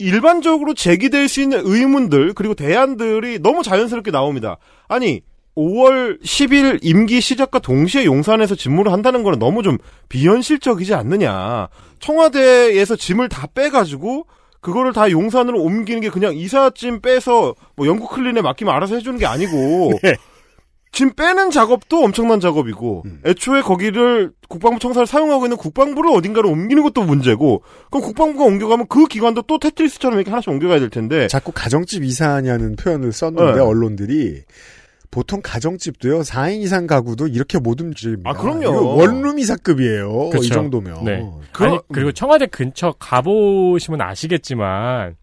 일반적으로 0.02 0.74
제기될 0.74 1.28
수 1.28 1.42
있는 1.42 1.62
의문들, 1.64 2.34
그리고 2.34 2.54
대안들이 2.54 3.40
너무 3.40 3.64
자연스럽게 3.64 4.12
나옵니다. 4.12 4.58
아니, 4.88 5.22
5월 5.56 6.22
10일 6.24 6.80
임기 6.82 7.22
시작과 7.22 7.60
동시에 7.60 8.06
용산에서 8.06 8.56
집무를 8.56 8.92
한다는 8.92 9.24
거는 9.24 9.38
너무 9.40 9.64
좀 9.64 9.78
비현실적이지 10.10 10.94
않느냐. 10.94 11.68
청와대에서 12.00 12.96
짐을 12.96 13.30
다 13.30 13.48
빼가지고, 13.54 14.26
그거를 14.62 14.94
다 14.94 15.10
용산으로 15.10 15.62
옮기는 15.62 16.02
게 16.02 16.10
그냥 16.10 16.36
이삿짐 16.36 17.02
빼서 17.02 17.56
뭐 17.76 17.88
영국 17.88 18.12
클린에 18.12 18.42
맡기면 18.42 18.74
알아서 18.74 18.96
해주는 18.96 19.20
게 19.20 19.26
아니고, 19.26 20.00
짐 20.92 21.14
빼는 21.14 21.52
작업도 21.52 22.04
엄청난 22.04 22.40
작업이고 22.42 23.04
애초에 23.26 23.62
거기를 23.62 24.32
국방부 24.50 24.80
청사를 24.80 25.08
사용하고 25.08 25.46
있는 25.46 25.56
국방부를 25.56 26.12
어딘가로 26.12 26.50
옮기는 26.50 26.84
것도 26.84 27.04
문제고 27.04 27.64
그럼 27.90 28.04
국방부가 28.06 28.44
옮겨가면 28.46 28.88
그 28.90 29.06
기관도 29.08 29.44
또 29.44 29.58
테트리스처럼 29.58 30.18
이렇게 30.18 30.30
하나씩 30.32 30.50
옮겨가야 30.50 30.80
될 30.80 30.90
텐데 30.90 31.28
자꾸 31.28 31.54
가정집 31.54 32.04
이사하냐는 32.04 32.76
표현을 32.76 33.14
썼는데 33.14 33.54
네. 33.54 33.60
언론들이 33.62 34.42
보통 35.12 35.42
가정집도요 35.44 36.22
4인 36.22 36.62
이상 36.62 36.88
가구도 36.88 37.28
이렇게 37.28 37.58
못 37.60 37.80
움직입니다. 37.82 38.30
아, 38.30 38.34
그럼요. 38.34 38.96
원룸 38.98 39.40
이사급이에요. 39.40 40.30
그쵸. 40.30 40.44
이 40.44 40.48
정도면. 40.50 41.04
네. 41.04 41.30
그럼- 41.52 41.72
아니, 41.74 41.80
그리고 41.92 42.14
청와대 42.14 42.46
근처 42.46 42.94
가보시면 42.98 44.00
아시겠지만, 44.02 45.16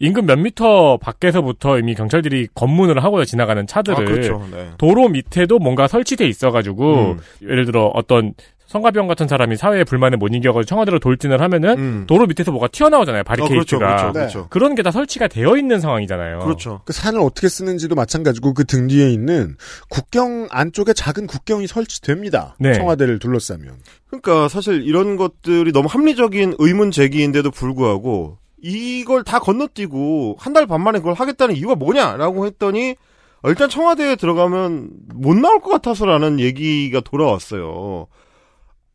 인근 0.00 0.24
몇 0.26 0.38
미터 0.38 0.96
밖에서부터 0.96 1.78
이미 1.78 1.94
경찰들이 1.94 2.48
검문을 2.54 3.04
하고요, 3.04 3.24
지나가는 3.26 3.66
차들을. 3.66 3.98
아, 3.98 4.04
그렇죠. 4.04 4.46
네. 4.50 4.70
도로 4.78 5.08
밑에도 5.08 5.58
뭔가 5.58 5.86
설치돼 5.86 6.26
있어가지고, 6.26 7.12
음. 7.12 7.18
예를 7.42 7.66
들어 7.66 7.90
어떤 7.94 8.32
성가병 8.66 9.08
같은 9.08 9.26
사람이 9.26 9.56
사회의 9.56 9.84
불만에 9.84 10.16
못 10.16 10.28
이겨가지고 10.28 10.64
청와대로 10.64 11.00
돌진을 11.00 11.40
하면은, 11.42 11.78
음. 11.78 12.04
도로 12.06 12.26
밑에서 12.26 12.50
뭐가 12.52 12.68
튀어나오잖아요, 12.68 13.24
바리케이트가. 13.24 13.52
어, 13.52 13.58
그렇죠, 13.58 13.78
그렇죠, 13.78 14.06
네. 14.06 14.12
그렇죠. 14.12 14.46
그런 14.48 14.74
게 14.74 14.82
다 14.82 14.90
설치가 14.90 15.26
되어 15.28 15.56
있는 15.58 15.80
상황이잖아요. 15.80 16.38
그렇죠. 16.38 16.80
그 16.86 16.92
산을 16.94 17.20
어떻게 17.20 17.48
쓰는지도 17.48 17.94
마찬가지고 17.94 18.54
그 18.54 18.64
등 18.64 18.86
뒤에 18.86 19.10
있는 19.10 19.56
국경 19.90 20.46
안쪽에 20.50 20.92
작은 20.94 21.26
국경이 21.26 21.66
설치됩니다. 21.66 22.54
네. 22.58 22.72
청와대를 22.74 23.18
둘러싸면. 23.18 23.74
그러니까 24.08 24.48
사실 24.48 24.82
이런 24.86 25.16
것들이 25.16 25.72
너무 25.72 25.88
합리적인 25.90 26.54
의문 26.58 26.90
제기인데도 26.92 27.50
불구하고 27.50 28.38
이걸 28.62 29.24
다 29.24 29.38
건너뛰고 29.38 30.36
한 30.38 30.52
달 30.52 30.66
반 30.66 30.82
만에 30.82 30.98
그걸 30.98 31.14
하겠다는 31.14 31.56
이유가 31.56 31.74
뭐냐라고 31.74 32.46
했더니 32.46 32.96
어, 33.42 33.48
일단 33.48 33.68
청와대에 33.70 34.16
들어가면 34.16 34.90
못 35.14 35.36
나올 35.36 35.60
것 35.60 35.70
같아서라는 35.70 36.40
얘기가 36.40 37.00
돌아왔어요. 37.00 38.06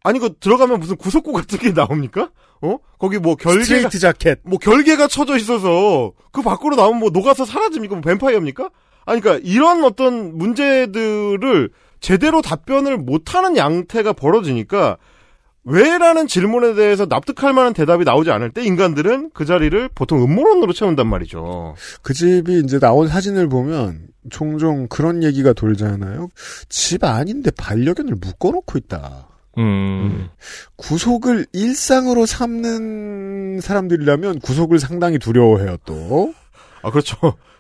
아니 0.04 0.20
그 0.20 0.34
들어가면 0.40 0.80
무슨 0.80 0.96
구석구 0.98 1.34
같은 1.34 1.58
게 1.58 1.74
나옵니까? 1.74 2.30
어? 2.62 2.78
거기 3.00 3.18
뭐 3.18 3.36
결계가 3.36 3.64
스트레이트 3.64 4.00
자켓. 4.00 4.40
뭐 4.44 4.60
결계가 4.60 5.08
쳐져 5.08 5.36
있어서 5.38 6.12
그 6.32 6.42
밖으로 6.44 6.76
나오면 6.76 7.00
뭐 7.00 7.10
녹아서 7.10 7.44
사라집니까? 7.46 7.96
뭐 7.96 8.02
뱀파이어입니까? 8.02 8.70
아니 9.06 9.20
그러니까 9.22 9.48
이런 9.50 9.84
어떤 9.84 10.38
문제들을 10.38 11.70
제대로 12.00 12.42
답변을 12.42 12.98
못하는 12.98 13.58
양태가 13.58 14.14
벌어지니까 14.14 14.98
왜라는 15.66 16.28
질문에 16.28 16.76
대해서 16.76 17.08
납득할 17.10 17.54
만한 17.54 17.74
대답이 17.74 18.06
나오지 18.06 18.30
않을 18.32 18.52
때 18.52 18.64
인간들은 18.64 19.32
그 19.34 19.46
자리를 19.46 19.90
보통 19.96 20.24
음모론으로 20.24 20.74
채운단 20.74 21.08
말이죠. 21.08 21.76
그 22.04 22.14
집이 22.14 22.62
이제 22.64 22.80
나온 22.80 23.08
사진을 23.08 23.50
보면 23.50 24.08
종종 24.30 24.88
그런 24.88 25.24
얘기가 25.24 25.54
돌잖아요. 25.54 26.30
집 26.70 27.04
아닌데 27.04 27.52
반려견을 27.52 28.16
묶어놓고 28.22 28.78
있다. 28.78 29.28
음. 29.58 30.30
구속을 30.76 31.48
일상으로 31.54 32.26
삼는 32.26 33.62
사람들이라면 33.62 34.40
구속을 34.40 34.80
상당히 34.80 35.18
두려워해요 35.18 35.78
또. 35.86 36.34
아 36.84 36.92
그렇죠. 36.92 37.16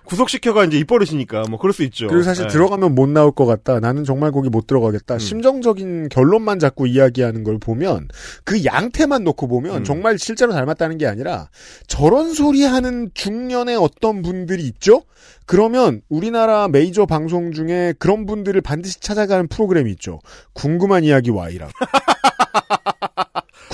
구속시켜가 0.05 0.65
이제 0.65 0.77
입버릇이니까 0.79 1.43
뭐 1.49 1.59
그럴 1.59 1.73
수 1.73 1.83
있죠. 1.83 2.07
그리고 2.07 2.23
사실 2.23 2.47
네. 2.47 2.53
들어가면 2.53 2.95
못 2.95 3.09
나올 3.09 3.31
것 3.31 3.45
같다. 3.45 3.79
나는 3.79 4.03
정말 4.03 4.31
거기 4.31 4.49
못 4.49 4.65
음. 4.65 4.67
들어가겠다. 4.67 5.17
심정적인 5.17 6.09
결론만 6.09 6.59
자꾸 6.59 6.87
이야기하는 6.87 7.43
걸 7.43 7.59
보면 7.59 8.07
그 8.43 8.63
양태만 8.63 9.23
놓고 9.23 9.47
보면 9.47 9.77
음. 9.77 9.83
정말 9.83 10.17
실제로 10.17 10.53
닮았다는 10.53 10.97
게 10.97 11.07
아니라 11.07 11.49
저런 11.87 12.33
소리 12.33 12.63
하는 12.63 13.09
중년의 13.13 13.75
어떤 13.75 14.21
분들이 14.21 14.63
있죠? 14.63 15.03
그러면 15.45 16.01
우리나라 16.09 16.67
메이저 16.67 17.05
방송 17.05 17.51
중에 17.51 17.93
그런 17.99 18.25
분들을 18.25 18.59
반드시 18.61 18.99
찾아가는 18.99 19.47
프로그램이 19.47 19.91
있죠. 19.91 20.19
궁금한 20.53 21.03
이야기 21.03 21.29
Y라고. 21.29 21.71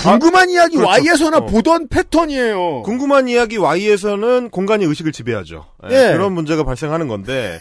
궁금한 0.03 0.49
이야기 0.49 0.77
그렇죠. 0.77 0.89
Y에서나 0.91 1.37
어. 1.37 1.45
보던 1.45 1.87
패턴이에요. 1.89 2.81
궁금한 2.83 3.27
이야기 3.27 3.57
Y에서는 3.57 4.49
공간이 4.49 4.85
의식을 4.85 5.11
지배하죠. 5.11 5.65
예, 5.89 6.09
예. 6.09 6.13
그런 6.13 6.33
문제가 6.33 6.63
발생하는 6.63 7.07
건데, 7.07 7.59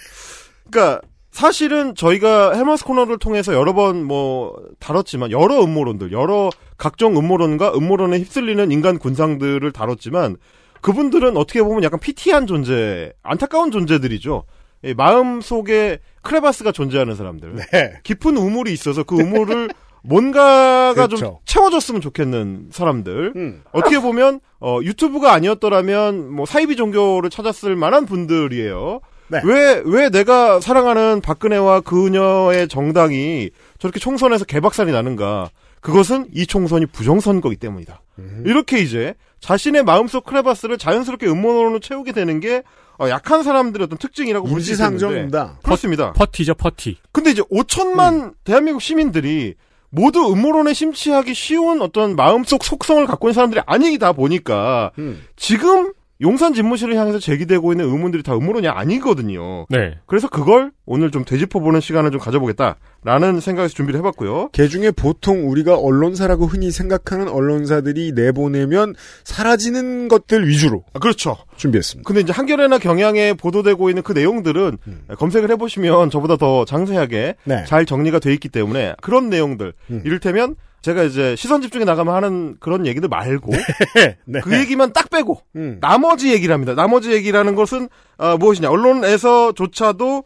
그러니까 0.71 1.01
사실은 1.31 1.95
저희가 1.95 2.53
헬마우스 2.55 2.85
코너를 2.85 3.19
통해서 3.19 3.55
여러 3.55 3.73
번 3.73 4.05
뭐 4.05 4.55
다뤘지만 4.81 5.31
여러 5.31 5.63
음모론들, 5.63 6.13
여러 6.13 6.51
각종 6.77 7.17
음모론과 7.17 7.75
음모론에 7.75 8.19
휩쓸리는 8.19 8.73
인간 8.73 8.99
군상들을 8.99 9.71
다뤘지만 9.73 10.37
그분들은 10.81 11.37
어떻게 11.37 11.63
보면 11.63 11.85
약간 11.85 12.01
피티한 12.01 12.47
존재, 12.47 13.13
안타까운 13.23 13.71
존재들이죠. 13.71 14.45
이 14.83 14.95
마음 14.95 15.41
속에 15.43 15.99
크레바스가 16.23 16.73
존재하는 16.73 17.15
사람들. 17.15 17.55
네. 17.71 17.93
깊은 18.03 18.37
우물이 18.37 18.73
있어서 18.73 19.03
그 19.05 19.15
우물을 19.15 19.69
뭔가가 20.03 21.07
좀 21.07 21.19
그렇죠. 21.19 21.41
채워줬으면 21.45 22.01
좋겠는 22.01 22.69
사람들. 22.73 23.33
음. 23.37 23.63
어떻게 23.73 23.99
보면 24.01 24.41
어, 24.61 24.79
유튜브가 24.83 25.33
아니었더라면 25.33 26.33
뭐 26.33 26.47
사이비 26.47 26.77
종교를 26.77 27.31
찾았을 27.31 27.77
만한 27.77 28.07
분들이에요. 28.07 29.01
네. 29.29 29.41
왜, 29.45 29.81
왜 29.85 30.11
내가 30.11 30.61
사랑하는 30.61 31.21
박근혜와 31.21 31.83
그녀의 31.83 32.69
정당이 32.69 33.51
저렇게 33.79 34.01
총선에서 34.01 34.45
개박살이 34.45 34.91
나는가. 34.93 35.51
그것은 35.81 36.27
이 36.35 36.47
총선이 36.47 36.87
부정선거이기 36.87 37.59
때문이다. 37.59 38.03
음. 38.19 38.43
이렇게 38.45 38.81
이제 38.81 39.15
자신의 39.41 39.85
마음속 39.85 40.25
크레바스를 40.25 40.77
자연스럽게 40.77 41.27
음모론으로 41.27 41.81
채우게 41.81 42.13
되는 42.13 42.41
게 42.41 42.63
어, 43.01 43.09
약한 43.09 43.43
사람들의 43.43 43.87
어떤 43.87 43.97
특징이라고 43.97 44.47
볼수 44.47 44.73
있는데 44.73 44.93
인지상정입니다. 44.95 45.59
그렇습니다. 45.63 46.13
퍼티죠, 46.13 46.55
퍼티. 46.55 46.99
근데 47.13 47.31
이제 47.31 47.41
5천만 47.43 48.35
대한민국 48.45 48.83
시민들이 48.83 49.55
모두 49.91 50.33
음모론에 50.33 50.73
심취하기 50.73 51.35
쉬운 51.35 51.83
어떤 51.83 52.17
마음속 52.17 52.65
속성을 52.65 53.07
갖고 53.07 53.29
있는 53.29 53.35
사람들이 53.35 53.61
아니다 53.67 54.13
보니까 54.13 54.93
음. 54.99 55.25
지금 55.37 55.93
용산 56.23 56.53
집무실을 56.53 56.97
향해서 56.97 57.19
제기되고 57.19 57.73
있는 57.73 57.87
의문들이 57.87 58.23
다 58.23 58.35
음모론이 58.35 58.69
아니거든요. 58.69 59.67
네. 59.71 59.99
그래서 60.07 60.29
그걸 60.29 60.71
오늘 60.85 61.11
좀 61.11 61.25
되짚어보는 61.25 61.81
시간을 61.81 62.11
좀 62.11 62.21
가져보겠다라는 62.21 63.41
생각에서 63.41 63.75
준비를 63.75 63.99
해봤고요. 64.01 64.51
개 64.53 64.69
중에 64.69 64.91
보통 64.91 65.49
우리가 65.49 65.79
언론사라고 65.79 66.47
흔히 66.47 66.71
생각하는 66.71 67.29
언론사들이 67.29 68.13
내보내면 68.13 68.95
사라지는 69.25 70.09
것들 70.09 70.47
위주로 70.47 70.85
아, 70.93 70.99
그렇죠. 70.99 71.37
준비했습니다. 71.57 72.07
근데 72.07 72.21
이제 72.21 72.33
한겨레나 72.33 72.79
경향에 72.79 73.35
보도되고 73.35 73.89
있는 73.89 74.03
그 74.03 74.13
내용들은 74.13 74.77
검색을 75.17 75.51
해보시면 75.53 76.11
저보다 76.11 76.37
더 76.37 76.65
장세하게 76.65 77.37
네. 77.45 77.65
잘 77.67 77.87
정리가 77.87 78.19
돼 78.19 78.33
있기 78.35 78.49
때문에 78.49 78.95
그런 79.01 79.31
내용들 79.31 79.73
음. 79.91 80.03
이를테면 80.05 80.57
제가 80.83 81.03
이제 81.03 81.37
시선 81.37 81.61
집중에 81.61 81.85
나가면 81.85 82.15
하는 82.15 82.57
그런 82.59 82.87
얘기들 82.87 83.09
말고 83.09 83.53
네. 84.25 84.41
그 84.41 84.59
얘기만 84.59 84.93
딱 84.93 85.11
빼고 85.11 85.41
음. 85.57 85.79
나머지 85.81 86.33
얘기를 86.33 86.53
합니다. 86.53 86.75
나머지 86.75 87.13
얘기라는 87.13 87.55
것은 87.55 87.89
어, 88.19 88.37
무엇이냐 88.39 88.71
언론에서조차도 88.71 90.25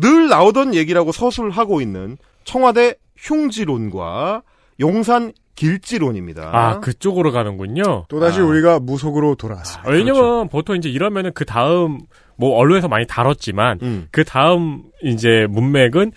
늘 0.00 0.28
나오던 0.28 0.74
얘기라고 0.74 1.12
서술하고 1.12 1.80
있는 1.80 2.16
청와대 2.44 2.94
흉지론과 3.16 4.42
용산 4.80 5.32
길지론입니다. 5.56 6.50
아, 6.52 6.78
그쪽으로 6.78 7.32
가는군요. 7.32 8.04
또 8.08 8.20
다시 8.20 8.40
아. 8.40 8.44
우리가 8.44 8.78
무속으로 8.78 9.34
돌아왔습니다. 9.34 9.88
아, 9.88 9.92
왜냐면 9.92 10.48
보통 10.48 10.76
이제 10.76 10.88
이러면은 10.88 11.32
그 11.34 11.44
다음 11.44 11.98
뭐 12.36 12.56
언론에서 12.56 12.86
많이 12.86 13.06
다뤘지만 13.08 13.80
음. 13.82 14.06
그 14.12 14.22
다음 14.24 14.84
이제 15.02 15.46
문맥은 15.50 16.12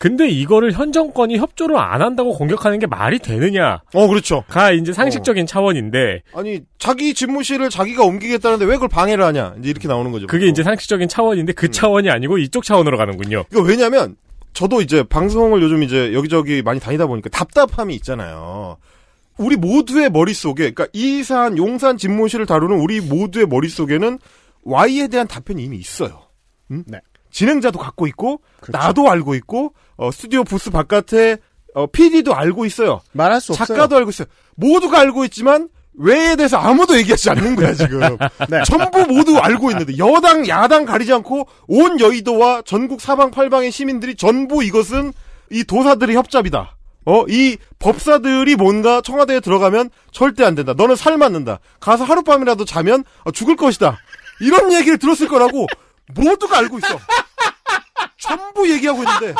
근데 0.00 0.30
이거를 0.30 0.72
현 0.72 0.92
정권이 0.92 1.36
협조를 1.36 1.76
안 1.76 2.00
한다고 2.00 2.32
공격하는 2.32 2.78
게 2.78 2.86
말이 2.86 3.18
되느냐가 3.18 3.82
어 3.92 4.08
그렇죠. 4.08 4.44
이제 4.80 4.94
상식적인 4.94 5.44
차원인데 5.44 6.22
아니 6.32 6.62
자기 6.78 7.12
집무실을 7.12 7.68
자기가 7.68 8.04
옮기겠다는데 8.04 8.64
왜 8.64 8.72
그걸 8.76 8.88
방해를 8.88 9.22
하냐 9.22 9.56
이제 9.58 9.68
이렇게 9.68 9.88
나오는 9.88 10.10
거죠. 10.10 10.26
그게 10.26 10.46
보통. 10.46 10.52
이제 10.52 10.62
상식적인 10.62 11.06
차원인데 11.06 11.52
그 11.52 11.70
차원이 11.70 12.08
아니고 12.08 12.38
이쪽 12.38 12.64
차원으로 12.64 12.96
가는군요. 12.96 13.44
이거 13.52 13.60
왜냐면 13.60 14.16
저도 14.54 14.80
이제 14.80 15.02
방송을 15.02 15.60
요즘 15.60 15.82
이제 15.82 16.14
여기저기 16.14 16.62
많이 16.62 16.80
다니다 16.80 17.06
보니까 17.06 17.28
답답함이 17.28 17.94
있잖아요. 17.96 18.78
우리 19.36 19.56
모두의 19.56 20.08
머릿속에 20.08 20.70
그러니까 20.70 20.86
이산 20.94 21.58
용산 21.58 21.98
집무실을 21.98 22.46
다루는 22.46 22.80
우리 22.80 23.02
모두의 23.02 23.46
머릿속에는 23.48 24.18
Y에 24.62 25.08
대한 25.08 25.28
답변이 25.28 25.62
이미 25.62 25.76
있어요. 25.76 26.22
음? 26.70 26.84
네. 26.86 27.00
진행자도 27.30 27.78
갖고 27.78 28.06
있고 28.06 28.40
그렇죠. 28.60 28.78
나도 28.78 29.10
알고 29.10 29.34
있고 29.36 29.74
어, 29.96 30.10
스튜디오 30.10 30.44
부스 30.44 30.70
바깥에 30.70 31.38
어, 31.74 31.86
PD도 31.86 32.34
알고 32.34 32.66
있어요. 32.66 33.00
말할 33.12 33.40
수 33.40 33.52
없어요. 33.52 33.66
작가도 33.76 33.96
알고 33.96 34.10
있어요. 34.10 34.26
모두가 34.56 35.00
알고 35.00 35.24
있지만 35.26 35.68
왜에 35.94 36.36
대해서 36.36 36.56
아무도 36.56 36.96
얘기하지 36.96 37.30
않는 37.30 37.56
거야 37.56 37.74
지금. 37.74 38.00
네. 38.48 38.62
전부 38.64 39.06
모두 39.06 39.38
알고 39.38 39.70
있는데 39.70 39.98
여당 39.98 40.48
야당 40.48 40.84
가리지 40.84 41.12
않고 41.12 41.46
온 41.68 42.00
여의도와 42.00 42.62
전국 42.64 43.00
사방팔방의 43.00 43.70
시민들이 43.70 44.14
전부 44.14 44.64
이것은 44.64 45.12
이 45.50 45.64
도사들의 45.64 46.14
협잡이다. 46.16 46.76
어, 47.06 47.24
이 47.28 47.56
법사들이 47.78 48.56
뭔가 48.56 49.00
청와대에 49.00 49.40
들어가면 49.40 49.90
절대 50.12 50.44
안 50.44 50.54
된다. 50.54 50.74
너는 50.76 50.96
살 50.96 51.16
맞는다. 51.16 51.58
가서 51.80 52.04
하룻밤이라도 52.04 52.64
자면 52.64 53.04
어, 53.24 53.30
죽을 53.30 53.56
것이다. 53.56 53.98
이런 54.40 54.72
얘기를 54.72 54.98
들었을 54.98 55.28
거라고 55.28 55.66
모두가 56.14 56.58
알고 56.58 56.78
있어. 56.78 56.98
전부 58.18 58.68
얘기하고 58.70 59.02
있는데 59.02 59.34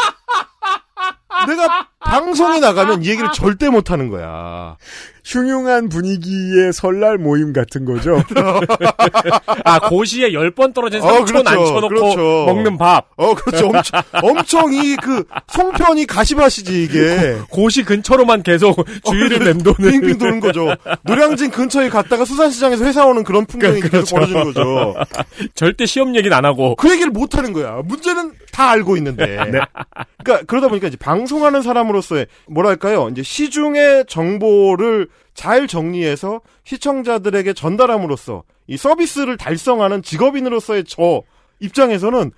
내가 1.46 1.88
방송에 2.00 2.60
나가면 2.60 3.02
이 3.04 3.10
얘기를 3.10 3.30
절대 3.32 3.68
못 3.68 3.90
하는 3.90 4.08
거야. 4.08 4.76
흉흉한 5.22 5.90
분위기의 5.90 6.72
설날 6.72 7.18
모임 7.18 7.52
같은 7.52 7.84
거죠. 7.84 8.22
아 9.64 9.78
고시에 9.78 10.32
열 10.32 10.50
번 10.50 10.72
떨어진 10.72 11.00
어, 11.02 11.06
삼촌 11.12 11.44
그렇죠. 11.44 11.50
앉혀놓고 11.60 11.88
그렇죠. 11.88 12.44
먹는 12.46 12.78
밥. 12.78 13.06
어, 13.16 13.34
그렇죠. 13.34 13.66
엄청, 13.68 14.02
엄청 14.22 14.72
이 14.72 14.96
그 14.96 15.24
송편이 15.52 16.06
가시밭이지 16.06 16.82
이게. 16.84 17.36
고 17.50 17.68
시 17.68 17.84
근처로만 17.84 18.42
계속 18.42 18.84
주위를 19.04 19.40
맴도는. 19.40 19.90
빙빙 19.92 20.18
도는 20.18 20.40
거죠. 20.40 20.74
노량진 21.02 21.50
근처에 21.50 21.88
갔다가 21.90 22.24
수산시장에서 22.24 22.84
회사 22.86 23.04
오는 23.06 23.22
그런 23.22 23.44
풍경이 23.46 23.80
계속 23.82 23.90
그렇죠. 23.90 24.14
벌어지는 24.16 24.44
거죠. 24.44 24.94
절대 25.54 25.84
시험 25.86 26.16
얘기는 26.16 26.34
안 26.36 26.44
하고. 26.46 26.74
그 26.76 26.90
얘기를 26.90 27.10
못 27.12 27.36
하는 27.36 27.52
거야. 27.52 27.82
문제는 27.84 28.32
다 28.52 28.70
알고 28.70 28.96
있는데. 28.96 29.36
그러니까 29.36 30.44
그러다 30.46 30.68
보니까 30.68 30.88
이제 30.88 30.96
방송하는 30.96 31.62
사람 31.62 31.89
으로서의 31.90 32.26
뭐랄까요? 32.48 33.08
이제 33.10 33.22
시중의 33.22 34.06
정보를 34.08 35.08
잘 35.34 35.66
정리해서 35.66 36.40
시청자들에게 36.64 37.52
전달함으로써 37.52 38.42
이 38.66 38.76
서비스를 38.76 39.36
달성하는 39.36 40.02
직업인으로서의 40.02 40.84
저 40.86 41.22
입장에서는 41.60 42.32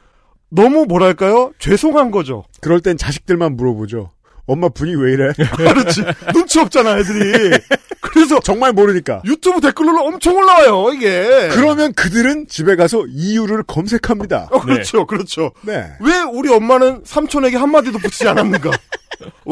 너무 0.51 0.87
뭐랄까요? 0.87 1.53
죄송한 1.59 2.11
거죠. 2.11 2.45
그럴 2.61 2.81
땐 2.81 2.97
자식들만 2.97 3.57
물어보죠. 3.57 4.11
엄마 4.47 4.69
분위기 4.69 5.01
왜 5.01 5.13
이래? 5.13 5.33
그렇지. 5.57 6.03
눈치 6.35 6.59
없잖아, 6.59 6.99
애들이. 6.99 7.59
그래서 8.01 8.41
정말 8.41 8.73
모르니까. 8.73 9.23
유튜브 9.25 9.61
댓글로 9.61 10.05
엄청 10.05 10.37
올라와요, 10.37 10.93
이게. 10.93 11.49
그러면 11.53 11.93
그들은 11.95 12.49
집에 12.49 12.75
가서 12.77 13.05
이유를 13.09 13.63
검색합니다. 13.63 14.49
어, 14.51 14.61
그렇죠, 14.61 15.07
그렇죠. 15.07 15.53
네. 15.63 15.93
왜 16.01 16.21
우리 16.23 16.53
엄마는 16.53 17.03
삼촌에게 17.05 17.57
한마디도 17.57 17.99
붙이지 17.99 18.29
않았는가? 18.29 18.71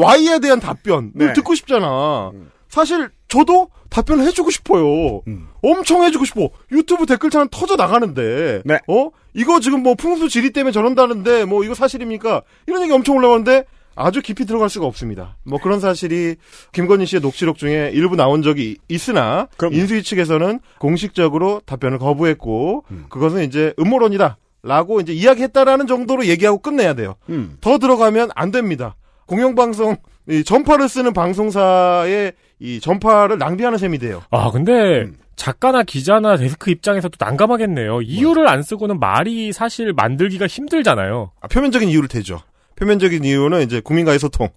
Y에 0.01 0.39
대한 0.39 0.59
답변을 0.59 1.11
네. 1.13 1.33
듣고 1.33 1.55
싶잖아. 1.55 2.31
사실 2.69 3.09
저도 3.27 3.69
답변을 3.89 4.25
해주고 4.27 4.49
싶어요. 4.49 5.21
음. 5.27 5.49
엄청 5.61 6.03
해주고 6.03 6.25
싶어. 6.25 6.49
유튜브 6.71 7.05
댓글창은 7.05 7.49
터져 7.51 7.75
나가는데, 7.75 8.61
네. 8.65 8.79
어 8.87 9.09
이거 9.33 9.59
지금 9.59 9.83
뭐 9.83 9.95
풍수 9.95 10.29
지리 10.29 10.51
때문에 10.51 10.71
저런다는데 10.71 11.45
뭐 11.45 11.63
이거 11.63 11.73
사실입니까? 11.73 12.41
이런 12.67 12.81
얘기 12.83 12.93
엄청 12.93 13.17
올라오는데 13.17 13.65
아주 13.95 14.21
깊이 14.21 14.45
들어갈 14.45 14.69
수가 14.69 14.85
없습니다. 14.85 15.37
뭐 15.43 15.59
그런 15.59 15.79
사실이 15.79 16.35
김건희 16.71 17.05
씨의 17.05 17.21
녹취록 17.21 17.57
중에 17.57 17.91
일부 17.93 18.15
나온 18.15 18.41
적이 18.41 18.77
있으나 18.87 19.47
인수위 19.71 20.03
측에서는 20.03 20.59
공식적으로 20.79 21.61
답변을 21.65 21.99
거부했고 21.99 22.85
음. 22.91 23.05
그것은 23.09 23.43
이제 23.43 23.73
음모론이다. 23.79 24.37
라고 24.63 25.01
이제 25.01 25.11
이야기했다라는 25.11 25.87
정도로 25.87 26.27
얘기하고 26.27 26.59
끝내야 26.59 26.93
돼요. 26.93 27.15
음. 27.29 27.57
더 27.61 27.79
들어가면 27.79 28.29
안 28.35 28.51
됩니다. 28.51 28.95
공영방송 29.31 29.95
이 30.27 30.43
전파를 30.43 30.89
쓰는 30.89 31.13
방송사의 31.13 32.33
이 32.59 32.81
전파를 32.81 33.37
낭비하는 33.37 33.77
셈이 33.77 33.97
돼요. 33.97 34.21
아, 34.29 34.51
근데 34.51 35.07
작가나 35.37 35.83
기자나 35.83 36.35
데스크 36.35 36.69
입장에서도 36.69 37.15
난감하겠네요. 37.17 38.01
이유를 38.01 38.49
안 38.49 38.61
쓰고는 38.61 38.99
말이 38.99 39.53
사실 39.53 39.93
만들기가 39.93 40.47
힘들잖아요. 40.47 41.31
아, 41.39 41.47
표면적인 41.47 41.87
이유를 41.87 42.09
대죠. 42.09 42.41
표면적인 42.75 43.23
이유는 43.23 43.61
이제 43.61 43.79
국민과의 43.79 44.19
소통. 44.19 44.49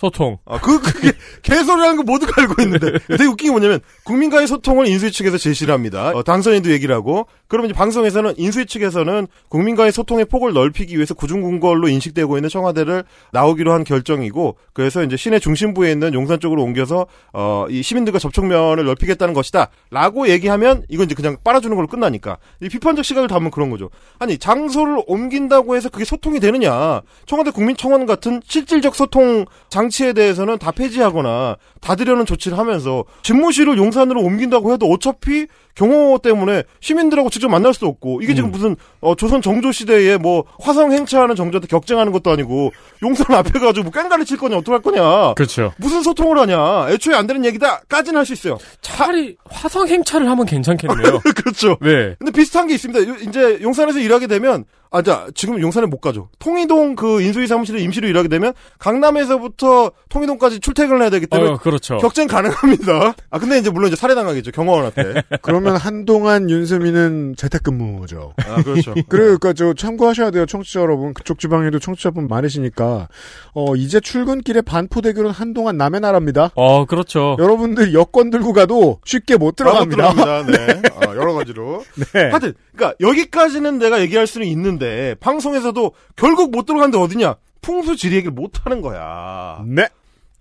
소통. 0.00 0.38
아, 0.46 0.58
그, 0.58 0.80
그게, 0.80 1.12
개소리라는 1.42 1.98
거 1.98 2.02
모두가 2.04 2.40
알고 2.40 2.62
있는데. 2.62 2.92
되게 3.06 3.26
웃긴 3.26 3.48
게 3.48 3.50
뭐냐면, 3.50 3.80
국민과의 4.04 4.46
소통을 4.46 4.86
인수위 4.86 5.12
측에서 5.12 5.36
제시를 5.36 5.74
합니다. 5.74 6.12
어, 6.14 6.22
당선인도 6.22 6.70
얘기를 6.70 6.94
하고, 6.94 7.26
그러면 7.48 7.68
이제 7.68 7.76
방송에서는, 7.76 8.32
인수위 8.38 8.64
측에서는 8.64 9.26
국민과의 9.50 9.92
소통의 9.92 10.24
폭을 10.24 10.54
넓히기 10.54 10.94
위해서 10.96 11.12
구중궁궐로 11.12 11.88
인식되고 11.88 12.38
있는 12.38 12.48
청와대를 12.48 13.04
나오기로 13.32 13.74
한 13.74 13.84
결정이고, 13.84 14.56
그래서 14.72 15.04
이제 15.04 15.18
시내 15.18 15.38
중심부에 15.38 15.92
있는 15.92 16.14
용산 16.14 16.40
쪽으로 16.40 16.62
옮겨서, 16.62 17.06
어, 17.34 17.66
이 17.68 17.82
시민들과 17.82 18.18
접촉면을 18.18 18.82
넓히겠다는 18.86 19.34
것이다. 19.34 19.68
라고 19.90 20.28
얘기하면, 20.28 20.84
이건 20.88 21.06
이제 21.06 21.14
그냥 21.14 21.36
빨아주는 21.44 21.76
걸로 21.76 21.86
끝나니까. 21.86 22.38
이 22.62 22.70
비판적 22.70 23.04
시각을 23.04 23.28
담으면 23.28 23.50
그런 23.50 23.68
거죠. 23.68 23.90
아니, 24.18 24.38
장소를 24.38 25.02
옮긴다고 25.06 25.76
해서 25.76 25.90
그게 25.90 26.06
소통이 26.06 26.40
되느냐. 26.40 27.02
청와대 27.26 27.50
국민청원 27.50 28.06
같은 28.06 28.40
실질적 28.46 28.94
소통 28.94 29.44
장 29.68 29.89
치에 29.90 30.12
대해서는 30.12 30.58
다 30.58 30.70
폐지하거나 30.70 31.56
닫으려는 31.80 32.24
조치를 32.26 32.56
하면서 32.58 33.04
집무실을 33.22 33.76
용산으로 33.76 34.20
옮긴다고 34.22 34.72
해도 34.72 34.86
어차피 34.86 35.46
경호 35.74 36.18
때문에 36.22 36.64
시민들하고 36.80 37.30
직접 37.30 37.48
만날 37.48 37.72
수도 37.74 37.86
없고 37.86 38.20
이게 38.22 38.34
지금 38.34 38.50
무슨 38.50 38.76
어, 39.00 39.14
조선 39.14 39.40
정조 39.40 39.72
시대에 39.72 40.16
뭐 40.18 40.44
화성 40.60 40.92
행차하는 40.92 41.36
정조한테 41.36 41.68
경쟁하는 41.68 42.12
것도 42.12 42.30
아니고 42.30 42.72
용산 43.02 43.34
앞에 43.36 43.58
가지고 43.58 43.84
뭐 43.84 43.92
깽가리 43.92 44.24
칠 44.24 44.36
거냐 44.36 44.56
어떡할 44.58 44.82
거냐 44.82 45.34
그렇죠. 45.34 45.72
무슨 45.78 46.02
소통을 46.02 46.38
하냐 46.38 46.90
애초에 46.90 47.14
안 47.14 47.26
되는 47.26 47.44
얘기다까지는 47.44 48.18
할수 48.18 48.32
있어요 48.32 48.58
차라리 48.80 49.36
화성 49.48 49.88
행차를 49.88 50.28
하면 50.28 50.44
괜찮겠네요. 50.46 51.20
그렇죠 51.36 51.76
네. 51.80 52.14
근데 52.18 52.32
비슷한 52.32 52.66
게 52.66 52.74
있습니다. 52.74 53.08
요- 53.08 53.16
이제 53.20 53.58
용산에서 53.62 53.98
일하게 54.00 54.26
되면 54.26 54.64
아, 54.92 55.02
자, 55.02 55.28
지금 55.34 55.60
용산에 55.60 55.86
못 55.86 56.00
가죠. 56.00 56.28
통이동 56.40 56.96
그 56.96 57.22
인수위 57.22 57.46
사무실에 57.46 57.80
임시로 57.80 58.08
일하게 58.08 58.28
되면 58.28 58.52
강남에서부터 58.78 59.92
통이동까지 60.08 60.58
출퇴근을 60.60 61.02
해야 61.02 61.10
되기 61.10 61.26
때문에 61.26 61.52
어, 61.52 61.56
그렇죠. 61.58 61.98
격쟁 61.98 62.26
가능합니다. 62.26 63.14
아, 63.30 63.38
근데 63.38 63.58
이제 63.58 63.70
물론 63.70 63.88
이제 63.88 63.96
살해당하겠죠. 63.96 64.50
경호원한테. 64.50 65.22
그러면 65.42 65.76
한동안 65.76 66.50
윤세민은 66.50 67.34
재택근무죠. 67.36 68.34
아, 68.48 68.62
그렇죠. 68.62 68.94
그러니까 69.08 69.52
저 69.52 69.74
참고하셔야 69.74 70.32
돼요, 70.32 70.44
청취자 70.46 70.80
여러분. 70.80 71.14
그쪽 71.14 71.38
지방에도 71.38 71.78
청취자분 71.78 72.26
많으시니까 72.26 73.08
어 73.54 73.76
이제 73.76 74.00
출근길에 74.00 74.62
반포대교는 74.62 75.30
한동안 75.30 75.76
남의 75.76 76.00
나라입니다. 76.00 76.50
어, 76.56 76.84
그렇죠. 76.86 77.36
여러분들 77.38 77.94
여권 77.94 78.30
들고 78.30 78.52
가도 78.52 78.98
쉽게 79.04 79.36
못 79.36 79.54
들어갑니다. 79.54 80.04
아, 80.04 80.08
못 80.08 80.16
들어갑니다. 80.16 80.50
네. 80.82 80.82
아, 80.96 81.14
여러 81.14 81.32
가지로. 81.34 81.84
네. 82.12 82.30
하여튼, 82.30 82.54
그러니까 82.80 82.96
여기까지는 83.00 83.78
내가 83.78 84.00
얘기할 84.00 84.26
수는 84.26 84.46
있는데 84.48 85.14
방송에서도 85.20 85.92
결국 86.16 86.50
못 86.50 86.64
들어가는데 86.66 86.96
어디냐? 86.98 87.36
풍수지리 87.60 88.16
얘기를 88.16 88.32
못 88.32 88.64
하는 88.64 88.80
거야. 88.80 89.62
네. 89.66 89.88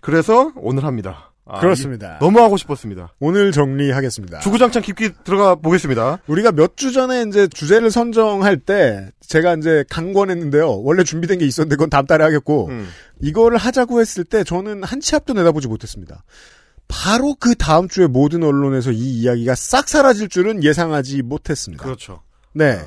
그래서 0.02 0.54
오늘 0.56 0.86
합니다. 0.86 1.34
아, 1.46 1.60
그렇습니다. 1.60 2.16
이- 2.16 2.20
너무 2.24 2.40
하고 2.40 2.56
싶었습니다. 2.58 3.14
오늘 3.20 3.52
정리하겠습니다. 3.52 4.40
주구장창 4.40 4.82
깊게 4.84 5.14
들어가 5.26 5.56
보겠습니다. 5.56 6.20
우리가 6.28 6.52
몇 6.54 6.76
주 6.78 6.92
전에 6.94 7.26
이제 7.28 7.48
주제를 7.48 7.92
선정할 7.92 8.58
때 8.58 9.10
제가 9.20 9.56
이제 9.56 9.84
강권했는데요. 9.90 10.82
원래 10.84 11.04
준비된 11.04 11.40
게 11.40 11.46
있었는데 11.46 11.76
그건 11.76 11.90
다음 11.90 12.06
달에 12.06 12.24
하겠고 12.24 12.68
음. 12.70 12.88
이거를 13.20 13.58
하자고 13.58 14.00
했을 14.00 14.24
때 14.24 14.44
저는 14.46 14.84
한 14.84 15.02
치 15.02 15.16
앞도 15.16 15.34
내다보지 15.34 15.68
못했습니다. 15.68 16.24
바로 16.88 17.36
그 17.40 17.56
다음 17.56 17.88
주에 17.88 18.08
모든 18.08 18.44
언론에서 18.44 18.92
이 18.92 19.20
이야기가 19.22 19.56
싹 19.56 19.88
사라질 19.90 20.30
줄은 20.30 20.64
예상하지 20.64 21.22
못했습니다. 21.24 21.84
그렇죠. 21.84 22.22
네. 22.54 22.80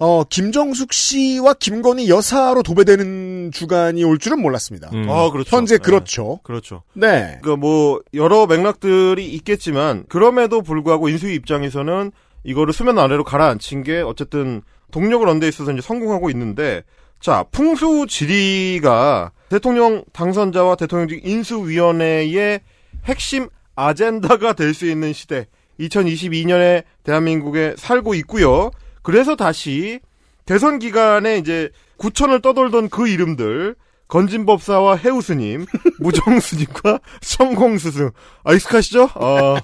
어, 0.00 0.22
김정숙 0.22 0.92
씨와 0.92 1.54
김건희 1.54 2.08
여사로 2.08 2.62
도배되는 2.62 3.50
주간이 3.52 4.04
올 4.04 4.18
줄은 4.18 4.40
몰랐습니다. 4.40 4.90
음. 4.92 5.10
아, 5.10 5.30
그렇죠. 5.30 5.56
현재 5.56 5.76
네. 5.76 5.82
그렇죠. 5.82 6.38
그렇죠. 6.44 6.82
네. 6.92 7.38
그러니까 7.42 7.56
뭐 7.56 8.00
여러 8.14 8.46
맥락들이 8.46 9.26
있겠지만 9.26 10.04
그럼에도 10.08 10.62
불구하고 10.62 11.08
인수위 11.08 11.34
입장에서는 11.34 12.12
이거를 12.44 12.72
수면 12.72 12.98
아래로 12.98 13.24
가라앉힌 13.24 13.82
게 13.82 14.00
어쨌든 14.00 14.62
동력을 14.92 15.26
얻는 15.26 15.40
데 15.40 15.48
있어서 15.48 15.72
이제 15.72 15.80
성공하고 15.82 16.30
있는데 16.30 16.82
자 17.20 17.44
풍수 17.50 18.06
지리가 18.08 19.32
대통령 19.48 20.04
당선자와 20.12 20.76
대통령 20.76 21.18
인수위원회의 21.24 22.60
핵심 23.04 23.48
아젠다가 23.74 24.52
될 24.52 24.74
수 24.74 24.86
있는 24.86 25.12
시대 25.12 25.46
2022년에 25.80 26.84
대한민국에 27.02 27.74
살고 27.76 28.14
있고요. 28.14 28.70
그래서 29.02 29.36
다시 29.36 30.00
대선 30.44 30.78
기간에 30.78 31.38
이제 31.38 31.70
구천을 31.96 32.40
떠돌던 32.40 32.88
그 32.88 33.08
이름들 33.08 33.74
건진법사와 34.08 34.96
해우스님, 34.96 35.66
무정스님과 36.00 37.00
성공스승. 37.20 38.10
아, 38.42 38.54
익숙하시죠? 38.54 39.10
어, 39.14 39.56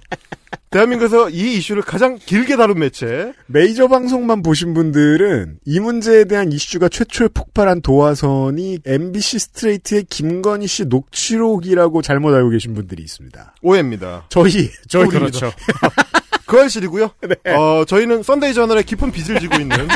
대한민국에서 0.70 1.30
이 1.30 1.56
이슈를 1.56 1.82
가장 1.82 2.18
길게 2.18 2.56
다룬 2.56 2.78
매체. 2.78 3.32
메이저 3.46 3.88
방송만 3.88 4.42
보신 4.42 4.74
분들은 4.74 5.60
이 5.64 5.80
문제에 5.80 6.24
대한 6.24 6.52
이슈가 6.52 6.90
최초에 6.90 7.28
폭발한 7.32 7.80
도화선이 7.80 8.80
MBC 8.84 9.38
스트레이트의 9.38 10.04
김건희 10.04 10.66
씨 10.66 10.84
녹취록이라고 10.84 12.02
잘못 12.02 12.34
알고 12.34 12.50
계신 12.50 12.74
분들이 12.74 13.02
있습니다. 13.02 13.54
오해입니다. 13.62 14.26
저희, 14.28 14.70
저희 14.88 15.08
그렇죠. 15.08 15.50
그 16.54 16.60
알실이고요. 16.60 17.10
어, 17.56 17.84
저희는 17.84 18.22
썬데이 18.22 18.54
저널에 18.54 18.84
깊은 18.84 19.10
빚을 19.10 19.40
지고 19.40 19.56
있는 19.56 19.88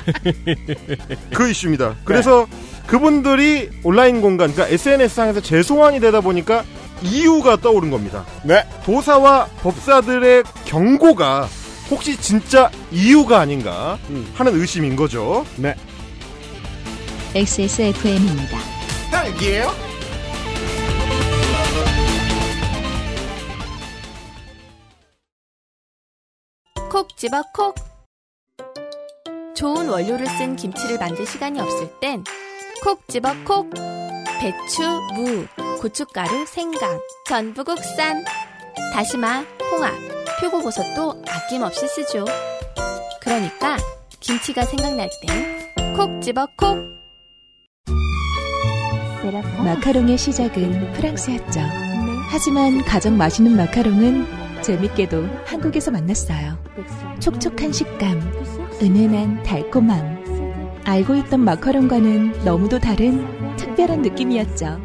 그 1.33 1.49
이슈입니다. 1.49 1.95
그래서 2.05 2.49
그분들이 2.89 3.71
온라인 3.85 4.21
공간, 4.21 4.53
그러니까 4.53 4.75
SNS상에서 4.75 5.41
재소환이 5.41 6.01
되다 6.01 6.21
보니까 6.21 6.65
이유가 7.01 7.57
떠오른 7.57 7.91
겁니다. 7.91 8.25
네. 8.43 8.67
도사와 8.85 9.47
법사들의 9.63 10.43
경고가 10.65 11.49
혹시 11.91 12.21
진짜 12.21 12.73
이유가 12.91 13.39
아닌가 13.39 13.97
하는 14.35 14.61
의심인 14.61 14.97
거죠. 14.97 15.47
네. 15.57 15.77
XSFM입니다. 17.37 18.59
딸기예요? 19.13 19.71
콕 26.91 27.17
집어 27.19 27.43
콕. 27.55 27.75
좋은 29.55 29.89
원료를 29.89 30.27
쓴 30.27 30.57
김치를 30.57 30.99
만들 30.99 31.27
시간이 31.27 31.61
없을 31.61 31.89
땐 32.01 32.25
콕 32.83 33.07
집어 33.09 33.31
콕. 33.45 33.69
배추, 34.41 34.83
무, 35.15 35.47
고춧가루, 35.81 36.47
생강, 36.47 36.99
전부 37.27 37.65
국산. 37.65 38.25
다시마, 38.95 39.45
홍합, 39.71 39.93
표고버섯도 40.41 41.23
아낌없이 41.29 41.87
쓰죠. 41.89 42.25
그러니까 43.21 43.77
김치가 44.21 44.63
생각날 44.65 45.11
땐 45.27 45.95
콕 45.95 46.23
집어 46.23 46.47
콕. 46.57 46.79
마카롱의 49.63 50.17
시작은 50.17 50.93
프랑스였죠. 50.95 51.61
하지만 52.31 52.83
가장 52.85 53.19
맛있는 53.19 53.57
마카롱은 53.57 54.48
재밌게도 54.63 55.27
한국에서 55.47 55.91
만났어요. 55.91 56.59
촉촉한 57.21 57.73
식감, 57.73 58.21
은은한 58.83 59.43
달콤함. 59.43 60.83
알고 60.85 61.17
있던 61.17 61.41
마카롱과는 61.41 62.45
너무도 62.45 62.79
다른 62.79 63.25
특별한 63.57 64.03
느낌이었죠. 64.03 64.81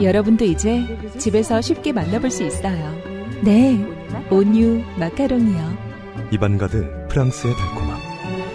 여러분도 0.00 0.44
이제 0.44 0.82
집에서 1.18 1.60
쉽게 1.60 1.92
만나볼 1.92 2.30
수 2.30 2.42
있어요. 2.44 2.94
네, 3.42 3.78
온유 4.30 4.82
마카롱이요. 4.98 5.78
입안 6.30 6.56
가득 6.58 7.08
프랑스의 7.08 7.54
달콤함. 7.54 7.98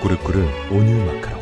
꾸르꾸르 0.01 0.43
온유 0.71 1.05
마카롱. 1.05 1.32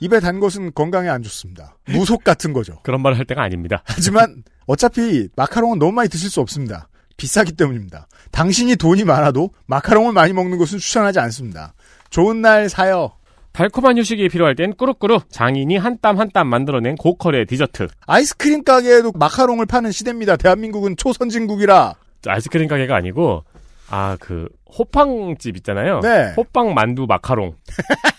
입에 0.00 0.20
단 0.20 0.40
것은 0.40 0.72
건강에 0.74 1.08
안 1.08 1.22
좋습니다. 1.22 1.76
무속 1.86 2.22
같은 2.24 2.52
거죠. 2.52 2.80
그런 2.84 3.02
말을 3.02 3.18
할 3.18 3.24
때가 3.24 3.42
아닙니다. 3.42 3.82
하지만 3.86 4.42
어차피 4.66 5.28
마카롱은 5.36 5.78
너무 5.78 5.92
많이 5.92 6.08
드실 6.08 6.28
수 6.30 6.40
없습니다. 6.40 6.88
비싸기 7.16 7.52
때문입니다. 7.52 8.08
당신이 8.30 8.76
돈이 8.76 9.04
많아도 9.04 9.50
마카롱을 9.66 10.12
많이 10.12 10.32
먹는 10.34 10.58
것은 10.58 10.78
추천하지 10.78 11.18
않습니다. 11.20 11.72
좋은 12.10 12.42
날 12.42 12.68
사요. 12.68 13.12
달콤한 13.52 13.96
휴식이 13.96 14.28
필요할 14.28 14.54
땐 14.54 14.74
꾸룩꾸룩 14.76 15.30
장인이 15.30 15.78
한 15.78 15.96
땀 16.02 16.18
한 16.18 16.28
땀 16.30 16.46
만들어낸 16.48 16.94
고퀄의 16.96 17.46
디저트. 17.46 17.88
아이스크림 18.06 18.64
가게에도 18.64 19.12
마카롱을 19.12 19.64
파는 19.64 19.92
시대입니다. 19.92 20.36
대한민국은 20.36 20.96
초선진국이라. 20.98 21.94
아이스크림 22.26 22.68
가게가 22.68 22.94
아니고 22.96 23.44
아 23.88 24.18
그 24.20 24.48
호빵집 24.78 25.56
있잖아요. 25.58 26.00
네. 26.00 26.34
호빵 26.36 26.74
만두 26.74 27.06
마카롱. 27.06 27.54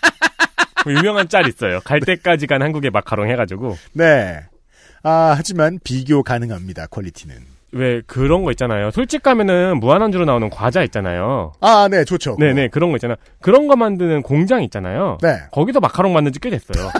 그 0.88 0.98
유명한 0.98 1.28
짤 1.28 1.46
있어요. 1.48 1.80
갈 1.84 2.00
때까지 2.00 2.46
간 2.46 2.62
한국의 2.62 2.90
마카롱 2.90 3.28
해가지고. 3.30 3.76
네. 3.92 4.40
아, 5.02 5.34
하지만 5.36 5.78
비교 5.84 6.22
가능합니다. 6.22 6.86
퀄리티는. 6.88 7.36
왜 7.72 8.00
그런 8.06 8.44
거 8.44 8.50
있잖아요. 8.52 8.90
솔직 8.90 9.22
가면은 9.22 9.78
무한안주로 9.78 10.24
나오는 10.24 10.48
과자 10.48 10.82
있잖아요. 10.84 11.52
아, 11.60 11.86
네, 11.90 12.04
좋죠. 12.04 12.36
네 12.38 12.54
네 12.54 12.68
그런 12.68 12.90
거 12.90 12.96
있잖아요. 12.96 13.16
그런 13.42 13.68
거 13.68 13.76
만드는 13.76 14.22
공장 14.22 14.62
있잖아요. 14.62 15.18
네. 15.20 15.42
거기서 15.52 15.78
마카롱 15.80 16.14
만든 16.14 16.32
지 16.32 16.40
꽤 16.40 16.48
됐어요. 16.50 16.90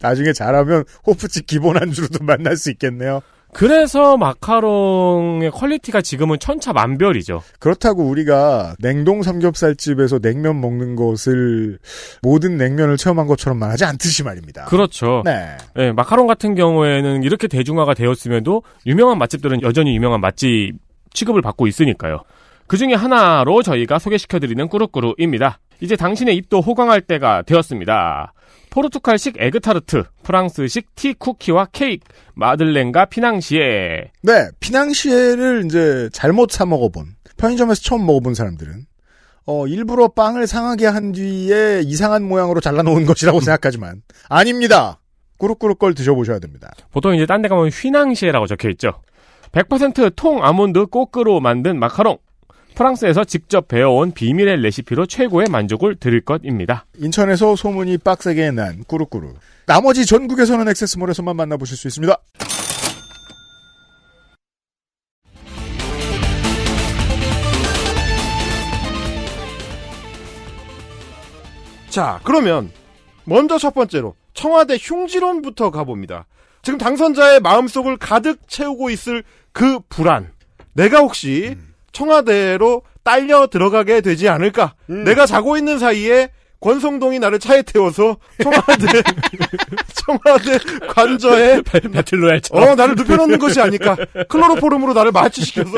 나중에 0.00 0.32
잘하면 0.32 0.84
호프집 1.06 1.46
기본 1.46 1.76
안주로도 1.76 2.24
만날 2.24 2.56
수 2.56 2.70
있겠네요. 2.70 3.20
그래서 3.54 4.16
마카롱의 4.16 5.50
quality가 5.50 6.00
지금은 6.00 6.38
천차만별이죠. 6.38 7.42
그렇다고 7.58 8.04
우리가 8.04 8.76
냉동 8.78 9.22
삼겹살집에서 9.22 10.20
냉면 10.20 10.60
먹는 10.60 10.96
것을 10.96 11.78
모든 12.22 12.56
냉면을 12.56 12.96
체험한 12.96 13.26
것처럼 13.26 13.58
말하지 13.58 13.84
않듯이 13.84 14.24
말입니다. 14.24 14.64
그렇죠. 14.64 15.22
네. 15.24 15.56
네, 15.76 15.92
마카롱 15.92 16.26
같은 16.26 16.54
경우에는 16.54 17.22
이렇게 17.22 17.46
대중화가 17.46 17.94
되었음에도 17.94 18.62
유명한 18.86 19.18
맛집들은 19.18 19.62
여전히 19.62 19.94
유명한 19.94 20.20
맛집 20.20 20.72
취급을 21.12 21.42
받고 21.42 21.66
있으니까요. 21.66 22.22
그 22.66 22.78
중에 22.78 22.94
하나로 22.94 23.62
저희가 23.62 23.98
소개시켜드리는 23.98 24.66
꾸루꾸루입니다. 24.68 25.58
이제 25.80 25.94
당신의 25.94 26.36
입도 26.36 26.60
호강할 26.60 27.02
때가 27.02 27.42
되었습니다. 27.42 28.32
포르투갈식 28.72 29.36
에그타르트, 29.38 30.04
프랑스식 30.22 30.94
티 30.94 31.12
쿠키와 31.12 31.66
케이크, 31.72 32.06
마들렌과 32.34 33.04
피낭시에. 33.04 34.10
네, 34.22 34.48
피낭시에를 34.60 35.66
이제 35.66 36.08
잘못 36.10 36.50
사 36.50 36.64
먹어본 36.64 37.14
편의점에서 37.36 37.82
처음 37.82 38.06
먹어본 38.06 38.34
사람들은 38.34 38.86
어 39.44 39.66
일부러 39.66 40.08
빵을 40.08 40.46
상하게 40.46 40.86
한 40.86 41.12
뒤에 41.12 41.82
이상한 41.84 42.22
모양으로 42.22 42.60
잘라놓은 42.60 43.04
것이라고 43.04 43.40
생각하지만 43.40 44.02
아닙니다. 44.30 45.00
꾸룩꾸룩 45.36 45.78
걸 45.78 45.94
드셔보셔야 45.94 46.38
됩니다. 46.38 46.70
보통 46.92 47.14
이제 47.14 47.26
딴 47.26 47.42
데 47.42 47.48
가면 47.48 47.68
휘낭시에라고 47.68 48.46
적혀 48.46 48.70
있죠. 48.70 49.02
100%통 49.52 50.42
아몬드 50.42 50.86
coque로 50.86 51.40
만든 51.40 51.78
마카롱. 51.78 52.16
프랑스에서 52.82 53.22
직접 53.22 53.68
배워온 53.68 54.10
비밀의 54.10 54.60
레시피로 54.60 55.06
최고의 55.06 55.46
만족을 55.50 55.94
드릴 55.94 56.20
것입니다. 56.24 56.84
인천에서 56.98 57.54
소문이 57.54 57.98
빡세게 57.98 58.50
난 58.50 58.82
꾸룩꾸룩. 58.88 59.38
나머지 59.66 60.04
전국에서는 60.04 60.66
액세스몰에서만 60.68 61.36
만나보실 61.36 61.76
수 61.76 61.86
있습니다. 61.86 62.16
자, 71.88 72.20
그러면 72.24 72.72
먼저 73.24 73.58
첫 73.58 73.74
번째로 73.74 74.16
청와대 74.34 74.76
흉지론부터 74.80 75.70
가봅니다. 75.70 76.26
지금 76.62 76.78
당선자의 76.78 77.38
마음속을 77.40 77.98
가득 77.98 78.48
채우고 78.48 78.90
있을 78.90 79.22
그 79.52 79.78
불안. 79.88 80.32
내가 80.72 80.98
혹시 80.98 81.56
청와대로 81.92 82.82
딸려 83.04 83.46
들어가게 83.48 84.00
되지 84.00 84.28
않을까? 84.28 84.74
내가 84.86 85.26
자고 85.26 85.56
있는 85.56 85.78
사이에 85.78 86.30
권성동이 86.60 87.18
나를 87.18 87.40
차에 87.40 87.62
태워서 87.62 88.16
청와대 88.40 89.02
청와대 89.94 90.58
관저에 90.88 91.62
배틀로얄처럼 91.62 92.68
어 92.68 92.74
나를 92.76 92.94
눕혀놓는 92.94 93.38
것이 93.38 93.60
아닐까? 93.60 93.96
클로로포름으로 94.28 94.92
나를 94.92 95.10
마취시켜서 95.10 95.72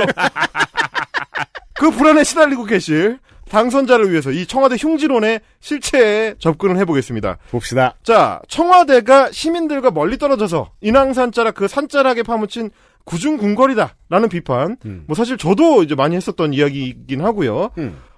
그 1.75 1.91
불안에 1.91 2.23
시달리고 2.23 2.65
계실 2.65 3.19
당선자를 3.49 4.11
위해서 4.11 4.31
이 4.31 4.47
청와대 4.47 4.77
흉지론의 4.79 5.41
실체에 5.61 6.35
접근을 6.39 6.77
해보겠습니다. 6.79 7.39
봅시다. 7.51 7.95
자, 8.03 8.41
청와대가 8.49 9.31
시민들과 9.33 9.91
멀리 9.91 10.19
떨어져서 10.19 10.73
인왕산자락 10.81 11.55
그 11.55 11.69
산자락에 11.69 12.23
파묻힌 12.23 12.71
구중 13.05 13.37
궁궐이다라는 13.37 14.29
비판. 14.31 14.77
뭐 15.07 15.15
사실 15.15 15.37
저도 15.37 15.83
이제 15.83 15.95
많이 15.95 16.17
했었던 16.17 16.53
이야기이긴 16.53 17.21
하고요. 17.21 17.71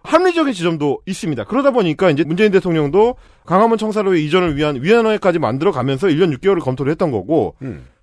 합리적인 0.02 0.52
지점도 0.52 1.00
있습니다. 1.06 1.44
그러다 1.44 1.72
보니까 1.72 2.10
이제 2.10 2.22
문재인 2.24 2.52
대통령도 2.52 3.16
강화문 3.44 3.76
청사로의 3.78 4.24
이전을 4.26 4.56
위한 4.56 4.80
위원회까지 4.82 5.38
만들어 5.40 5.72
가면서 5.72 6.06
1년 6.06 6.36
6개월을 6.38 6.60
검토를 6.60 6.90
했던 6.92 7.10
거고. 7.10 7.56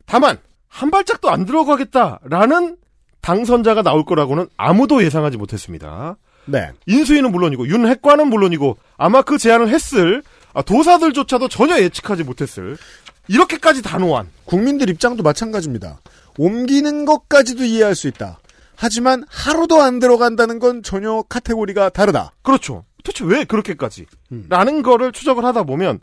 다만 0.06 0.38
한 0.68 0.92
발짝도 0.92 1.30
안 1.30 1.46
들어가겠다라는 1.46 2.78
당선자가 3.22 3.84
나올 3.84 4.04
거라고는 4.04 4.48
아무도 4.58 5.04
예상하지 5.04 5.38
못했습니다. 5.38 6.18
네. 6.46 6.72
인수위는 6.88 7.32
물론이고 7.32 7.68
윤핵관은 7.68 8.28
물론이고 8.28 8.78
아마 8.98 9.22
그 9.22 9.38
제안을 9.38 9.70
했을 9.70 10.22
아, 10.54 10.62
도사들조차도 10.62 11.48
전혀 11.48 11.80
예측하지 11.80 12.24
못했을 12.24 12.78
이렇게까지 13.30 13.82
단호한 13.82 14.28
국민들 14.46 14.90
입장도 14.90 15.24
마찬가지입니다. 15.24 16.00
옮기는 16.38 17.06
것까지도 17.06 17.64
이해할 17.64 17.96
수 17.96 18.08
있다. 18.08 18.40
하지만 18.76 19.24
하루도 19.30 19.82
안 19.82 20.00
들어간다는 20.00 20.60
건 20.60 20.84
전혀 20.84 21.22
카테고리가 21.30 21.90
다르다. 21.90 22.34
그렇죠. 22.42 22.86
도대체 23.04 23.24
왜 23.26 23.44
그렇게까지? 23.44 24.06
라는 24.50 24.82
거를 24.82 25.12
추적을 25.12 25.44
하다 25.46 25.64
보면 25.64 26.00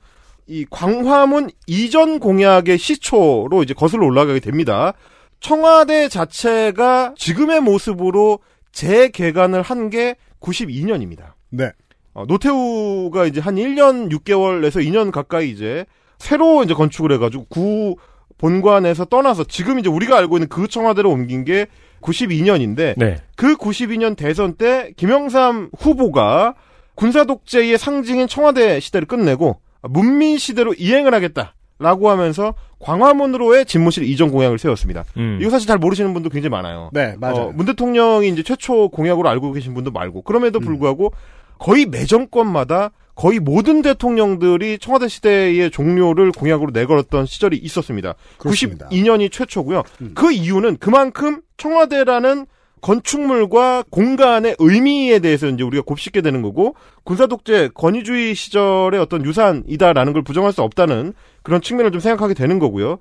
이 0.46 0.66
광화문 0.70 1.50
이전 1.66 2.18
공약의 2.20 2.78
시초로 2.78 3.62
이제 3.62 3.74
거슬러 3.74 4.06
올라가게 4.06 4.40
됩니다. 4.40 4.92
청와대 5.40 6.08
자체가 6.08 7.14
지금의 7.16 7.60
모습으로 7.60 8.40
재개관을 8.72 9.62
한 9.62 9.90
게 9.90 10.16
92년입니다. 10.40 11.32
네. 11.50 11.70
어, 12.12 12.24
노태우가 12.26 13.26
이제 13.26 13.40
한 13.40 13.56
1년 13.56 14.10
6개월에서 14.10 14.84
2년 14.84 15.10
가까이 15.10 15.50
이제 15.50 15.86
새로 16.18 16.62
이제 16.62 16.74
건축을 16.74 17.12
해가지고 17.12 17.46
구 17.48 17.96
본관에서 18.40 19.04
떠나서 19.04 19.44
지금 19.44 19.78
이제 19.78 19.90
우리가 19.90 20.16
알고 20.16 20.38
있는 20.38 20.48
그 20.48 20.66
청와대로 20.66 21.10
옮긴 21.10 21.44
게 21.44 21.66
92년인데 22.00 22.94
네. 22.96 23.18
그 23.36 23.56
92년 23.56 24.16
대선 24.16 24.54
때 24.54 24.92
김영삼 24.96 25.70
후보가 25.78 26.54
군사 26.94 27.24
독재의 27.24 27.76
상징인 27.76 28.28
청와대 28.28 28.80
시대를 28.80 29.06
끝내고 29.06 29.60
문민 29.82 30.38
시대로 30.38 30.72
이행을 30.72 31.12
하겠다라고 31.12 32.08
하면서 32.08 32.54
광화문으로의 32.78 33.66
집무실 33.66 34.04
이전 34.04 34.30
공약을 34.30 34.58
세웠습니다. 34.58 35.04
음. 35.18 35.38
이거 35.38 35.50
사실 35.50 35.68
잘 35.68 35.76
모르시는 35.76 36.14
분도 36.14 36.30
굉장히 36.30 36.50
많아요. 36.50 36.88
네, 36.94 37.16
맞아요. 37.18 37.36
어, 37.36 37.52
문 37.52 37.66
대통령이 37.66 38.28
이제 38.28 38.42
최초 38.42 38.88
공약으로 38.88 39.28
알고 39.28 39.52
계신 39.52 39.74
분도 39.74 39.90
말고 39.90 40.22
그럼에도 40.22 40.60
불구하고 40.60 41.12
거의 41.58 41.84
매 41.84 42.06
정권마다 42.06 42.92
거의 43.20 43.38
모든 43.38 43.82
대통령들이 43.82 44.78
청와대 44.78 45.06
시대의 45.06 45.70
종료를 45.70 46.32
공약으로 46.32 46.70
내걸었던 46.72 47.26
시절이 47.26 47.58
있었습니다. 47.58 48.14
그렇습니다. 48.38 48.88
92년이 48.88 49.30
최초고요. 49.30 49.82
그 50.14 50.32
이유는 50.32 50.78
그만큼 50.78 51.42
청와대라는 51.58 52.46
건축물과 52.80 53.84
공간의 53.90 54.56
의미에 54.58 55.18
대해서 55.18 55.48
이제 55.48 55.62
우리가 55.62 55.82
곱씹게 55.84 56.22
되는 56.22 56.40
거고 56.40 56.76
군사 57.04 57.26
독재 57.26 57.68
권위주의 57.74 58.34
시절의 58.34 58.98
어떤 58.98 59.22
유산이다라는 59.22 60.14
걸 60.14 60.22
부정할 60.22 60.54
수 60.54 60.62
없다는 60.62 61.12
그런 61.42 61.60
측면을 61.60 61.92
좀 61.92 62.00
생각하게 62.00 62.32
되는 62.32 62.58
거고요. 62.58 63.00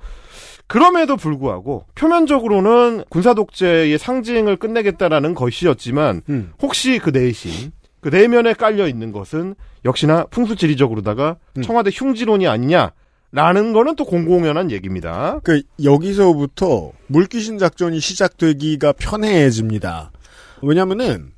그럼에도 0.67 1.15
불구하고 1.15 1.85
표면적으로는 1.95 3.05
군사 3.09 3.33
독재의 3.33 3.97
상징을 3.97 4.57
끝내겠다라는 4.57 5.33
것이었지만 5.33 6.23
혹시 6.61 6.99
그 6.99 7.11
내신 7.11 7.71
그 8.01 8.09
내면에 8.09 8.53
깔려 8.53 8.87
있는 8.87 9.11
것은 9.11 9.55
역시나 9.85 10.25
풍수지리적으로다가 10.25 11.37
청와대 11.63 11.91
흉지론이 11.93 12.47
아니냐 12.47 12.91
라는 13.31 13.73
거는 13.73 13.95
또 13.95 14.05
공공연한 14.05 14.71
얘기입니다. 14.71 15.39
그 15.43 15.61
여기서부터 15.83 16.91
물귀신 17.07 17.59
작전이 17.59 17.99
시작되기가 17.99 18.93
편해집니다. 18.93 20.11
왜냐면은 20.61 21.31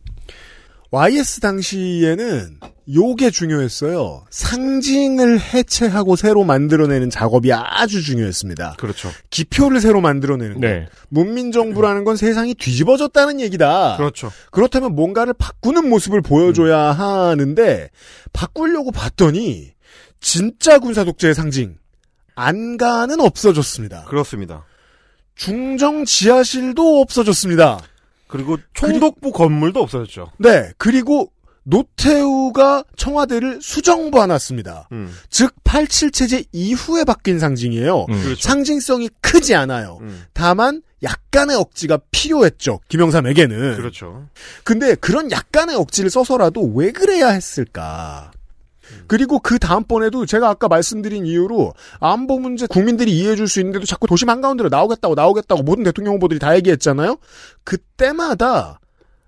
YS 0.91 1.39
당시에는 1.39 2.59
요게 2.93 3.29
중요했어요. 3.29 4.25
상징을 4.29 5.39
해체하고 5.39 6.17
새로 6.17 6.43
만들어내는 6.43 7.09
작업이 7.09 7.53
아주 7.53 8.03
중요했습니다. 8.03 8.75
그렇죠. 8.77 9.09
기표를 9.29 9.79
새로 9.79 10.01
만들어내는 10.01 10.55
것. 10.55 10.59
네. 10.59 10.87
문민정부라는 11.07 12.03
건 12.03 12.17
세상이 12.17 12.55
뒤집어졌다는 12.55 13.39
얘기다. 13.39 13.95
그렇죠. 13.95 14.31
그렇다면 14.51 14.93
뭔가를 14.93 15.33
바꾸는 15.33 15.87
모습을 15.89 16.21
보여줘야 16.21 16.77
하는데 16.77 17.89
바꾸려고 18.33 18.91
봤더니 18.91 19.71
진짜 20.19 20.77
군사 20.77 21.05
독재의 21.05 21.33
상징 21.33 21.77
안가는 22.35 23.21
없어졌습니다. 23.21 24.05
그렇습니다. 24.09 24.65
중정 25.35 26.03
지하실도 26.03 26.99
없어졌습니다. 26.99 27.79
그리고 28.31 28.57
총독부 28.73 29.31
건물도 29.31 29.81
없어졌죠. 29.81 30.31
네, 30.39 30.71
그리고 30.77 31.31
노태우가 31.63 32.85
청와대를 32.95 33.59
수정봐놨습니다. 33.61 34.89
음. 34.91 35.13
즉, 35.29 35.53
87 35.63 36.11
체제 36.11 36.43
이후에 36.51 37.03
바뀐 37.03 37.39
상징이에요. 37.39 38.05
음. 38.09 38.23
그렇죠. 38.23 38.41
상징성이 38.41 39.09
크지 39.21 39.53
않아요. 39.53 39.99
음. 40.01 40.23
다만 40.33 40.81
약간의 41.03 41.55
억지가 41.57 41.99
필요했죠. 42.11 42.79
김영삼에게는. 42.87 43.77
그렇죠. 43.77 44.27
근데 44.63 44.95
그런 44.95 45.31
약간의 45.31 45.75
억지를 45.75 46.09
써서라도 46.09 46.71
왜 46.75 46.91
그래야 46.91 47.29
했을까? 47.29 48.31
그리고 49.07 49.39
그 49.39 49.59
다음번에도 49.59 50.25
제가 50.25 50.49
아까 50.49 50.67
말씀드린 50.67 51.25
이유로 51.25 51.73
안보 51.99 52.39
문제 52.39 52.65
국민들이 52.67 53.11
이해해줄 53.17 53.47
수 53.47 53.59
있는데도 53.59 53.85
자꾸 53.85 54.07
도심 54.07 54.29
한가운데로 54.29 54.69
나오겠다고 54.69 55.15
나오겠다고 55.15 55.63
모든 55.63 55.83
대통령 55.83 56.15
후보들이 56.15 56.39
다 56.39 56.55
얘기했잖아요. 56.55 57.17
그때마다 57.63 58.79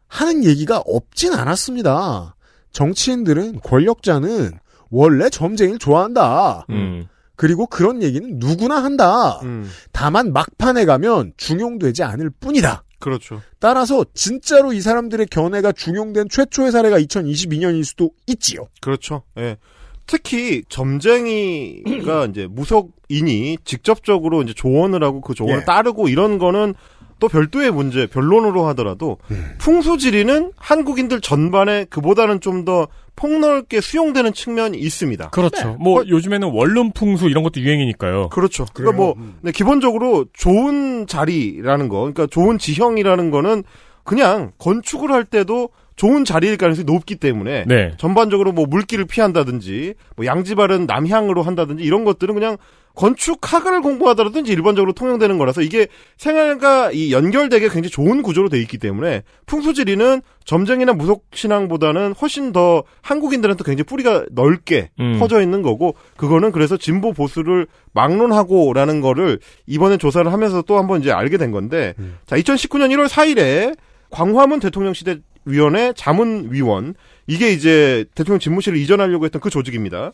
하는 0.07 0.45
얘기가 0.45 0.81
없진 0.85 1.33
않았습니다. 1.33 2.35
정치인들은 2.71 3.59
권력자는 3.61 4.51
원래 4.89 5.29
점쟁이를 5.29 5.79
좋아한다. 5.79 6.65
음. 6.69 7.07
그리고 7.35 7.65
그런 7.65 8.03
얘기는 8.03 8.37
누구나 8.37 8.83
한다. 8.83 9.39
음. 9.41 9.69
다만 9.91 10.33
막판에 10.33 10.85
가면 10.85 11.33
중용되지 11.37 12.03
않을 12.03 12.29
뿐이다. 12.29 12.83
그렇죠. 13.03 13.41
따라서 13.59 14.05
진짜로 14.13 14.71
이 14.71 14.79
사람들의 14.79 15.27
견해가 15.27 15.73
중용된 15.73 16.29
최초의 16.29 16.71
사례가 16.71 16.99
2022년일 17.01 17.83
수도 17.83 18.11
있지요. 18.27 18.69
그렇죠. 18.79 19.23
예. 19.37 19.57
특히 20.05 20.63
점쟁이가 20.69 22.27
이제 22.31 22.47
무속인이 22.47 23.57
직접적으로 23.65 24.41
이제 24.41 24.53
조언을 24.53 25.03
하고 25.03 25.19
그 25.19 25.33
조언을 25.33 25.61
예. 25.61 25.65
따르고 25.65 26.07
이런 26.07 26.37
거는 26.37 26.75
또 27.23 27.29
별도의 27.29 27.71
문제, 27.71 28.05
변론으로 28.05 28.65
하더라도 28.67 29.17
풍수지리는 29.57 30.51
한국인들 30.57 31.21
전반에 31.21 31.85
그보다는 31.85 32.41
좀 32.41 32.63
더 32.63 32.87
폭넓게 33.17 33.81
수용되는 33.81 34.31
측면이 34.33 34.77
있습니다. 34.77 35.29
그렇죠. 35.31 35.75
뭐 35.79 36.03
요즘에는 36.07 36.49
원룸 36.51 36.91
풍수 36.93 37.27
이런 37.27 37.43
것도 37.43 37.59
유행이니까요. 37.59 38.29
그렇죠. 38.29 38.65
그러니까 38.73 38.97
뭐 38.97 39.15
네, 39.41 39.51
기본적으로 39.51 40.25
좋은 40.31 41.05
자리라는 41.07 41.89
거, 41.89 41.97
그러니까 41.99 42.25
좋은 42.27 42.57
지형이라는 42.57 43.31
거는 43.31 43.63
그냥 44.05 44.51
건축을 44.57 45.11
할 45.11 45.25
때도 45.25 45.69
좋은 45.95 46.25
자리일 46.25 46.57
가능성이 46.57 46.85
높기 46.85 47.15
때문에 47.15 47.65
네. 47.67 47.93
전반적으로 47.97 48.51
뭐 48.51 48.65
물기를 48.65 49.05
피한다든지 49.05 49.93
뭐 50.15 50.25
양지발은 50.25 50.85
남향으로 50.85 51.43
한다든지 51.43 51.83
이런 51.83 52.03
것들은 52.03 52.33
그냥 52.33 52.57
건축학을 52.95 53.81
공부하더라도 53.81 54.39
이제 54.39 54.53
일반적으로 54.53 54.93
통용되는 54.93 55.37
거라서 55.39 55.61
이게 55.61 55.87
생활과 56.17 56.91
이 56.91 57.11
연결되게 57.11 57.67
굉장히 57.67 57.89
좋은 57.89 58.21
구조로 58.21 58.49
돼 58.49 58.59
있기 58.59 58.77
때문에 58.77 59.23
풍수지리는 59.47 60.21
점쟁이나 60.45 60.93
무속신앙보다는 60.93 62.13
훨씬 62.13 62.51
더 62.51 62.83
한국인들한테 63.01 63.63
굉장히 63.63 63.83
뿌리가 63.83 64.25
넓게 64.31 64.91
음. 64.99 65.17
퍼져 65.19 65.41
있는 65.41 65.63
거고 65.63 65.95
그거는 66.17 66.51
그래서 66.51 66.77
진보 66.77 67.13
보수를 67.13 67.65
막론하고라는 67.93 69.01
거를 69.01 69.39
이번에 69.65 69.97
조사를 69.97 70.31
하면서 70.31 70.61
또 70.61 70.77
한번 70.77 71.01
이제 71.01 71.11
알게 71.11 71.37
된 71.37 71.51
건데 71.51 71.95
자 72.27 72.35
2019년 72.35 72.89
1월 72.93 73.07
4일에 73.07 73.75
광화문 74.11 74.59
대통령 74.59 74.93
시대 74.93 75.17
위원회 75.45 75.93
자문위원 75.95 76.95
이게 77.27 77.51
이제 77.51 78.05
대통령 78.15 78.39
집무실을 78.39 78.77
이전하려고 78.77 79.25
했던 79.25 79.41
그 79.41 79.49
조직입니다. 79.49 80.11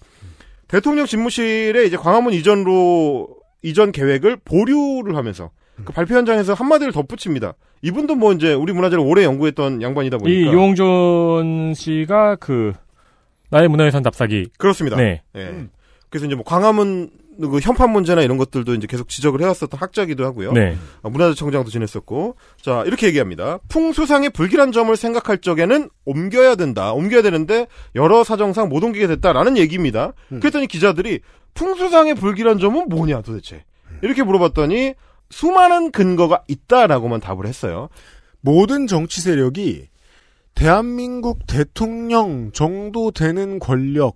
대통령 0.68 1.06
집무실에 1.06 1.86
이제 1.86 1.98
광화문 1.98 2.34
이전로 2.34 3.28
이전 3.62 3.92
계획을 3.92 4.38
보류를 4.46 5.16
하면서 5.16 5.52
그 5.84 5.94
발표 5.94 6.16
현장에서 6.16 6.54
한마디를 6.54 6.94
덧붙입니다. 6.94 7.54
이분도 7.82 8.16
뭐 8.16 8.34
이제 8.34 8.54
우리 8.54 8.74
문화재를 8.74 9.04
오래 9.04 9.24
연구했던 9.24 9.82
양반이다 9.82 10.18
이 10.18 10.20
보니까 10.20 10.54
용존 10.54 11.74
씨가 11.74 12.36
그 12.36 12.74
나의 13.50 13.68
문화유산 13.68 14.04
답사기. 14.04 14.48
그렇습니다. 14.58 14.98
네. 14.98 15.22
예. 15.36 15.68
그래서 16.10 16.26
이제 16.26 16.36
뭐 16.36 16.44
광화문 16.44 17.10
그 17.40 17.60
현판 17.60 17.92
문제나 17.92 18.22
이런 18.22 18.38
것들도 18.38 18.74
이제 18.74 18.88
계속 18.88 19.08
지적을 19.08 19.42
해왔었던 19.42 19.80
학자기도 19.80 20.26
하고요. 20.26 20.52
네. 20.52 20.76
어, 21.02 21.10
문화재청장도 21.10 21.70
지냈었고 21.70 22.36
자 22.62 22.84
이렇게 22.86 23.08
얘기합니다. 23.08 23.60
풍수상의 23.70 24.32
불길한 24.32 24.72
점을 24.72 24.94
생각할 24.96 25.40
적에는 25.40 25.90
옮겨야 26.06 26.56
된다. 26.56 26.94
옮겨야 26.94 27.22
되는데 27.22 27.68
여러 27.96 28.24
사정상 28.24 28.70
못 28.70 28.84
옮기게 28.84 29.08
됐다라는 29.08 29.58
얘기입니다. 29.58 30.14
그랬더니 30.30 30.68
기자들이 30.68 31.22
풍수상의 31.54 32.16
불길한 32.16 32.60
점은 32.60 32.90
뭐냐 32.90 33.22
도대체 33.22 33.64
이렇게 34.02 34.24
물어봤더니 34.24 34.94
수많은 35.30 35.92
근거가 35.92 36.44
있다라고만 36.48 37.20
답을 37.20 37.46
했어요. 37.46 37.90
모든 38.42 38.88
정치 38.88 39.22
세력이 39.22 39.88
대한민국 40.56 41.46
대통령 41.48 42.52
정도 42.52 43.12
되는 43.12 43.60
권력을 43.60 44.14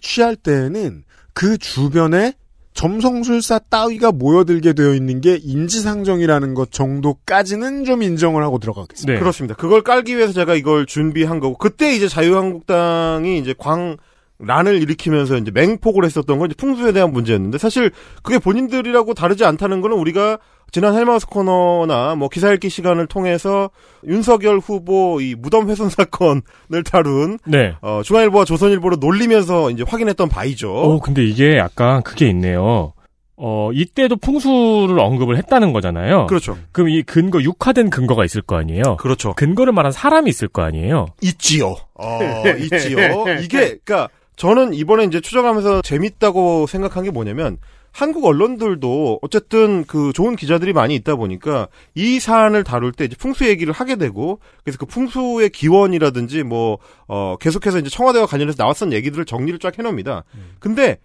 취할 0.00 0.36
때에는 0.36 1.04
그 1.38 1.56
주변에 1.56 2.32
점성술사 2.74 3.60
따위가 3.70 4.10
모여들게 4.10 4.72
되어 4.72 4.92
있는 4.92 5.20
게 5.20 5.38
인지상정이라는 5.40 6.54
것 6.54 6.72
정도까지는 6.72 7.84
좀 7.84 8.02
인정을 8.02 8.42
하고 8.42 8.58
들어가겠습니다. 8.58 9.12
네. 9.12 9.20
그렇습니다. 9.20 9.54
그걸 9.54 9.82
깔기 9.82 10.16
위해서 10.16 10.32
제가 10.32 10.56
이걸 10.56 10.84
준비한 10.84 11.38
거고 11.38 11.56
그때 11.56 11.94
이제 11.94 12.08
자유한국당이 12.08 13.38
이제 13.38 13.54
광 13.56 13.98
란을 14.40 14.82
일으키면서 14.82 15.36
이제 15.36 15.52
맹폭을 15.52 16.04
했었던 16.04 16.40
건 16.40 16.48
이제 16.50 16.56
풍수에 16.56 16.90
대한 16.90 17.12
문제였는데 17.12 17.58
사실 17.58 17.92
그게 18.24 18.40
본인들이라고 18.40 19.14
다르지 19.14 19.44
않다는 19.44 19.80
거는 19.80 19.96
우리가 19.96 20.38
지난 20.70 20.94
헬마우스 20.94 21.26
코너나 21.26 22.14
뭐 22.14 22.28
기사 22.28 22.52
읽기 22.52 22.68
시간을 22.68 23.06
통해서 23.06 23.70
윤석열 24.06 24.58
후보 24.58 25.20
이 25.20 25.34
무덤 25.34 25.68
훼손 25.68 25.88
사건을 25.88 26.84
다룬 26.84 27.38
네. 27.46 27.74
어, 27.80 28.02
중앙일보와 28.04 28.44
조선일보로 28.44 28.96
놀리면서 28.96 29.70
이제 29.70 29.84
확인했던 29.86 30.28
바이죠. 30.28 30.72
어, 30.72 31.00
근데 31.00 31.24
이게 31.24 31.56
약간 31.56 32.02
그게 32.02 32.28
있네요. 32.28 32.92
어, 33.40 33.70
이때도 33.72 34.16
풍수를 34.16 34.98
언급을 34.98 35.36
했다는 35.38 35.72
거잖아요. 35.72 36.26
그렇죠. 36.26 36.58
그럼 36.72 36.88
이 36.90 37.02
근거, 37.02 37.40
육화된 37.40 37.88
근거가 37.88 38.24
있을 38.24 38.42
거 38.42 38.56
아니에요? 38.56 38.96
그렇죠. 38.98 39.32
근거를 39.34 39.72
말한 39.72 39.92
사람이 39.92 40.28
있을 40.28 40.48
거 40.48 40.62
아니에요? 40.62 41.06
있지요. 41.22 41.76
어, 41.94 42.18
있지요. 42.62 42.98
이게, 43.40 43.78
그니까, 43.84 44.08
저는 44.34 44.74
이번에 44.74 45.04
이제 45.04 45.20
추적하면서 45.20 45.82
재밌다고 45.82 46.66
생각한 46.66 47.04
게 47.04 47.10
뭐냐면, 47.12 47.58
한국 47.92 48.24
언론들도 48.26 49.18
어쨌든 49.22 49.84
그 49.86 50.12
좋은 50.12 50.36
기자들이 50.36 50.72
많이 50.72 50.94
있다 50.94 51.16
보니까 51.16 51.68
이 51.94 52.20
사안을 52.20 52.62
다룰 52.64 52.92
때 52.92 53.04
이제 53.04 53.16
풍수 53.16 53.46
얘기를 53.48 53.72
하게 53.72 53.96
되고 53.96 54.38
그래서 54.62 54.78
그 54.78 54.86
풍수의 54.86 55.50
기원이라든지 55.50 56.42
뭐 56.44 56.78
어 57.08 57.36
계속해서 57.40 57.78
이제 57.78 57.88
청와대와 57.88 58.26
관련해서 58.26 58.62
나왔던 58.62 58.92
얘기들을 58.92 59.24
정리를 59.24 59.58
쫙 59.60 59.78
해놓습니다. 59.78 60.24
근데 60.60 60.98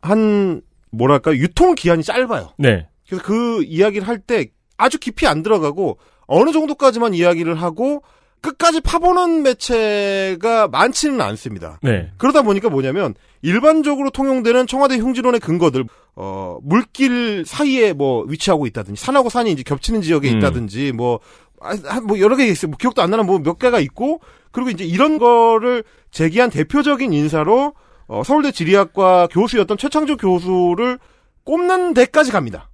한 0.00 0.62
뭐랄까 0.90 1.34
유통 1.34 1.74
기한이 1.74 2.02
짧아요. 2.02 2.50
네. 2.58 2.86
그래서 3.06 3.24
그 3.24 3.62
이야기를 3.64 4.06
할 4.06 4.18
때 4.20 4.46
아주 4.76 4.98
깊이 4.98 5.26
안 5.26 5.42
들어가고 5.42 5.98
어느 6.26 6.52
정도까지만 6.52 7.14
이야기를 7.14 7.56
하고 7.56 8.02
끝까지 8.40 8.80
파보는 8.80 9.42
매체가 9.42 10.68
많지는 10.68 11.20
않습니다. 11.20 11.78
네. 11.82 12.10
그러다 12.18 12.42
보니까 12.42 12.68
뭐냐면 12.70 13.14
일반적으로 13.42 14.10
통용되는 14.10 14.66
청와대 14.66 14.96
흉지론의 14.96 15.40
근거들 15.40 15.84
어 16.16 16.58
물길 16.62 17.44
사이에 17.46 17.92
뭐 17.92 18.24
위치하고 18.26 18.66
있다든지 18.66 19.02
산하고 19.02 19.28
산이 19.28 19.52
이제 19.52 19.62
겹치는 19.62 20.02
지역에 20.02 20.30
음. 20.32 20.38
있다든지 20.38 20.92
뭐 20.92 21.20
아, 21.60 21.76
한- 21.84 22.04
뭐 22.06 22.18
여러 22.20 22.36
개 22.36 22.46
있어요. 22.46 22.70
뭐 22.70 22.76
기억도 22.78 23.02
안 23.02 23.10
나는 23.10 23.26
뭐 23.26 23.38
몇 23.38 23.58
개가 23.58 23.78
있고 23.80 24.20
그리고 24.50 24.70
이제 24.70 24.84
이런 24.84 25.18
거를 25.18 25.84
제기한 26.10 26.50
대표적인 26.50 27.12
인사로 27.12 27.74
어, 28.06 28.22
서울대 28.24 28.50
지리학과 28.52 29.28
교수였던 29.30 29.76
최창조 29.76 30.16
교수를 30.16 30.98
꼽는 31.44 31.94
데까지 31.94 32.30
갑니다. 32.32 32.70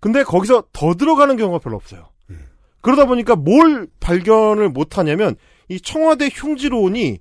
근데 0.00 0.22
거기서 0.24 0.64
더 0.72 0.94
들어가는 0.94 1.36
경우가 1.36 1.58
별로 1.60 1.76
없어요. 1.76 2.08
그러다 2.82 3.06
보니까 3.06 3.34
뭘 3.36 3.86
발견을 4.00 4.68
못 4.68 4.98
하냐면 4.98 5.36
이 5.68 5.80
청와대 5.80 6.28
흉지론이 6.32 7.18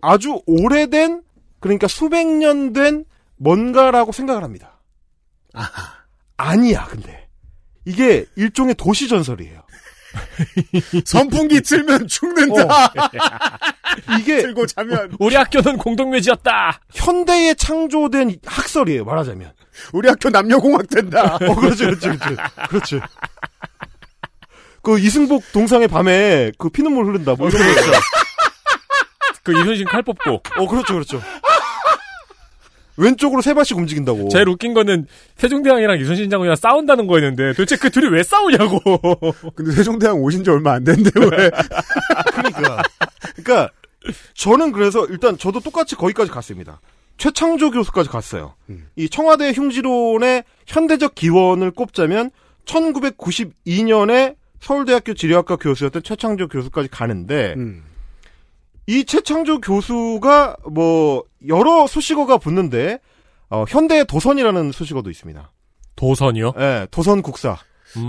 아주 0.00 0.40
오래된 0.46 1.22
그러니까 1.60 1.86
수백 1.86 2.26
년 2.26 2.72
된 2.72 3.04
뭔가라고 3.36 4.10
생각을 4.12 4.42
합니다. 4.42 4.80
아니야, 6.36 6.86
근데. 6.86 7.28
이게 7.84 8.24
일종의 8.36 8.74
도시 8.76 9.08
전설이에요. 9.08 9.62
선풍기 11.04 11.60
틀면 11.62 12.06
죽는다. 12.06 12.92
이게 14.20 14.42
틀고 14.42 14.66
자면 14.66 15.14
우리 15.18 15.34
학교는 15.36 15.78
공동묘지였다. 15.78 16.80
현대에 16.92 17.54
창조된 17.54 18.36
학설이에요. 18.44 19.04
말하자면. 19.04 19.52
우리 19.92 20.08
학교 20.08 20.28
남녀공학 20.30 20.88
된다. 20.88 21.36
어, 21.36 21.54
그렇죠, 21.54 21.86
그렇죠, 21.86 22.10
그렇죠. 22.18 22.36
그렇죠. 22.68 23.00
그 24.82 24.98
이승복 24.98 25.52
동상의 25.52 25.88
밤에 25.88 26.52
그 26.58 26.68
피눈물 26.68 27.06
흐른다. 27.06 27.34
뭐 27.38 27.48
이런 27.48 27.62
거 27.62 27.68
있죠. 27.70 27.92
그 29.44 29.52
이순신 29.52 29.86
칼 29.86 30.02
뽑고. 30.02 30.42
어, 30.56 30.68
그렇죠, 30.68 30.94
그렇죠. 30.94 31.22
왼쪽으로 32.96 33.40
세 33.42 33.54
발씩 33.54 33.76
움직인다고. 33.76 34.28
제일 34.28 34.48
웃긴 34.48 34.74
거는 34.74 35.06
세종대왕이랑 35.36 35.98
이순신 36.00 36.28
장군이랑 36.30 36.56
싸운다는 36.56 37.06
거였는데 37.06 37.54
도대체 37.54 37.76
그 37.76 37.90
둘이 37.90 38.08
왜 38.08 38.22
싸우냐고. 38.22 38.80
근데 39.54 39.72
세종대왕 39.72 40.20
오신 40.20 40.44
지 40.44 40.50
얼마 40.50 40.72
안 40.72 40.84
됐는데 40.84 41.10
왜? 41.20 41.50
그러니까. 42.32 42.82
그러니까 43.36 43.70
저는 44.34 44.72
그래서 44.72 45.06
일단 45.06 45.38
저도 45.38 45.60
똑같이 45.60 45.94
거기까지 45.94 46.30
갔습니다. 46.30 46.80
최창조 47.16 47.70
교수까지 47.70 48.08
갔어요. 48.08 48.54
이 48.96 49.08
청와대 49.08 49.52
흉지론의 49.52 50.44
현대적 50.66 51.14
기원을 51.14 51.70
꼽자면 51.70 52.30
1992년에 52.66 54.36
서울대학교 54.62 55.14
지리학과 55.14 55.56
교수였던 55.56 56.02
최창조 56.02 56.48
교수까지 56.48 56.88
가는데 56.88 57.56
이 58.86 59.04
최창조 59.04 59.60
교수가 59.60 60.56
뭐 60.70 61.24
여러 61.48 61.86
수식어가 61.86 62.38
붙는데 62.38 63.00
어, 63.50 63.64
현대 63.68 64.02
도선이라는 64.04 64.72
수식어도 64.72 65.10
있습니다. 65.10 65.52
도선이요? 65.96 66.52
네, 66.56 66.86
도선 66.90 67.20
국사. 67.20 67.58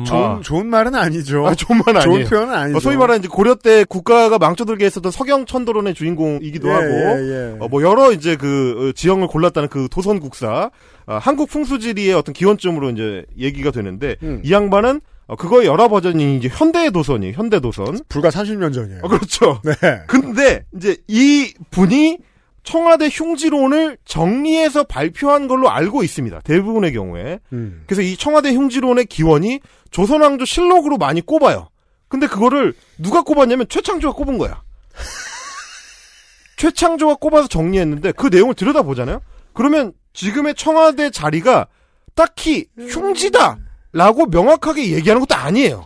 좋은 0.07 0.41
좋은 0.41 0.67
말은 0.67 0.95
아니죠. 0.95 1.45
아, 1.45 1.53
좋은 1.53 1.81
말은 1.85 1.99
좋은 1.99 2.13
아니에요. 2.13 2.29
표현은 2.29 2.53
아니죠. 2.53 2.77
어, 2.77 2.79
소위 2.79 2.95
말하는 2.95 3.19
이제 3.19 3.27
고려 3.27 3.55
때 3.55 3.83
국가가 3.83 4.37
망쳐들게 4.37 4.85
했었던 4.85 5.11
서경 5.11 5.45
천도론의 5.45 5.93
주인공이기도 5.93 6.69
예, 6.69 6.71
하고, 6.71 6.85
예, 6.85 7.19
예. 7.19 7.57
어, 7.59 7.67
뭐 7.67 7.81
여러 7.81 8.13
이제 8.13 8.37
그 8.37 8.77
어, 8.77 8.91
지형을 8.93 9.27
골랐다는 9.27 9.67
그 9.67 9.89
도선 9.91 10.21
국사, 10.21 10.71
어, 11.05 11.17
한국 11.21 11.49
풍수지리의 11.49 12.13
어떤 12.13 12.31
기원점으로 12.33 12.91
이제 12.91 13.25
얘기가 13.37 13.71
되는데 13.71 14.15
음. 14.23 14.41
이 14.45 14.53
양반은 14.53 15.01
어, 15.33 15.35
그거의 15.35 15.65
여러 15.65 15.87
버전이 15.87 16.37
이제 16.37 16.47
현대 16.47 16.89
도선이에요. 16.91 17.33
현대 17.33 17.59
도선. 17.59 17.99
불과 18.07 18.29
30년 18.29 18.73
전이에요. 18.73 18.99
어, 19.03 19.07
그렇죠. 19.07 19.59
네. 19.65 19.73
근데 20.07 20.63
이제 20.75 20.97
이 21.07 21.53
분이 21.71 22.19
청와대 22.63 23.09
흉지론을 23.11 23.97
정리해서 24.05 24.83
발표한 24.83 25.47
걸로 25.47 25.69
알고 25.69 26.03
있습니다. 26.03 26.41
대부분의 26.41 26.93
경우에. 26.93 27.39
음. 27.51 27.83
그래서 27.87 28.01
이 28.01 28.15
청와대 28.15 28.53
흉지론의 28.53 29.07
기원이 29.07 29.59
조선왕조 29.91 30.45
실록으로 30.45 30.97
많이 30.97 31.21
꼽아요. 31.21 31.69
근데 32.07 32.27
그거를 32.27 32.73
누가 32.99 33.23
꼽았냐면 33.23 33.65
최창조가 33.67 34.15
꼽은 34.15 34.37
거야. 34.37 34.61
최창조가 36.57 37.15
꼽아서 37.15 37.47
정리했는데 37.47 38.11
그 38.13 38.27
내용을 38.27 38.53
들여다보잖아요. 38.53 39.19
그러면 39.53 39.93
지금의 40.13 40.53
청와대 40.55 41.09
자리가 41.09 41.67
딱히 42.13 42.67
흉지다 42.77 43.57
라고 43.93 44.25
명확하게 44.25 44.91
얘기하는 44.91 45.21
것도 45.21 45.35
아니에요. 45.35 45.85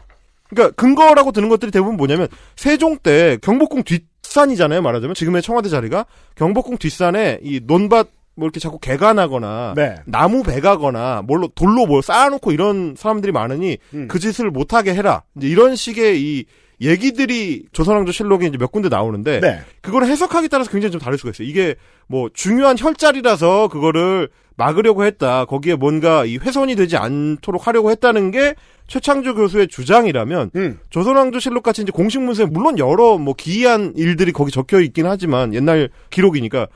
그러니까 0.49 0.74
근거라고 0.76 1.32
드는 1.32 1.49
것들이 1.49 1.72
대부분 1.72 1.97
뭐냐면 1.97 2.28
세종 2.55 2.97
때 2.97 3.38
경복궁 3.41 3.84
뒷산이잖아요. 3.84 4.82
말하자면 4.82 5.14
지금의 5.14 5.41
청와대 5.41 5.70
자리가 5.70 6.05
경복궁 6.36 6.78
뒷산에 6.78 7.39
이 7.43 7.60
논밭 7.64 8.10
뭐 8.36 8.45
이렇게 8.45 8.60
자꾸 8.60 8.80
개간하거나 8.80 9.74
네. 9.76 9.95
나무 10.05 10.43
베가거나 10.43 11.24
뭘로 11.24 11.49
돌로 11.49 11.88
뭘 11.88 12.03
쌓아놓고 12.03 12.51
이런 12.51 12.95
사람들이 12.95 13.32
많으니 13.32 13.78
음. 13.93 14.08
그 14.08 14.20
짓을 14.20 14.51
못하게 14.51 14.93
해라. 14.93 15.24
이제 15.36 15.47
이런 15.47 15.76
식의 15.76 16.22
이 16.22 16.45
얘기들이 16.80 17.64
조선왕조 17.72 18.12
실록에 18.12 18.45
이제 18.45 18.58
몇 18.58 18.72
군데 18.72 18.89
나오는데 18.89 19.39
네. 19.39 19.60
그거를 19.82 20.08
해석하기 20.08 20.49
따라서 20.49 20.70
굉장히 20.70 20.91
좀 20.91 21.01
다를 21.01 21.18
수가 21.18 21.32
있어요. 21.32 21.47
이게 21.47 21.76
뭐 22.08 22.30
중요한 22.32 22.78
혈자리라서 22.78 23.70
그거를 23.70 24.30
막으려고 24.58 25.05
했다. 25.05 25.45
거기에 25.45 25.76
뭔가 25.76 26.26
이 26.26 26.38
훼손이 26.38 26.76
되지 26.76 26.97
않도록 26.97 27.68
하려고 27.68 27.91
했다는 27.91 28.32
게 28.32 28.55
최창조 28.88 29.36
교수의 29.36 29.68
주장이라면 29.68 30.51
음. 30.55 30.80
조선왕조 30.89 31.39
실록 31.39 31.64
같이 31.64 31.84
이제 31.84 31.91
공식 31.91 32.22
문서에 32.22 32.47
물론 32.47 32.80
여러 32.80 33.18
뭐 33.18 33.34
기이한 33.36 33.93
일들이 33.95 34.32
거기 34.32 34.51
적혀 34.51 34.82
있긴 34.82 35.05
하지만 35.05 35.53
옛날 35.53 35.89
기록이니까 36.10 36.68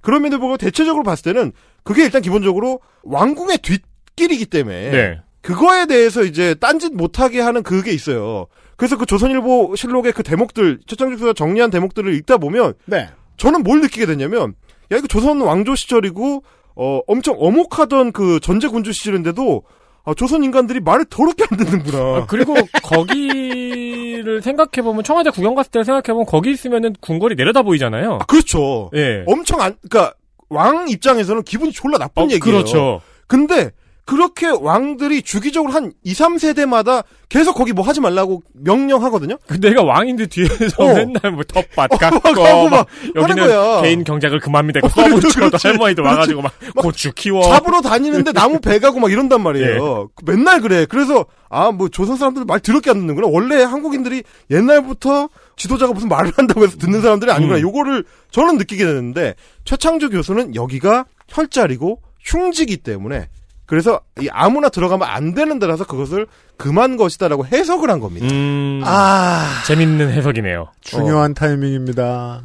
그럼에도 0.00 0.38
불구하고 0.38 0.58
대체적으로 0.58 1.02
봤을 1.02 1.32
때는 1.32 1.52
그게 1.82 2.04
일단 2.04 2.22
기본적으로 2.22 2.80
왕궁의 3.04 3.58
뒷길이기 3.58 4.46
때문에 4.46 4.90
네. 4.90 5.20
그거에 5.40 5.86
대해서 5.86 6.22
이제 6.22 6.54
딴짓 6.54 6.94
못하게 6.94 7.40
하는 7.40 7.62
그게 7.62 7.92
있어요. 7.92 8.46
그래서 8.76 8.98
그 8.98 9.06
조선일보 9.06 9.74
실록의 9.76 10.12
그 10.12 10.22
대목들 10.22 10.80
최창조 10.86 11.16
교수가 11.16 11.32
정리한 11.32 11.70
대목들을 11.70 12.12
읽다 12.16 12.36
보면 12.36 12.74
네. 12.84 13.08
저는 13.38 13.62
뭘 13.62 13.80
느끼게 13.80 14.04
됐냐면 14.04 14.54
야 14.92 14.96
이거 14.96 15.06
조선 15.06 15.40
왕조 15.40 15.74
시절이고 15.74 16.42
어 16.82 17.02
엄청 17.06 17.36
어목하던 17.38 18.12
그 18.12 18.40
전제 18.40 18.66
군주 18.66 18.92
시절인데도 18.92 19.64
아, 20.04 20.14
조선 20.14 20.42
인간들이 20.42 20.80
말을 20.80 21.04
더럽게 21.10 21.44
안 21.50 21.58
듣는구나. 21.58 21.98
아, 21.98 22.26
그리고 22.26 22.54
거기를 22.82 24.40
생각해보면 24.40 25.04
청와대 25.04 25.28
구경 25.28 25.54
갔을 25.54 25.70
때 25.70 25.84
생각해보면 25.84 26.24
거기 26.24 26.52
있으면은 26.52 26.94
궁궐이 27.02 27.34
내려다 27.34 27.60
보이잖아요. 27.60 28.14
아, 28.22 28.24
그렇죠. 28.24 28.90
예. 28.94 29.24
엄청 29.26 29.60
안, 29.60 29.76
그니까, 29.82 30.14
왕 30.48 30.88
입장에서는 30.88 31.42
기분이 31.42 31.70
졸라 31.72 31.98
나쁜 31.98 32.22
어, 32.22 32.24
얘기예요. 32.24 32.40
그렇죠. 32.40 33.02
근데, 33.26 33.72
그렇게 34.04 34.48
왕들이 34.48 35.22
주기적으로 35.22 35.72
한 35.72 35.92
2, 36.02 36.12
3세대마다 36.12 37.04
계속 37.28 37.54
거기 37.54 37.72
뭐 37.72 37.84
하지 37.84 38.00
말라고 38.00 38.42
명령하거든요? 38.54 39.36
그 39.46 39.60
내가 39.60 39.84
왕인데 39.84 40.26
뒤에서 40.26 40.82
어. 40.82 40.94
맨날 40.94 41.30
뭐 41.32 41.44
텃밭 41.44 41.92
어, 41.92 41.96
깎고 41.96 42.44
하고 42.44 42.68
막막 42.68 42.86
여기는 43.14 43.46
거야. 43.46 43.82
개인 43.82 44.02
경작을 44.02 44.40
그만 44.40 44.66
믿고 44.66 44.84
어, 44.86 44.90
써붙이고. 44.90 45.50
할머니도. 45.62 46.02
와가지고 46.02 46.42
막 46.42 46.52
고추 46.76 47.12
키워 47.12 47.42
잡으러 47.42 47.80
다니는데 47.82 48.32
나무 48.32 48.60
베가고 48.60 48.98
막 48.98 49.12
이런단 49.12 49.42
말이에요. 49.42 50.08
맨날 50.24 50.60
그래. 50.60 50.86
그래서, 50.86 51.26
아, 51.48 51.70
뭐 51.70 51.88
조선 51.88 52.16
사람들 52.16 52.44
말 52.46 52.58
더럽게 52.60 52.90
안 52.90 52.98
듣는구나. 52.98 53.28
원래 53.30 53.62
한국인들이 53.62 54.24
옛날부터 54.50 55.28
지도자가 55.56 55.92
무슨 55.92 56.08
말을 56.08 56.32
한다고 56.36 56.64
해서 56.64 56.76
듣는 56.78 57.00
사람들이 57.00 57.30
아니구나. 57.30 57.58
음. 57.58 57.62
요거를 57.62 58.04
저는 58.32 58.56
느끼게 58.56 58.84
되는데, 58.84 59.34
최창조 59.64 60.10
교수는 60.10 60.54
여기가 60.56 61.04
혈자리고 61.28 62.00
흉지기 62.24 62.78
때문에, 62.78 63.28
그래서 63.70 64.00
이 64.20 64.28
아무나 64.32 64.68
들어가면 64.68 65.06
안 65.08 65.32
되는 65.32 65.60
데라서 65.60 65.84
그것을 65.86 66.26
금한 66.56 66.96
것이다라고 66.96 67.46
해석을 67.46 67.88
한 67.88 68.00
겁니다. 68.00 68.26
음, 68.28 68.82
아 68.84 69.62
재밌는 69.68 70.10
해석이네요. 70.10 70.66
중요한 70.80 71.34
타이밍입니다. 71.34 72.42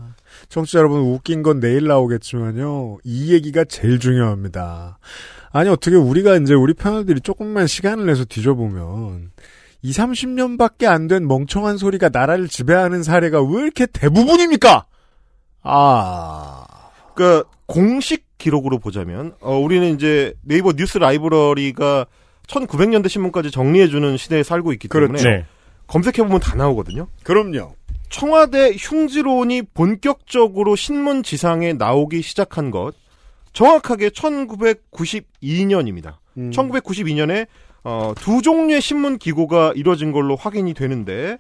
청취자 0.50 0.78
여러분 0.78 1.00
웃긴 1.02 1.42
건 1.42 1.60
내일 1.60 1.88
나오겠지만요. 1.88 3.00
이 3.04 3.34
얘기가 3.34 3.64
제일 3.64 4.00
중요합니다. 4.00 5.00
아니 5.52 5.70
어떻게 5.70 5.96
우리가 5.96 6.36
이제 6.36 6.54
우리 6.54 6.76
패널들이 6.76 7.22
조금만 7.22 7.66
시간을 7.66 8.06
내서 8.06 8.24
뒤져보면 8.26 9.32
2, 9.82 9.92
30년밖에 9.94 10.86
안 10.86 11.08
된 11.08 11.28
멍청한 11.28 11.78
소리가 11.80 12.10
나라를 12.10 12.48
지배하는 12.48 13.02
사례가 13.02 13.42
왜 13.42 13.64
이렇게 13.64 13.88
대부분입니까? 13.88 14.86
아. 15.64 16.66
그 17.16 17.44
공식 17.66 18.25
기록으로 18.38 18.80
보자면 18.80 19.34
어 19.42 19.58
우리는 19.58 19.96
이제 19.96 20.34
네이버 20.42 20.74
뉴스 20.74 20.98
라이브러리가 20.98 22.06
1900년대 22.48 23.10
신문까지 23.10 23.52
정리해 23.52 23.88
주는 23.88 24.18
시대에 24.18 24.44
살고 24.44 24.74
있기 24.74 24.88
때문에 24.88 25.08
그렇죠. 25.08 25.30
네. 25.30 25.46
검색해 25.88 26.24
보면 26.24 26.40
다 26.40 26.56
나오거든요. 26.56 27.08
그럼요. 27.24 27.76
청와대 28.10 28.74
흉지론이 28.78 29.64
본격적으로 29.74 30.76
신문 30.76 31.24
지상에 31.24 31.74
나오기 31.74 32.22
시작한 32.22 32.72
것 32.72 32.94
정확하게 33.54 34.10
1992년입니다. 34.10 36.16
음. 36.38 36.52
1992년에 36.52 37.48
어, 37.84 38.14
두 38.18 38.42
종류의 38.42 38.82
신문 38.82 39.18
기고가 39.18 39.74
이뤄진 39.76 40.12
걸로 40.12 40.36
확인이 40.36 40.74
되는데 40.74 41.38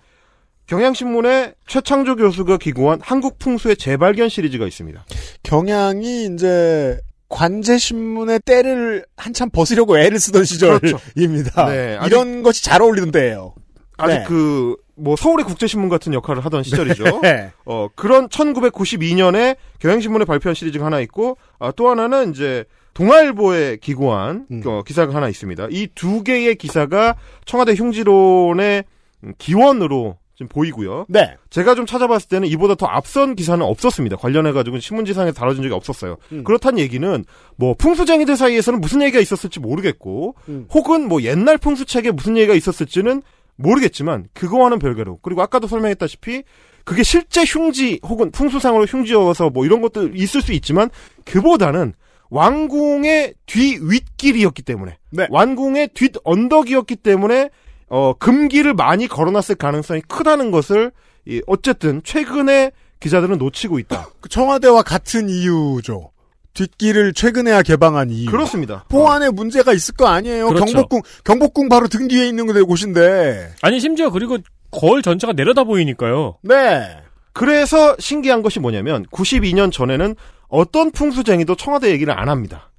경향신문에 0.67 1.53
최창조 1.67 2.15
교수가 2.15 2.57
기고한 2.57 2.99
한국 3.03 3.37
풍수의 3.39 3.77
재발견 3.77 4.29
시리즈가 4.29 4.65
있습니다. 4.67 5.05
경향이 5.43 6.25
이제 6.33 6.99
관제신문의 7.29 8.39
때를 8.45 9.05
한참 9.17 9.49
벗으려고 9.49 9.97
애를 9.97 10.19
쓰던 10.19 10.43
시절입니다. 10.45 11.65
네, 11.69 11.97
아직- 11.99 12.07
이런 12.11 12.43
것이 12.43 12.63
잘 12.63 12.81
어울리던 12.81 13.11
때예요. 13.11 13.53
아직 13.97 14.17
네. 14.19 14.23
그, 14.27 14.75
뭐, 14.95 15.15
서울의 15.15 15.45
국제신문 15.45 15.89
같은 15.89 16.13
역할을 16.13 16.43
하던 16.45 16.63
시절이죠. 16.63 17.03
네. 17.23 17.51
어, 17.65 17.87
그런 17.95 18.27
1992년에 18.29 19.55
경향신문에 19.79 20.25
발표한 20.25 20.53
시리즈가 20.53 20.85
하나 20.85 20.99
있고, 21.01 21.37
아, 21.59 21.71
또 21.75 21.89
하나는 21.89 22.31
이제, 22.31 22.65
동아일보에 22.93 23.77
기고한 23.77 24.45
음. 24.51 24.61
어, 24.65 24.81
기사가 24.83 25.13
하나 25.13 25.27
있습니다. 25.27 25.67
이 25.71 25.87
두 25.95 26.23
개의 26.23 26.55
기사가 26.55 27.15
청와대 27.45 27.73
흉지론의 27.73 28.83
음, 29.25 29.33
기원으로 29.37 30.17
지금 30.35 30.49
보이고요. 30.49 31.05
네. 31.07 31.35
제가 31.49 31.75
좀 31.75 31.85
찾아봤을 31.85 32.27
때는 32.27 32.47
이보다 32.49 32.75
더 32.75 32.85
앞선 32.87 33.35
기사는 33.35 33.65
없었습니다. 33.65 34.17
관련해가지고 34.17 34.79
신문지상에 34.79 35.31
다뤄진 35.31 35.63
적이 35.63 35.73
없었어요. 35.73 36.17
음. 36.33 36.43
그렇다는 36.43 36.79
얘기는 36.79 37.23
뭐 37.55 37.73
풍수쟁이들 37.73 38.35
사이에서는 38.35 38.81
무슨 38.81 39.01
얘기가 39.01 39.19
있었을지 39.19 39.61
모르겠고 39.61 40.35
음. 40.49 40.67
혹은 40.73 41.07
뭐 41.07 41.21
옛날 41.21 41.57
풍수책에 41.57 42.11
무슨 42.11 42.35
얘기가 42.37 42.53
있었을지는 42.53 43.23
모르겠지만 43.55 44.27
그거와는 44.33 44.79
별개로 44.79 45.19
그리고 45.21 45.41
아까도 45.41 45.67
설명했다시피 45.67 46.43
그게 46.83 47.03
실제 47.03 47.43
흉지 47.45 47.99
혹은 48.03 48.29
풍수상으로 48.31 48.85
흉지여서 48.85 49.49
뭐 49.49 49.65
이런 49.65 49.81
것도 49.81 50.09
있을 50.09 50.41
수 50.41 50.51
있지만 50.51 50.89
그보다는 51.23 51.93
왕궁의 52.29 53.35
뒤 53.45 53.79
윗길이었기 53.81 54.63
때문에 54.63 54.97
네. 55.11 55.27
왕궁의 55.29 55.89
뒷 55.93 56.15
언덕이었기 56.23 56.97
때문에 56.97 57.49
어 57.87 58.13
금기를 58.13 58.73
많이 58.73 59.07
걸어놨을 59.07 59.55
가능성이 59.57 60.01
크다는 60.07 60.51
것을 60.51 60.91
이 61.27 61.41
어쨌든 61.47 62.01
최근에 62.03 62.71
기자들은 62.99 63.37
놓치고 63.37 63.79
있다. 63.79 64.09
그 64.21 64.29
청와대와 64.29 64.83
같은 64.83 65.29
이유죠. 65.29 66.11
뒷길을 66.53 67.13
최근에야 67.13 67.61
개방한 67.63 68.09
이유. 68.09 68.31
그렇습니다. 68.31 68.85
보안에 68.87 69.29
문제가 69.29 69.73
있을 69.73 69.93
거 69.95 70.07
아니에요. 70.07 70.47
그렇죠. 70.47 70.65
경복궁 70.65 71.01
경복궁 71.25 71.69
바로 71.69 71.87
등 71.87 72.07
뒤에 72.07 72.27
있는 72.27 72.47
곳인데. 72.65 73.53
아니 73.61 73.79
심지어 73.79 74.09
그리고 74.09 74.37
거울 74.71 75.01
전체가 75.01 75.33
내려다 75.33 75.63
보이니까요. 75.65 76.37
네. 76.43 76.97
그래서 77.33 77.95
신기한 77.99 78.41
것이 78.41 78.61
뭐냐면 78.61 79.05
92년 79.07 79.69
전에는 79.71 80.15
어떤 80.47 80.91
풍수쟁이도 80.91 81.55
청와대 81.55 81.91
얘기를 81.91 82.17
안 82.17 82.29
합니다. 82.29 82.71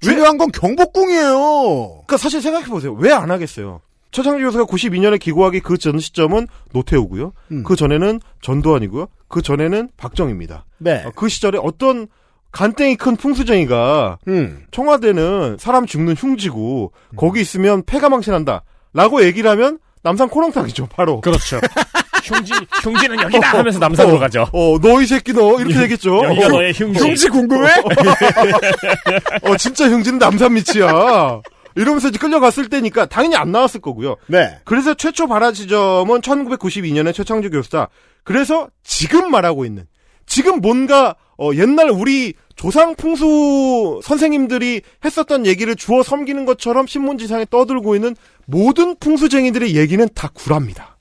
중요한 0.00 0.38
건 0.38 0.50
경복궁이에요. 0.50 2.04
그러니까 2.06 2.16
사실 2.16 2.40
생각해 2.40 2.66
보세요. 2.66 2.92
왜 2.94 3.12
안 3.12 3.30
하겠어요? 3.30 3.82
최창주 4.10 4.42
교수가 4.44 4.64
92년에 4.64 5.18
기고하기 5.20 5.60
그 5.60 5.76
전 5.78 5.98
시점은 5.98 6.46
노태우고요. 6.72 7.32
음. 7.52 7.62
그 7.62 7.76
전에는 7.76 8.20
전두환이고요. 8.42 9.06
그 9.28 9.42
전에는 9.42 9.90
박정희입니다. 9.96 10.64
네. 10.78 11.02
어, 11.04 11.12
그 11.14 11.28
시절에 11.28 11.58
어떤 11.62 12.08
간땡이 12.52 12.96
큰 12.96 13.16
풍수쟁이가 13.16 14.18
음. 14.28 14.64
청와대는 14.70 15.56
사람 15.60 15.84
죽는 15.86 16.14
흉지고 16.14 16.92
거기 17.16 17.40
있으면 17.42 17.82
폐가 17.84 18.08
망신한다. 18.08 18.62
라고 18.94 19.22
얘기를 19.22 19.50
하면 19.50 19.78
남산 20.02 20.28
코렁탕이죠, 20.30 20.86
바로. 20.88 21.20
그렇죠. 21.20 21.60
흉지 22.24 22.52
흉지는 22.82 23.20
여기다 23.22 23.58
하면서 23.58 23.78
남산으로 23.78 24.16
어, 24.16 24.18
가죠. 24.18 24.46
어, 24.52 24.78
너 24.80 25.00
이 25.00 25.06
새끼 25.06 25.32
너 25.32 25.58
이렇게 25.60 25.74
되겠죠. 25.74 26.24
여기가 26.24 26.46
어, 26.46 26.48
너의 26.50 26.72
흉지. 26.72 27.00
흉지 27.00 27.28
궁금해? 27.28 27.68
어, 29.42 29.56
진짜 29.56 29.88
흉지는 29.88 30.18
남산 30.18 30.54
밑이야. 30.54 31.40
이러면서 31.78 32.08
이제 32.08 32.18
끌려갔을 32.18 32.68
때니까 32.68 33.06
당연히 33.06 33.36
안 33.36 33.52
나왔을 33.52 33.80
거고요. 33.80 34.16
네. 34.26 34.58
그래서 34.64 34.94
최초 34.94 35.28
발화 35.28 35.52
지점은 35.52 36.20
1992년에 36.20 37.14
최창주 37.14 37.50
교수다. 37.50 37.88
그래서 38.24 38.68
지금 38.82 39.30
말하고 39.30 39.64
있는 39.64 39.86
지금 40.26 40.60
뭔가 40.60 41.14
어, 41.38 41.50
옛날 41.54 41.88
우리 41.90 42.34
조상 42.56 42.96
풍수 42.96 44.00
선생님들이 44.02 44.82
했었던 45.04 45.46
얘기를 45.46 45.76
주워 45.76 46.02
섬기는 46.02 46.44
것처럼 46.44 46.88
신문지상에 46.88 47.46
떠들고 47.48 47.94
있는 47.94 48.16
모든 48.44 48.96
풍수쟁이들의 48.96 49.76
얘기는 49.76 50.06
다 50.14 50.28
구랍니다. 50.34 50.98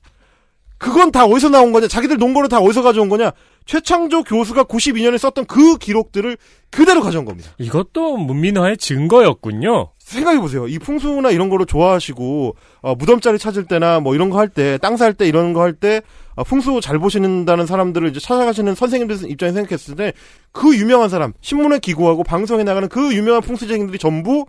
그건 0.77 1.11
다 1.11 1.25
어디서 1.25 1.49
나온 1.49 1.71
거냐? 1.71 1.87
자기들 1.87 2.17
논거를 2.17 2.49
다 2.49 2.59
어디서 2.59 2.83
가져온 2.83 3.09
거냐? 3.09 3.31
최창조 3.65 4.23
교수가 4.23 4.65
92년에 4.65 5.17
썼던 5.17 5.45
그 5.45 5.77
기록들을 5.77 6.37
그대로 6.69 7.01
가져온 7.01 7.25
겁니다. 7.25 7.51
이것도 7.57 8.17
문민화의 8.17 8.77
증거였군요. 8.77 9.89
생각해 10.15 10.39
보세요. 10.39 10.67
이 10.67 10.79
풍수나 10.79 11.31
이런 11.31 11.49
거를 11.49 11.65
좋아하시고, 11.65 12.55
어, 12.81 12.95
무덤자리 12.95 13.37
찾을 13.37 13.65
때나 13.65 13.99
뭐 13.99 14.15
이런 14.15 14.29
거 14.29 14.37
할 14.37 14.47
때, 14.47 14.77
땅 14.77 14.95
살 14.95 15.13
때 15.13 15.27
이런 15.27 15.51
거 15.53 15.61
할 15.61 15.73
때, 15.73 16.01
어, 16.35 16.43
풍수 16.43 16.79
잘 16.81 16.97
보시는다는 16.99 17.65
사람들을 17.65 18.09
이제 18.09 18.19
찾아가시는 18.19 18.75
선생님들 18.75 19.29
입장에 19.29 19.51
생각했을 19.51 19.95
때, 19.95 20.13
그 20.53 20.75
유명한 20.77 21.09
사람, 21.09 21.33
신문에 21.41 21.79
기고하고 21.79 22.23
방송에 22.23 22.63
나가는 22.63 22.87
그 22.87 23.13
유명한 23.13 23.41
풍수쟁이들이 23.41 23.97
전부 23.97 24.45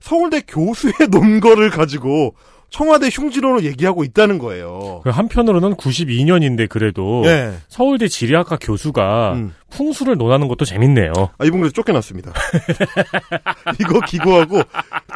서울대 0.00 0.40
교수의 0.46 0.94
논거를 1.10 1.70
가지고 1.70 2.34
청와대 2.72 3.08
흉지론을 3.12 3.64
얘기하고 3.64 4.04
있다는 4.04 4.38
거예요. 4.38 5.00
그 5.04 5.10
한편으로는 5.10 5.74
92년인데 5.76 6.68
그래도 6.68 7.22
예. 7.26 7.52
서울대 7.68 8.08
지리학과 8.08 8.56
교수가 8.60 9.32
음. 9.34 9.54
풍수를 9.70 10.16
논하는 10.18 10.48
것도 10.48 10.64
재밌네요. 10.64 11.12
아, 11.38 11.44
이분 11.44 11.60
그래서 11.60 11.72
쫓겨났습니다. 11.72 12.32
이거 13.80 14.00
기고하고 14.00 14.62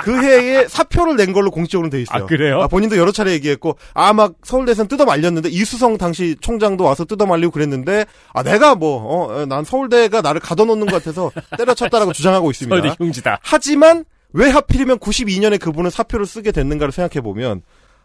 그 0.03 0.23
해에 0.23 0.67
사표를 0.69 1.17
낸 1.17 1.33
걸로 1.33 1.51
공식적으로 1.51 1.91
돼 1.91 2.01
있어요. 2.01 2.25
아, 2.25 2.27
그래요? 2.27 2.67
본인도 2.71 2.97
여러 2.97 3.13
차례 3.13 3.33
얘기했고 3.33 3.77
아 3.95 4.13
막 4.17 4.33
서울대에서는 4.45 4.89
뜯어 4.89 5.05
말렸는데 5.05 5.51
이수성 5.51 5.99
당시 5.99 6.37
총장도 6.41 6.83
와서 6.85 7.05
뜯어 7.05 7.27
말리고 7.27 7.53
그랬는데 7.53 8.07
아 8.33 8.43
내가 8.43 8.75
뭐어난 8.75 9.63
서울대가 9.65 10.23
나를 10.23 10.41
가둬놓는 10.41 10.87
것 10.87 10.95
같아서 11.03 11.31
때려쳤다라고 11.59 12.15
주장하고 12.15 12.51
있습니다. 12.51 12.75
서울대 12.81 12.97
흉지다. 12.99 13.39
하지만 13.43 14.05
왜 14.37 14.51
하필이면 14.51 14.99
92년에 14.99 15.59
그분은 15.59 15.91
사표를 15.91 16.27
쓰게 16.27 16.53
됐는가를 16.53 16.93
생각해 16.93 17.23
보면 17.23 17.63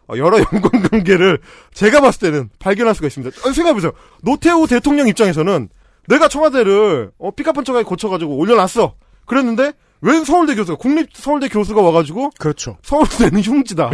어, 0.08 0.14
여러 0.16 0.38
연관 0.52 0.82
관계를 0.90 1.38
제가 1.74 2.00
봤을 2.00 2.32
때는 2.32 2.48
발견할 2.58 2.94
수가 2.94 3.06
있습니다. 3.06 3.36
어, 3.46 3.52
생각해보세요. 3.52 3.92
노태우 4.22 4.66
대통령 4.66 5.08
입장에서는 5.08 5.68
내가 6.08 6.28
청와대를 6.28 7.12
어, 7.18 7.30
삐까뻔쩍하게 7.32 7.84
고쳐가지고 7.84 8.34
올려놨어. 8.36 8.94
그랬는데 9.26 9.72
왜 10.04 10.24
서울대 10.24 10.54
교수가 10.56 10.78
국립 10.78 11.10
서울대 11.14 11.48
교수가 11.48 11.80
와가지고 11.80 12.30
그렇죠. 12.38 12.76
서울대는 12.82 13.40
흉지다. 13.40 13.90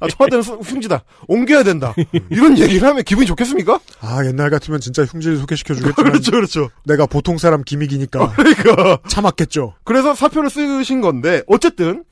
아, 0.00 0.08
청와대는 0.08 0.42
수- 0.42 0.54
흉지다. 0.62 1.02
옮겨야 1.28 1.62
된다. 1.62 1.94
이런 2.30 2.58
얘기를 2.58 2.86
하면 2.86 3.02
기분이 3.02 3.26
좋겠습니까? 3.26 3.80
아 4.00 4.24
옛날 4.26 4.50
같으면 4.50 4.80
진짜 4.80 5.04
흉지를 5.04 5.38
소개시켜 5.38 5.74
주겠지만 5.74 5.94
그렇죠, 6.12 6.30
그렇죠. 6.32 6.70
내가 6.84 7.06
보통 7.06 7.38
사람 7.38 7.64
기믹이니까 7.64 8.32
그러니까 8.36 8.98
참았겠죠. 9.08 9.74
그래서 9.84 10.14
사표를 10.14 10.50
쓰신 10.50 11.00
건데 11.00 11.42
어쨌든 11.46 12.04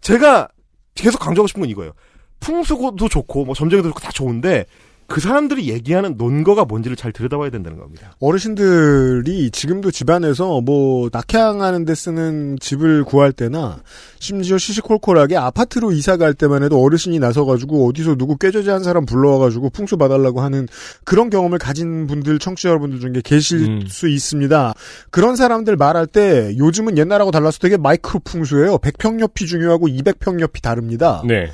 제가 0.00 0.48
계속 0.96 1.18
강조하고 1.20 1.46
싶은 1.46 1.60
건 1.62 1.70
이거예요. 1.70 1.92
풍수도 2.40 3.08
좋고 3.08 3.44
뭐 3.44 3.54
점쟁이도 3.54 3.88
좋고 3.90 4.00
다 4.00 4.10
좋은데 4.12 4.66
그 5.06 5.20
사람들이 5.20 5.68
얘기하는 5.68 6.16
논거가 6.16 6.64
뭔지를 6.64 6.96
잘 6.96 7.12
들여다봐야 7.12 7.50
된다는 7.50 7.78
겁니다. 7.78 8.16
어르신들이 8.20 9.50
지금도 9.50 9.90
집안에서 9.90 10.60
뭐 10.60 11.08
낙향하는 11.12 11.84
데 11.84 11.94
쓰는 11.94 12.58
집을 12.58 13.04
구할 13.04 13.32
때나 13.32 13.82
심지어 14.18 14.56
시시콜콜하게 14.56 15.36
아파트로 15.36 15.92
이사 15.92 16.16
갈 16.16 16.32
때만 16.34 16.62
해도 16.62 16.82
어르신이 16.82 17.18
나서가지고 17.18 17.88
어디서 17.88 18.16
누구 18.16 18.38
꾀죄죄한 18.38 18.82
사람 18.82 19.04
불러와가지고 19.04 19.70
풍수 19.70 19.96
봐달라고 19.98 20.40
하는 20.40 20.66
그런 21.04 21.30
경험을 21.30 21.58
가진 21.58 22.06
분들 22.06 22.38
청취자 22.38 22.70
여러분들 22.70 23.00
중에 23.00 23.20
계실 23.22 23.60
음. 23.64 23.86
수 23.86 24.08
있습니다. 24.08 24.74
그런 25.10 25.36
사람들 25.36 25.76
말할 25.76 26.06
때 26.06 26.54
요즘은 26.56 26.96
옛날하고 26.98 27.30
달라서 27.30 27.58
되게 27.58 27.76
마이크로 27.76 28.20
풍수예요. 28.24 28.78
100평 28.78 29.20
옆이 29.20 29.46
중요하고 29.46 29.88
200평 29.88 30.40
옆이 30.40 30.60
다릅니다. 30.62 31.22
네. 31.26 31.50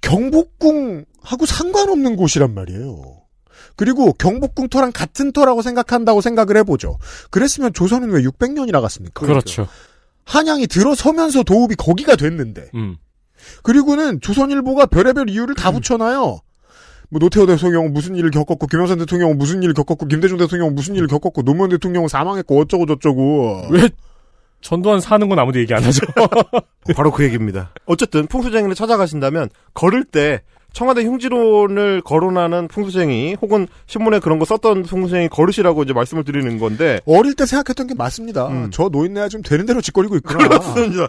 경복궁하고 0.00 1.46
상관없는 1.46 2.16
곳이란 2.16 2.54
말이에요. 2.54 3.18
그리고 3.76 4.12
경복궁 4.12 4.68
터랑 4.68 4.92
같은 4.92 5.32
터라고 5.32 5.62
생각한다고 5.62 6.20
생각을 6.20 6.56
해보죠. 6.58 6.98
그랬으면 7.30 7.72
조선은 7.72 8.10
왜 8.10 8.22
600년이나 8.22 8.80
갔습니까? 8.80 9.24
그렇죠. 9.24 9.68
한양이 10.24 10.66
들어서면서 10.66 11.42
도읍이 11.42 11.76
거기가 11.76 12.16
됐는데. 12.16 12.70
음. 12.74 12.96
그리고는 13.62 14.20
조선일보가 14.20 14.86
별의별 14.86 15.30
이유를 15.30 15.54
다 15.54 15.70
붙여놔요. 15.70 16.40
뭐 17.10 17.20
노태우 17.20 17.46
대통령은 17.46 17.92
무슨 17.92 18.16
일을 18.16 18.30
겪었고 18.30 18.66
김영삼 18.66 18.98
대통령은 18.98 19.38
무슨 19.38 19.62
일을 19.62 19.72
겪었고 19.74 20.06
김대중 20.06 20.36
대통령은 20.36 20.74
무슨 20.74 20.94
일을 20.94 21.06
겪었고 21.06 21.42
노무현 21.42 21.70
대통령은 21.70 22.08
사망했고 22.08 22.60
어쩌고 22.60 22.86
저쩌고. 22.86 23.68
왜 23.70 23.88
전두환 24.60 25.00
사는 25.00 25.28
건 25.28 25.38
아무도 25.38 25.60
얘기 25.60 25.72
안 25.74 25.82
하죠. 25.82 26.00
바로 26.96 27.10
그 27.10 27.24
얘기입니다. 27.24 27.70
어쨌든 27.86 28.26
풍수쟁이를 28.26 28.74
찾아가신다면 28.74 29.50
걸을 29.74 30.04
때 30.04 30.42
청와대 30.72 31.02
흉지론을 31.04 32.02
거론하는 32.02 32.68
풍수쟁이 32.68 33.36
혹은 33.40 33.66
신문에 33.86 34.18
그런 34.20 34.38
거 34.38 34.44
썼던 34.44 34.82
풍수쟁이 34.82 35.28
걸으시라고 35.28 35.82
이제 35.82 35.92
말씀을 35.92 36.24
드리는 36.24 36.58
건데 36.58 37.00
어릴 37.06 37.34
때 37.34 37.46
생각했던 37.46 37.86
게 37.86 37.94
맞습니다. 37.94 38.50
저 38.70 38.88
노인네가 38.88 39.28
좀 39.28 39.42
되는 39.42 39.64
대로 39.64 39.80
짓거리고 39.80 40.16
있구나. 40.16 40.44
음. 40.44 40.48
그렇습니다. 40.48 41.08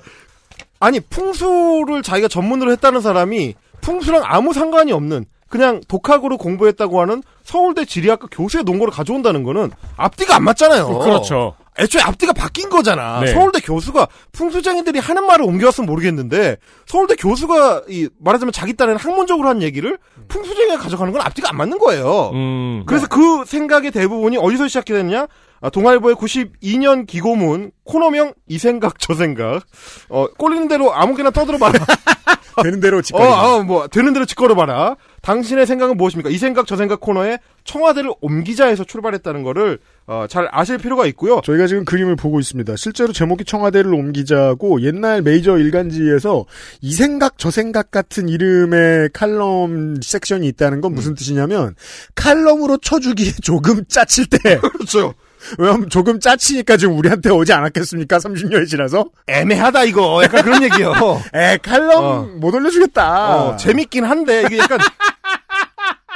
아니 0.80 1.00
풍수를 1.02 2.04
자기가 2.04 2.28
전문으로 2.30 2.72
했다는 2.72 3.02
사람이 3.02 3.56
풍수랑 3.82 4.24
아무 4.26 4.54
상관이 4.54 4.92
없는 4.92 5.26
그냥 5.50 5.82
독학으로 5.88 6.38
공부했다고 6.38 7.02
하는 7.02 7.24
서울대 7.44 7.84
지리학과 7.84 8.28
교수의 8.32 8.64
논거를 8.64 8.94
가져온다는 8.94 9.44
거는 9.44 9.72
앞뒤가 9.98 10.36
안 10.36 10.44
맞잖아요. 10.44 11.00
그렇죠. 11.00 11.56
애초에 11.80 12.02
앞뒤가 12.02 12.34
바뀐 12.34 12.70
거잖아. 12.70 13.22
네. 13.22 13.28
서울대 13.34 13.60
교수가 13.60 14.08
풍수쟁이들이 14.32 15.00
하는 15.00 15.26
말을 15.26 15.46
옮겨왔으면 15.46 15.88
모르겠는데 15.88 16.58
서울대 16.86 17.16
교수가 17.16 17.84
이 17.90 18.10
말하자면 18.20 18.52
자기 18.52 18.74
딴에는 18.76 19.00
학문적으로 19.00 19.48
한 19.50 19.62
얘기를 19.62 19.98
풍수쟁이가 20.28 20.78
가져가는 20.78 21.12
건 21.12 21.22
앞뒤가 21.22 21.50
안 21.50 21.58
맞는 21.58 21.78
거예요. 21.80 22.32
음. 22.34 22.84
그래서 22.86 23.08
그 23.08 23.44
생각의 23.46 23.92
대부분이 23.92 24.38
어디서 24.38 24.68
시작이 24.68 24.94
됐냐? 24.94 25.28
아, 25.62 25.70
동아일보의 25.70 26.16
92년 26.16 27.06
기고문 27.06 27.72
코너명 27.84 28.34
이 28.48 28.58
생각 28.58 28.98
저 29.00 29.14
생각 29.14 29.64
어 30.08 30.28
꼴리는 30.38 30.68
대로 30.70 30.94
아무개나 30.94 31.32
떠들어 31.32 31.58
말해 31.58 31.78
되는 32.64 32.80
대로 32.80 33.00
어, 33.00 33.02
짓거리라. 33.02 33.56
어, 33.56 33.64
뭐 33.64 33.88
되는 33.88 34.14
대로 34.14 34.26
짓거려봐라. 34.26 34.96
당신의 35.22 35.66
생각은 35.66 35.98
무엇입니까? 35.98 36.30
이 36.30 36.38
생각 36.38 36.68
저 36.68 36.76
생각 36.76 37.00
코너에 37.00 37.40
청와대를 37.64 38.12
옮기자 38.22 38.66
해서 38.66 38.84
출발했다는 38.84 39.44
거를 39.44 39.80
어, 40.08 40.26
잘 40.28 40.48
아실 40.52 40.78
필요가 40.78 41.06
있고요. 41.08 41.42
저희가 41.44 41.68
지금 41.68 41.86
그림을 41.86 42.16
보고 42.16 42.40
있습니다. 42.40 42.76
실제로 42.76 43.14
제목이 43.14 43.46
청와대를 43.46 43.94
옮기자고 43.94 44.82
옛날 44.82 45.22
메이저 45.22 45.58
일간지에서 45.58 46.46
이 46.82 46.94
생각 46.94 47.38
저 47.38 47.52
생각 47.52 47.92
같은 47.92 48.28
이름의 48.30 49.10
칼럼 49.14 50.02
섹션이 50.02 50.48
있다는 50.48 50.82
건 50.82 50.94
무슨 50.94 51.16
뜻이냐면 51.16 51.76
칼럼으로 52.16 52.78
쳐주기에 52.78 53.34
조금 53.44 53.86
짜칠 53.88 54.26
때 54.28 54.60
그렇죠. 54.74 55.14
왜냐면 55.58 55.90
조금 55.90 56.20
짜치니까 56.20 56.78
지금 56.78 56.98
우리한테 56.98 57.30
오지 57.30 57.54
않았겠습니까? 57.54 58.18
30년이 58.18 58.68
지나서 58.68 59.06
애매하다 59.28 59.84
이거. 59.86 60.22
약간 60.24 60.44
그런 60.44 60.64
얘기요. 60.64 60.94
에 61.34 61.58
칼럼 61.58 62.04
어. 62.04 62.30
못 62.36 62.54
올려주겠다. 62.54 63.36
어, 63.36 63.56
재밌긴 63.58 64.04
한데 64.06 64.44
이게 64.46 64.58
약간 64.58 64.80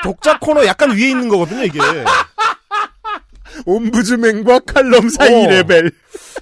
독자 0.04 0.38
코너 0.40 0.66
약간 0.66 0.91
위에 0.91 1.10
있는 1.10 1.30
거거든요 1.30 1.64
이게. 1.64 1.80
옴부즈맨과 3.66 4.60
칼럼 4.60 5.10
사이 5.10 5.45
어. 5.45 5.48
레벨. 5.50 5.91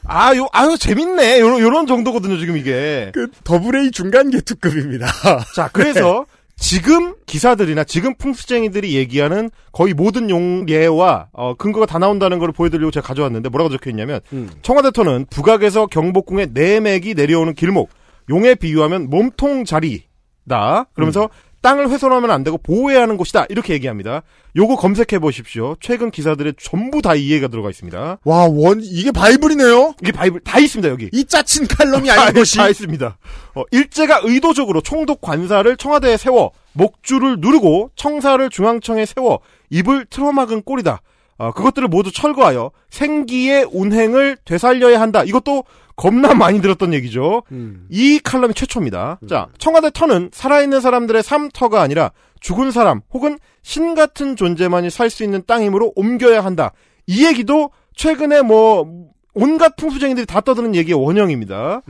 아, 0.06 0.36
요, 0.36 0.48
아유, 0.52 0.78
재밌네. 0.78 1.40
요런, 1.40 1.60
요런 1.60 1.88
정도거든요, 1.88 2.38
지금 2.38 2.58
이게. 2.58 3.12
그 3.14 3.28
double 3.44 3.76
A 3.78 3.92
중간 3.92 4.30
계투급입니다. 4.32 5.08
자, 5.56 5.70
그래서 5.72 6.26
지금 6.62 7.16
기사들이나 7.26 7.84
지금 7.84 8.14
풍수쟁이들이 8.16 8.96
얘기하는 8.96 9.50
거의 9.72 9.96
모든 9.96 10.30
용례와 10.30 11.30
어, 11.34 11.56
근거가 11.56 11.88
다 11.88 11.98
나온다는 11.98 12.38
걸 12.38 12.52
보여드리려고 12.52 12.92
제가 12.92 13.06
가져왔는데 13.08 13.50
뭐라고 13.50 13.72
적혀 13.72 13.90
있냐면 13.90 14.22
청와대 14.62 14.92
터는 14.92 15.26
북악에서 15.32 15.88
경복궁에 15.88 16.50
내맥이 16.54 17.16
내려오는 17.16 17.56
길목 17.56 17.90
용에 18.30 18.54
비유하면 18.56 19.10
몸통 19.10 19.66
자리다. 19.66 20.86
그러면서 20.94 21.30
땅을 21.62 21.90
훼손하면 21.90 22.32
안 22.32 22.44
되고 22.44 22.58
보호해야 22.58 23.02
하는 23.04 23.18
곳이다. 23.18 23.46
이렇게 23.50 23.74
얘기합니다. 23.74 24.24
요거 24.56 24.76
검색해 24.78 25.20
보십시오. 25.20 25.76
최근 25.80 26.12
기사들에 26.12 26.54
전부 26.62 27.02
다 27.02 27.16
이해가 27.16 27.48
들어가 27.48 27.70
있습니다. 27.70 28.18
와, 28.24 28.48
원, 28.50 28.82
이게 28.84 29.12
바이블이네요? 29.12 29.94
이게 30.02 30.12
바이블 30.12 30.42
다 30.42 30.60
있습니다, 30.60 30.90
여기. 30.90 31.10
이 31.14 31.24
짜친 31.26 31.68
칼럼이 31.68 32.10
아닌 32.10 32.26
다, 32.26 32.32
것이. 32.32 32.58
다 32.58 32.68
있습니다. 32.68 33.18
어, 33.56 33.64
일제가 33.72 34.22
의도적으로 34.24 34.82
총독 34.82 35.22
관사를 35.22 35.78
청와대에 35.78 36.18
세워 36.18 36.52
목줄을 36.74 37.38
누르고 37.40 37.92
청사를 37.96 38.50
중앙청에 38.50 39.06
세워 39.06 39.40
입을 39.70 40.06
틀어막은 40.10 40.64
꼴이다. 40.64 41.02
어, 41.42 41.52
그것들을 41.54 41.88
모두 41.88 42.12
철거하여 42.12 42.70
생기의 42.92 43.68
운행을 43.72 44.38
되살려야 44.46 45.02
한다. 45.02 45.24
이것도 45.24 45.64
겁나 45.96 46.36
많이 46.36 46.62
들었던 46.62 46.94
얘기죠. 46.94 47.42
이 47.90 48.20
칼럼이 48.24 48.54
최초입니다. 48.54 49.20
자, 49.28 49.48
청와대 49.58 49.90
터는 49.92 50.30
살아있는 50.32 50.82
사람들의 50.82 51.24
삶터가 51.24 51.82
아니라 51.82 52.12
죽은 52.42 52.70
사람 52.72 53.02
혹은 53.12 53.40
신 53.64 53.96
같은 53.96 54.36
존재만이 54.36 54.90
살 54.92 55.10
수 55.10 55.24
있는 55.24 55.42
땅이므로 55.48 55.94
옮겨야 55.96 56.44
한다. 56.46 56.74
이 57.08 57.26
얘기도 57.26 57.72
최근에 57.96 58.44
뭐 58.44 59.10
온갖 59.34 59.76
풍수쟁이들이 59.78 60.26
다 60.28 60.42
떠드는 60.42 60.76
얘기의 60.76 60.94
원형입니다. 61.04 61.82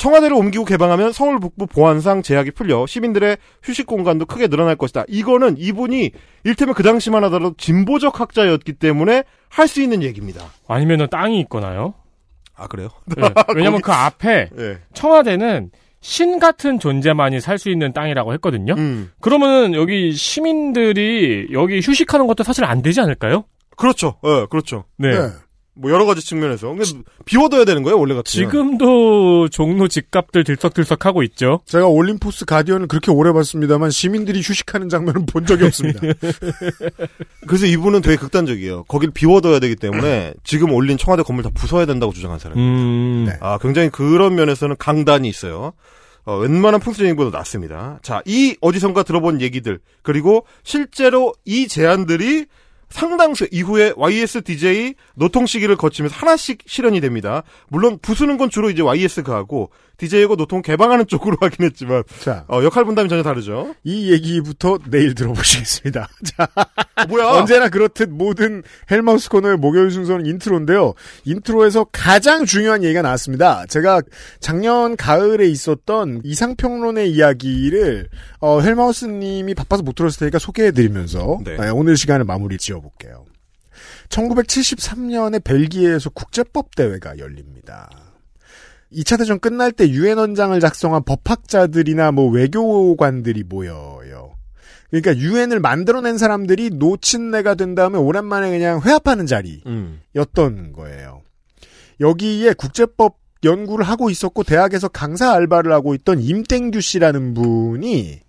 청와대를 0.00 0.34
옮기고 0.34 0.64
개방하면 0.64 1.12
서울 1.12 1.38
북부 1.38 1.66
보안상 1.66 2.22
제약이 2.22 2.52
풀려 2.52 2.86
시민들의 2.86 3.36
휴식 3.62 3.86
공간도 3.86 4.24
크게 4.24 4.48
늘어날 4.48 4.74
것이다. 4.76 5.04
이거는 5.08 5.56
이분이 5.58 6.12
일테면 6.44 6.74
그 6.74 6.82
당시만 6.82 7.22
하더라도 7.24 7.54
진보적 7.58 8.18
학자였기 8.18 8.72
때문에 8.72 9.24
할 9.50 9.68
수 9.68 9.82
있는 9.82 10.02
얘기입니다. 10.02 10.42
아니면은 10.66 11.06
땅이 11.10 11.38
있거나요? 11.40 11.92
아 12.56 12.66
그래요? 12.66 12.88
네. 13.14 13.28
왜냐면 13.54 13.82
그 13.82 13.92
앞에 13.92 14.48
네. 14.56 14.78
청와대는 14.94 15.70
신 16.00 16.38
같은 16.38 16.78
존재만이 16.78 17.40
살 17.40 17.58
수 17.58 17.68
있는 17.68 17.92
땅이라고 17.92 18.32
했거든요. 18.34 18.74
음. 18.78 19.10
그러면은 19.20 19.74
여기 19.74 20.12
시민들이 20.12 21.48
여기 21.52 21.80
휴식하는 21.80 22.26
것도 22.26 22.42
사실 22.42 22.64
안 22.64 22.80
되지 22.80 23.02
않을까요? 23.02 23.44
그렇죠. 23.76 24.16
예, 24.24 24.46
그렇죠. 24.48 24.84
네. 24.96 25.10
뭐 25.74 25.90
여러 25.90 26.04
가지 26.04 26.24
측면에서 26.24 26.68
근데 26.68 26.84
비워둬야 27.24 27.64
되는 27.64 27.82
거예요 27.82 27.98
원래 27.98 28.14
같으면. 28.14 28.50
지금도 28.50 29.48
종로 29.48 29.88
집값들 29.88 30.44
들썩들썩 30.44 31.06
하고 31.06 31.22
있죠. 31.22 31.60
제가 31.66 31.86
올림포스 31.86 32.44
가디언을 32.44 32.86
그렇게 32.88 33.10
오래 33.10 33.32
봤습니다만 33.32 33.90
시민들이 33.90 34.40
휴식하는 34.40 34.88
장면은 34.88 35.26
본 35.26 35.46
적이 35.46 35.64
없습니다. 35.66 36.00
그래서 37.46 37.66
이분은 37.66 38.02
되게 38.02 38.16
극단적이에요. 38.16 38.84
거길 38.84 39.10
비워둬야 39.12 39.58
되기 39.60 39.76
때문에 39.76 40.34
지금 40.44 40.72
올린 40.72 40.98
청와대 40.98 41.22
건물 41.22 41.44
다 41.44 41.50
부숴야 41.50 41.86
된다고 41.86 42.12
주장한 42.12 42.38
사람입니다. 42.38 42.82
음. 42.82 43.24
네. 43.26 43.38
아, 43.40 43.58
굉장히 43.58 43.90
그런 43.90 44.34
면에서는 44.34 44.76
강단이 44.78 45.28
있어요. 45.28 45.72
어, 46.24 46.36
웬만한 46.36 46.80
풍수쟁이보다 46.80 47.36
낫습니다. 47.36 47.98
자, 48.02 48.22
이 48.26 48.54
어디선가 48.60 49.04
들어본 49.04 49.40
얘기들, 49.40 49.80
그리고 50.02 50.44
실제로 50.62 51.32
이 51.44 51.66
제안들이 51.66 52.44
상당수 52.90 53.48
이후에 53.50 53.94
YSDJ 53.96 54.94
노통 55.14 55.46
시기를 55.46 55.76
거치면서 55.76 56.14
하나씩 56.16 56.62
실현이 56.66 57.00
됩니다. 57.00 57.42
물론 57.68 57.98
부수는 58.00 58.36
건 58.36 58.50
주로 58.50 58.68
이제 58.68 58.82
YS가 58.82 59.34
하고 59.34 59.70
DJ하고 60.00 60.36
노통 60.36 60.62
개방하는 60.62 61.06
쪽으로 61.06 61.36
하긴 61.40 61.66
했지만 61.66 62.02
자, 62.20 62.44
어, 62.48 62.62
역할 62.62 62.84
분담이 62.84 63.08
전혀 63.08 63.22
다르죠. 63.22 63.74
이 63.84 64.10
얘기부터 64.12 64.78
내일 64.90 65.14
들어보시겠습니다. 65.14 66.08
자, 66.24 66.48
어, 66.54 67.06
뭐야? 67.08 67.26
언제나 67.26 67.68
그렇듯 67.68 68.08
모든 68.08 68.62
헬마우스 68.90 69.28
코너의 69.28 69.58
목요일 69.58 69.90
순서는 69.90 70.26
인트로인데요. 70.26 70.94
인트로에서 71.24 71.86
가장 71.92 72.46
중요한 72.46 72.82
얘기가 72.82 73.02
나왔습니다. 73.02 73.66
제가 73.66 74.00
작년 74.40 74.96
가을에 74.96 75.46
있었던 75.46 76.22
이상평론의 76.24 77.10
이야기를 77.10 78.08
어, 78.40 78.60
헬마우스님이 78.60 79.54
바빠서 79.54 79.82
못 79.82 79.94
들었을 79.94 80.20
테니까 80.20 80.38
소개해드리면서 80.38 81.40
네. 81.44 81.56
네, 81.56 81.68
오늘 81.68 81.96
시간을 81.96 82.24
마무리 82.24 82.56
지어볼게요. 82.56 83.26
1973년에 84.08 85.42
벨기에에서 85.44 86.10
국제법 86.10 86.74
대회가 86.74 87.16
열립니다. 87.18 88.09
2차 88.92 89.18
대전 89.18 89.38
끝날 89.38 89.72
때 89.72 89.88
유엔 89.88 90.18
원장을 90.18 90.58
작성한 90.58 91.04
법학자들이나 91.04 92.12
뭐 92.12 92.30
외교관들이 92.30 93.44
모여요. 93.44 94.34
그러니까 94.90 95.16
유엔을 95.16 95.60
만들어낸 95.60 96.18
사람들이 96.18 96.70
노친내가 96.70 97.54
된 97.54 97.76
다음에 97.76 97.96
오랜만에 97.96 98.50
그냥 98.50 98.80
회합하는 98.84 99.26
자리였던 99.26 100.72
거예요. 100.72 101.22
여기에 102.00 102.54
국제법 102.54 103.18
연구를 103.44 103.86
하고 103.86 104.10
있었고 104.10 104.42
대학에서 104.42 104.88
강사 104.88 105.32
알바를 105.32 105.72
하고 105.72 105.94
있던 105.94 106.20
임땡규 106.20 106.80
씨라는 106.80 107.34
분이 107.34 108.20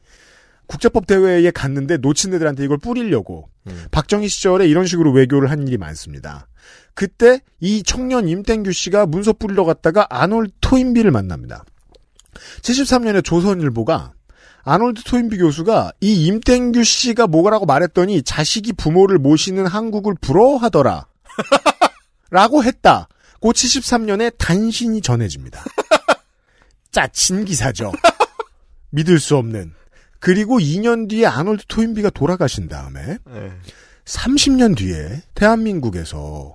국제법 0.68 1.08
대회에 1.08 1.50
갔는데 1.52 1.98
노친네들한테 1.98 2.64
이걸 2.64 2.78
뿌리려고 2.78 3.50
박정희 3.90 4.30
시절에 4.30 4.68
이런 4.68 4.86
식으로 4.86 5.12
외교를 5.12 5.50
한 5.50 5.68
일이 5.68 5.78
많습니다. 5.78 6.48
그때 6.94 7.40
이 7.60 7.84
청년 7.84 8.28
임땡규 8.28 8.72
씨가 8.72 9.06
문서 9.06 9.34
뿌리러 9.34 9.64
갔다가 9.66 10.08
아놀드 10.10 10.52
토인비를 10.62 11.12
만납니다. 11.12 11.64
73년에 12.62 13.24
조선일보가 13.24 14.14
아놀드 14.64 15.04
토인비 15.04 15.38
교수가 15.38 15.94
이 16.02 16.26
임땡규 16.28 16.84
씨가 16.84 17.28
뭐라고 17.28 17.66
말했더니 17.66 18.24
자식이 18.24 18.74
부모를 18.74 19.18
모시는 19.18 19.66
한국을 19.66 20.16
부러워하더라. 20.22 21.08
라고 22.30 22.64
했다. 22.64 23.08
고 23.40 23.52
73년에 23.52 24.38
단신이 24.38 25.02
전해집니다. 25.02 25.64
짜친 26.92 27.46
기사죠. 27.46 27.92
믿을 28.92 29.20
수 29.20 29.38
없는. 29.38 29.74
그리고 30.20 30.60
2년 30.60 31.10
뒤에 31.10 31.26
아놀드 31.26 31.66
토인비가 31.68 32.12
돌아가신 32.12 32.68
다음에 32.68 33.18
네. 33.26 33.52
30년 34.06 34.78
뒤에 34.78 35.24
대한민국에서 35.34 36.54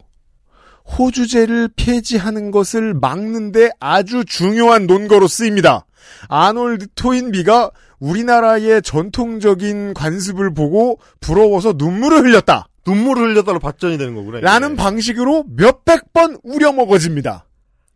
호주제를 0.87 1.71
폐지하는 1.77 2.51
것을 2.51 2.95
막는데 2.95 3.71
아주 3.81 4.25
중요한 4.25 4.87
논거로 4.87 5.27
쓰입니다. 5.29 5.87
아놀드 6.29 6.87
토인비가 6.95 7.71
우리나라의 7.99 8.83
전통적인 8.83 9.95
관습을 9.95 10.55
보고 10.55 10.99
부러워서 11.21 11.75
눈물을 11.77 12.25
흘렸다. 12.25 12.69
눈물을 12.87 13.31
흘렸다로 13.31 13.59
발전이 13.59 13.99
되는 13.99 14.15
거구나. 14.15 14.39
이게. 14.39 14.45
라는 14.45 14.77
방식으로 14.77 15.45
몇백 15.49 16.13
번 16.13 16.39
우려먹어집니다. 16.45 17.47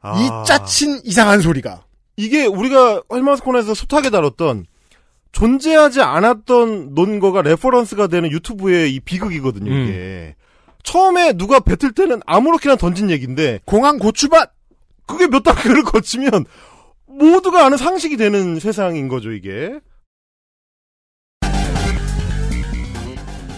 아. 0.01 0.19
이 0.19 0.47
짜친 0.47 1.01
이상한 1.05 1.41
소리가. 1.41 1.85
이게 2.17 2.45
우리가 2.45 3.03
헬마우스 3.13 3.43
코너에서 3.43 3.75
숱하게 3.75 4.11
다뤘던 4.11 4.67
존재하지 5.33 6.03
않았던 6.03 6.95
논거가 6.95 7.43
reference가 7.43 8.09
되는 8.09 8.31
유튜브의 8.33 8.93
이 8.95 9.01
비극이거든요, 9.01 9.71
음. 9.71 9.85
이게. 9.85 10.35
처음에 10.83 11.33
누가 11.35 11.61
뱉을 11.61 11.93
때는 11.93 12.21
아무렇게나 12.27 12.77
던진 12.77 13.11
얘기인데 13.11 13.61
공항 13.65 13.99
고추밭 13.99 14.51
그게 15.07 15.27
몇 15.27 15.43
단계를 15.43 15.83
거치면 15.85 16.45
모두가 17.07 17.67
아는 17.67 17.77
상식이 17.77 18.17
되는 18.17 18.59
세상인 18.61 19.09
거죠, 19.09 19.33
이게. 19.33 19.81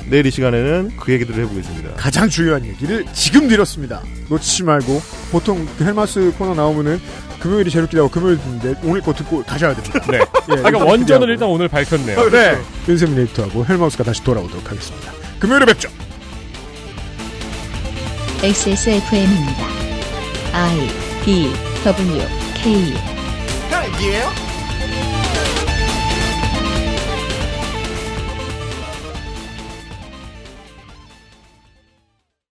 내일 0.08 0.26
이 0.26 0.30
시간에는 0.30 0.96
그 1.00 1.10
얘기들을 1.12 1.42
해보겠습니다. 1.44 1.94
가장 1.94 2.28
중요한 2.28 2.66
얘기를 2.66 3.04
지금 3.14 3.48
드렸습니다. 3.48 4.02
놓치지 4.28 4.62
말고 4.64 5.00
보통 5.30 5.66
그 5.78 5.84
헬마스 5.84 6.34
코너 6.36 6.54
나오면은 6.54 7.00
금요일이 7.40 7.70
제일 7.70 7.84
웃기다고 7.84 8.10
금요일 8.10 8.38
듣는데 8.38 8.74
오늘 8.84 9.00
거 9.00 9.14
듣고 9.14 9.42
가셔야 9.42 9.74
됩니다. 9.74 10.00
네. 10.10 10.18
예, 10.18 10.22
아, 10.22 10.62
그러니까 10.62 10.84
원전을. 10.84 11.30
일단 11.30 11.48
오늘 11.48 11.66
밝혔네요. 11.68 12.28
네. 12.30 12.58
윤세민 12.88 13.18
에디터하고 13.20 13.64
헬마우스가 13.64 14.04
다시 14.04 14.22
돌아오도록 14.22 14.70
하겠습니다. 14.70 15.12
금요일에 15.40 15.64
뵙죠. 15.64 15.88
XSFM입니다. 18.42 19.68
I 20.52 20.88
D 21.24 21.52
W 21.84 22.26
K 22.56 22.94
딸기예요? 23.70 24.51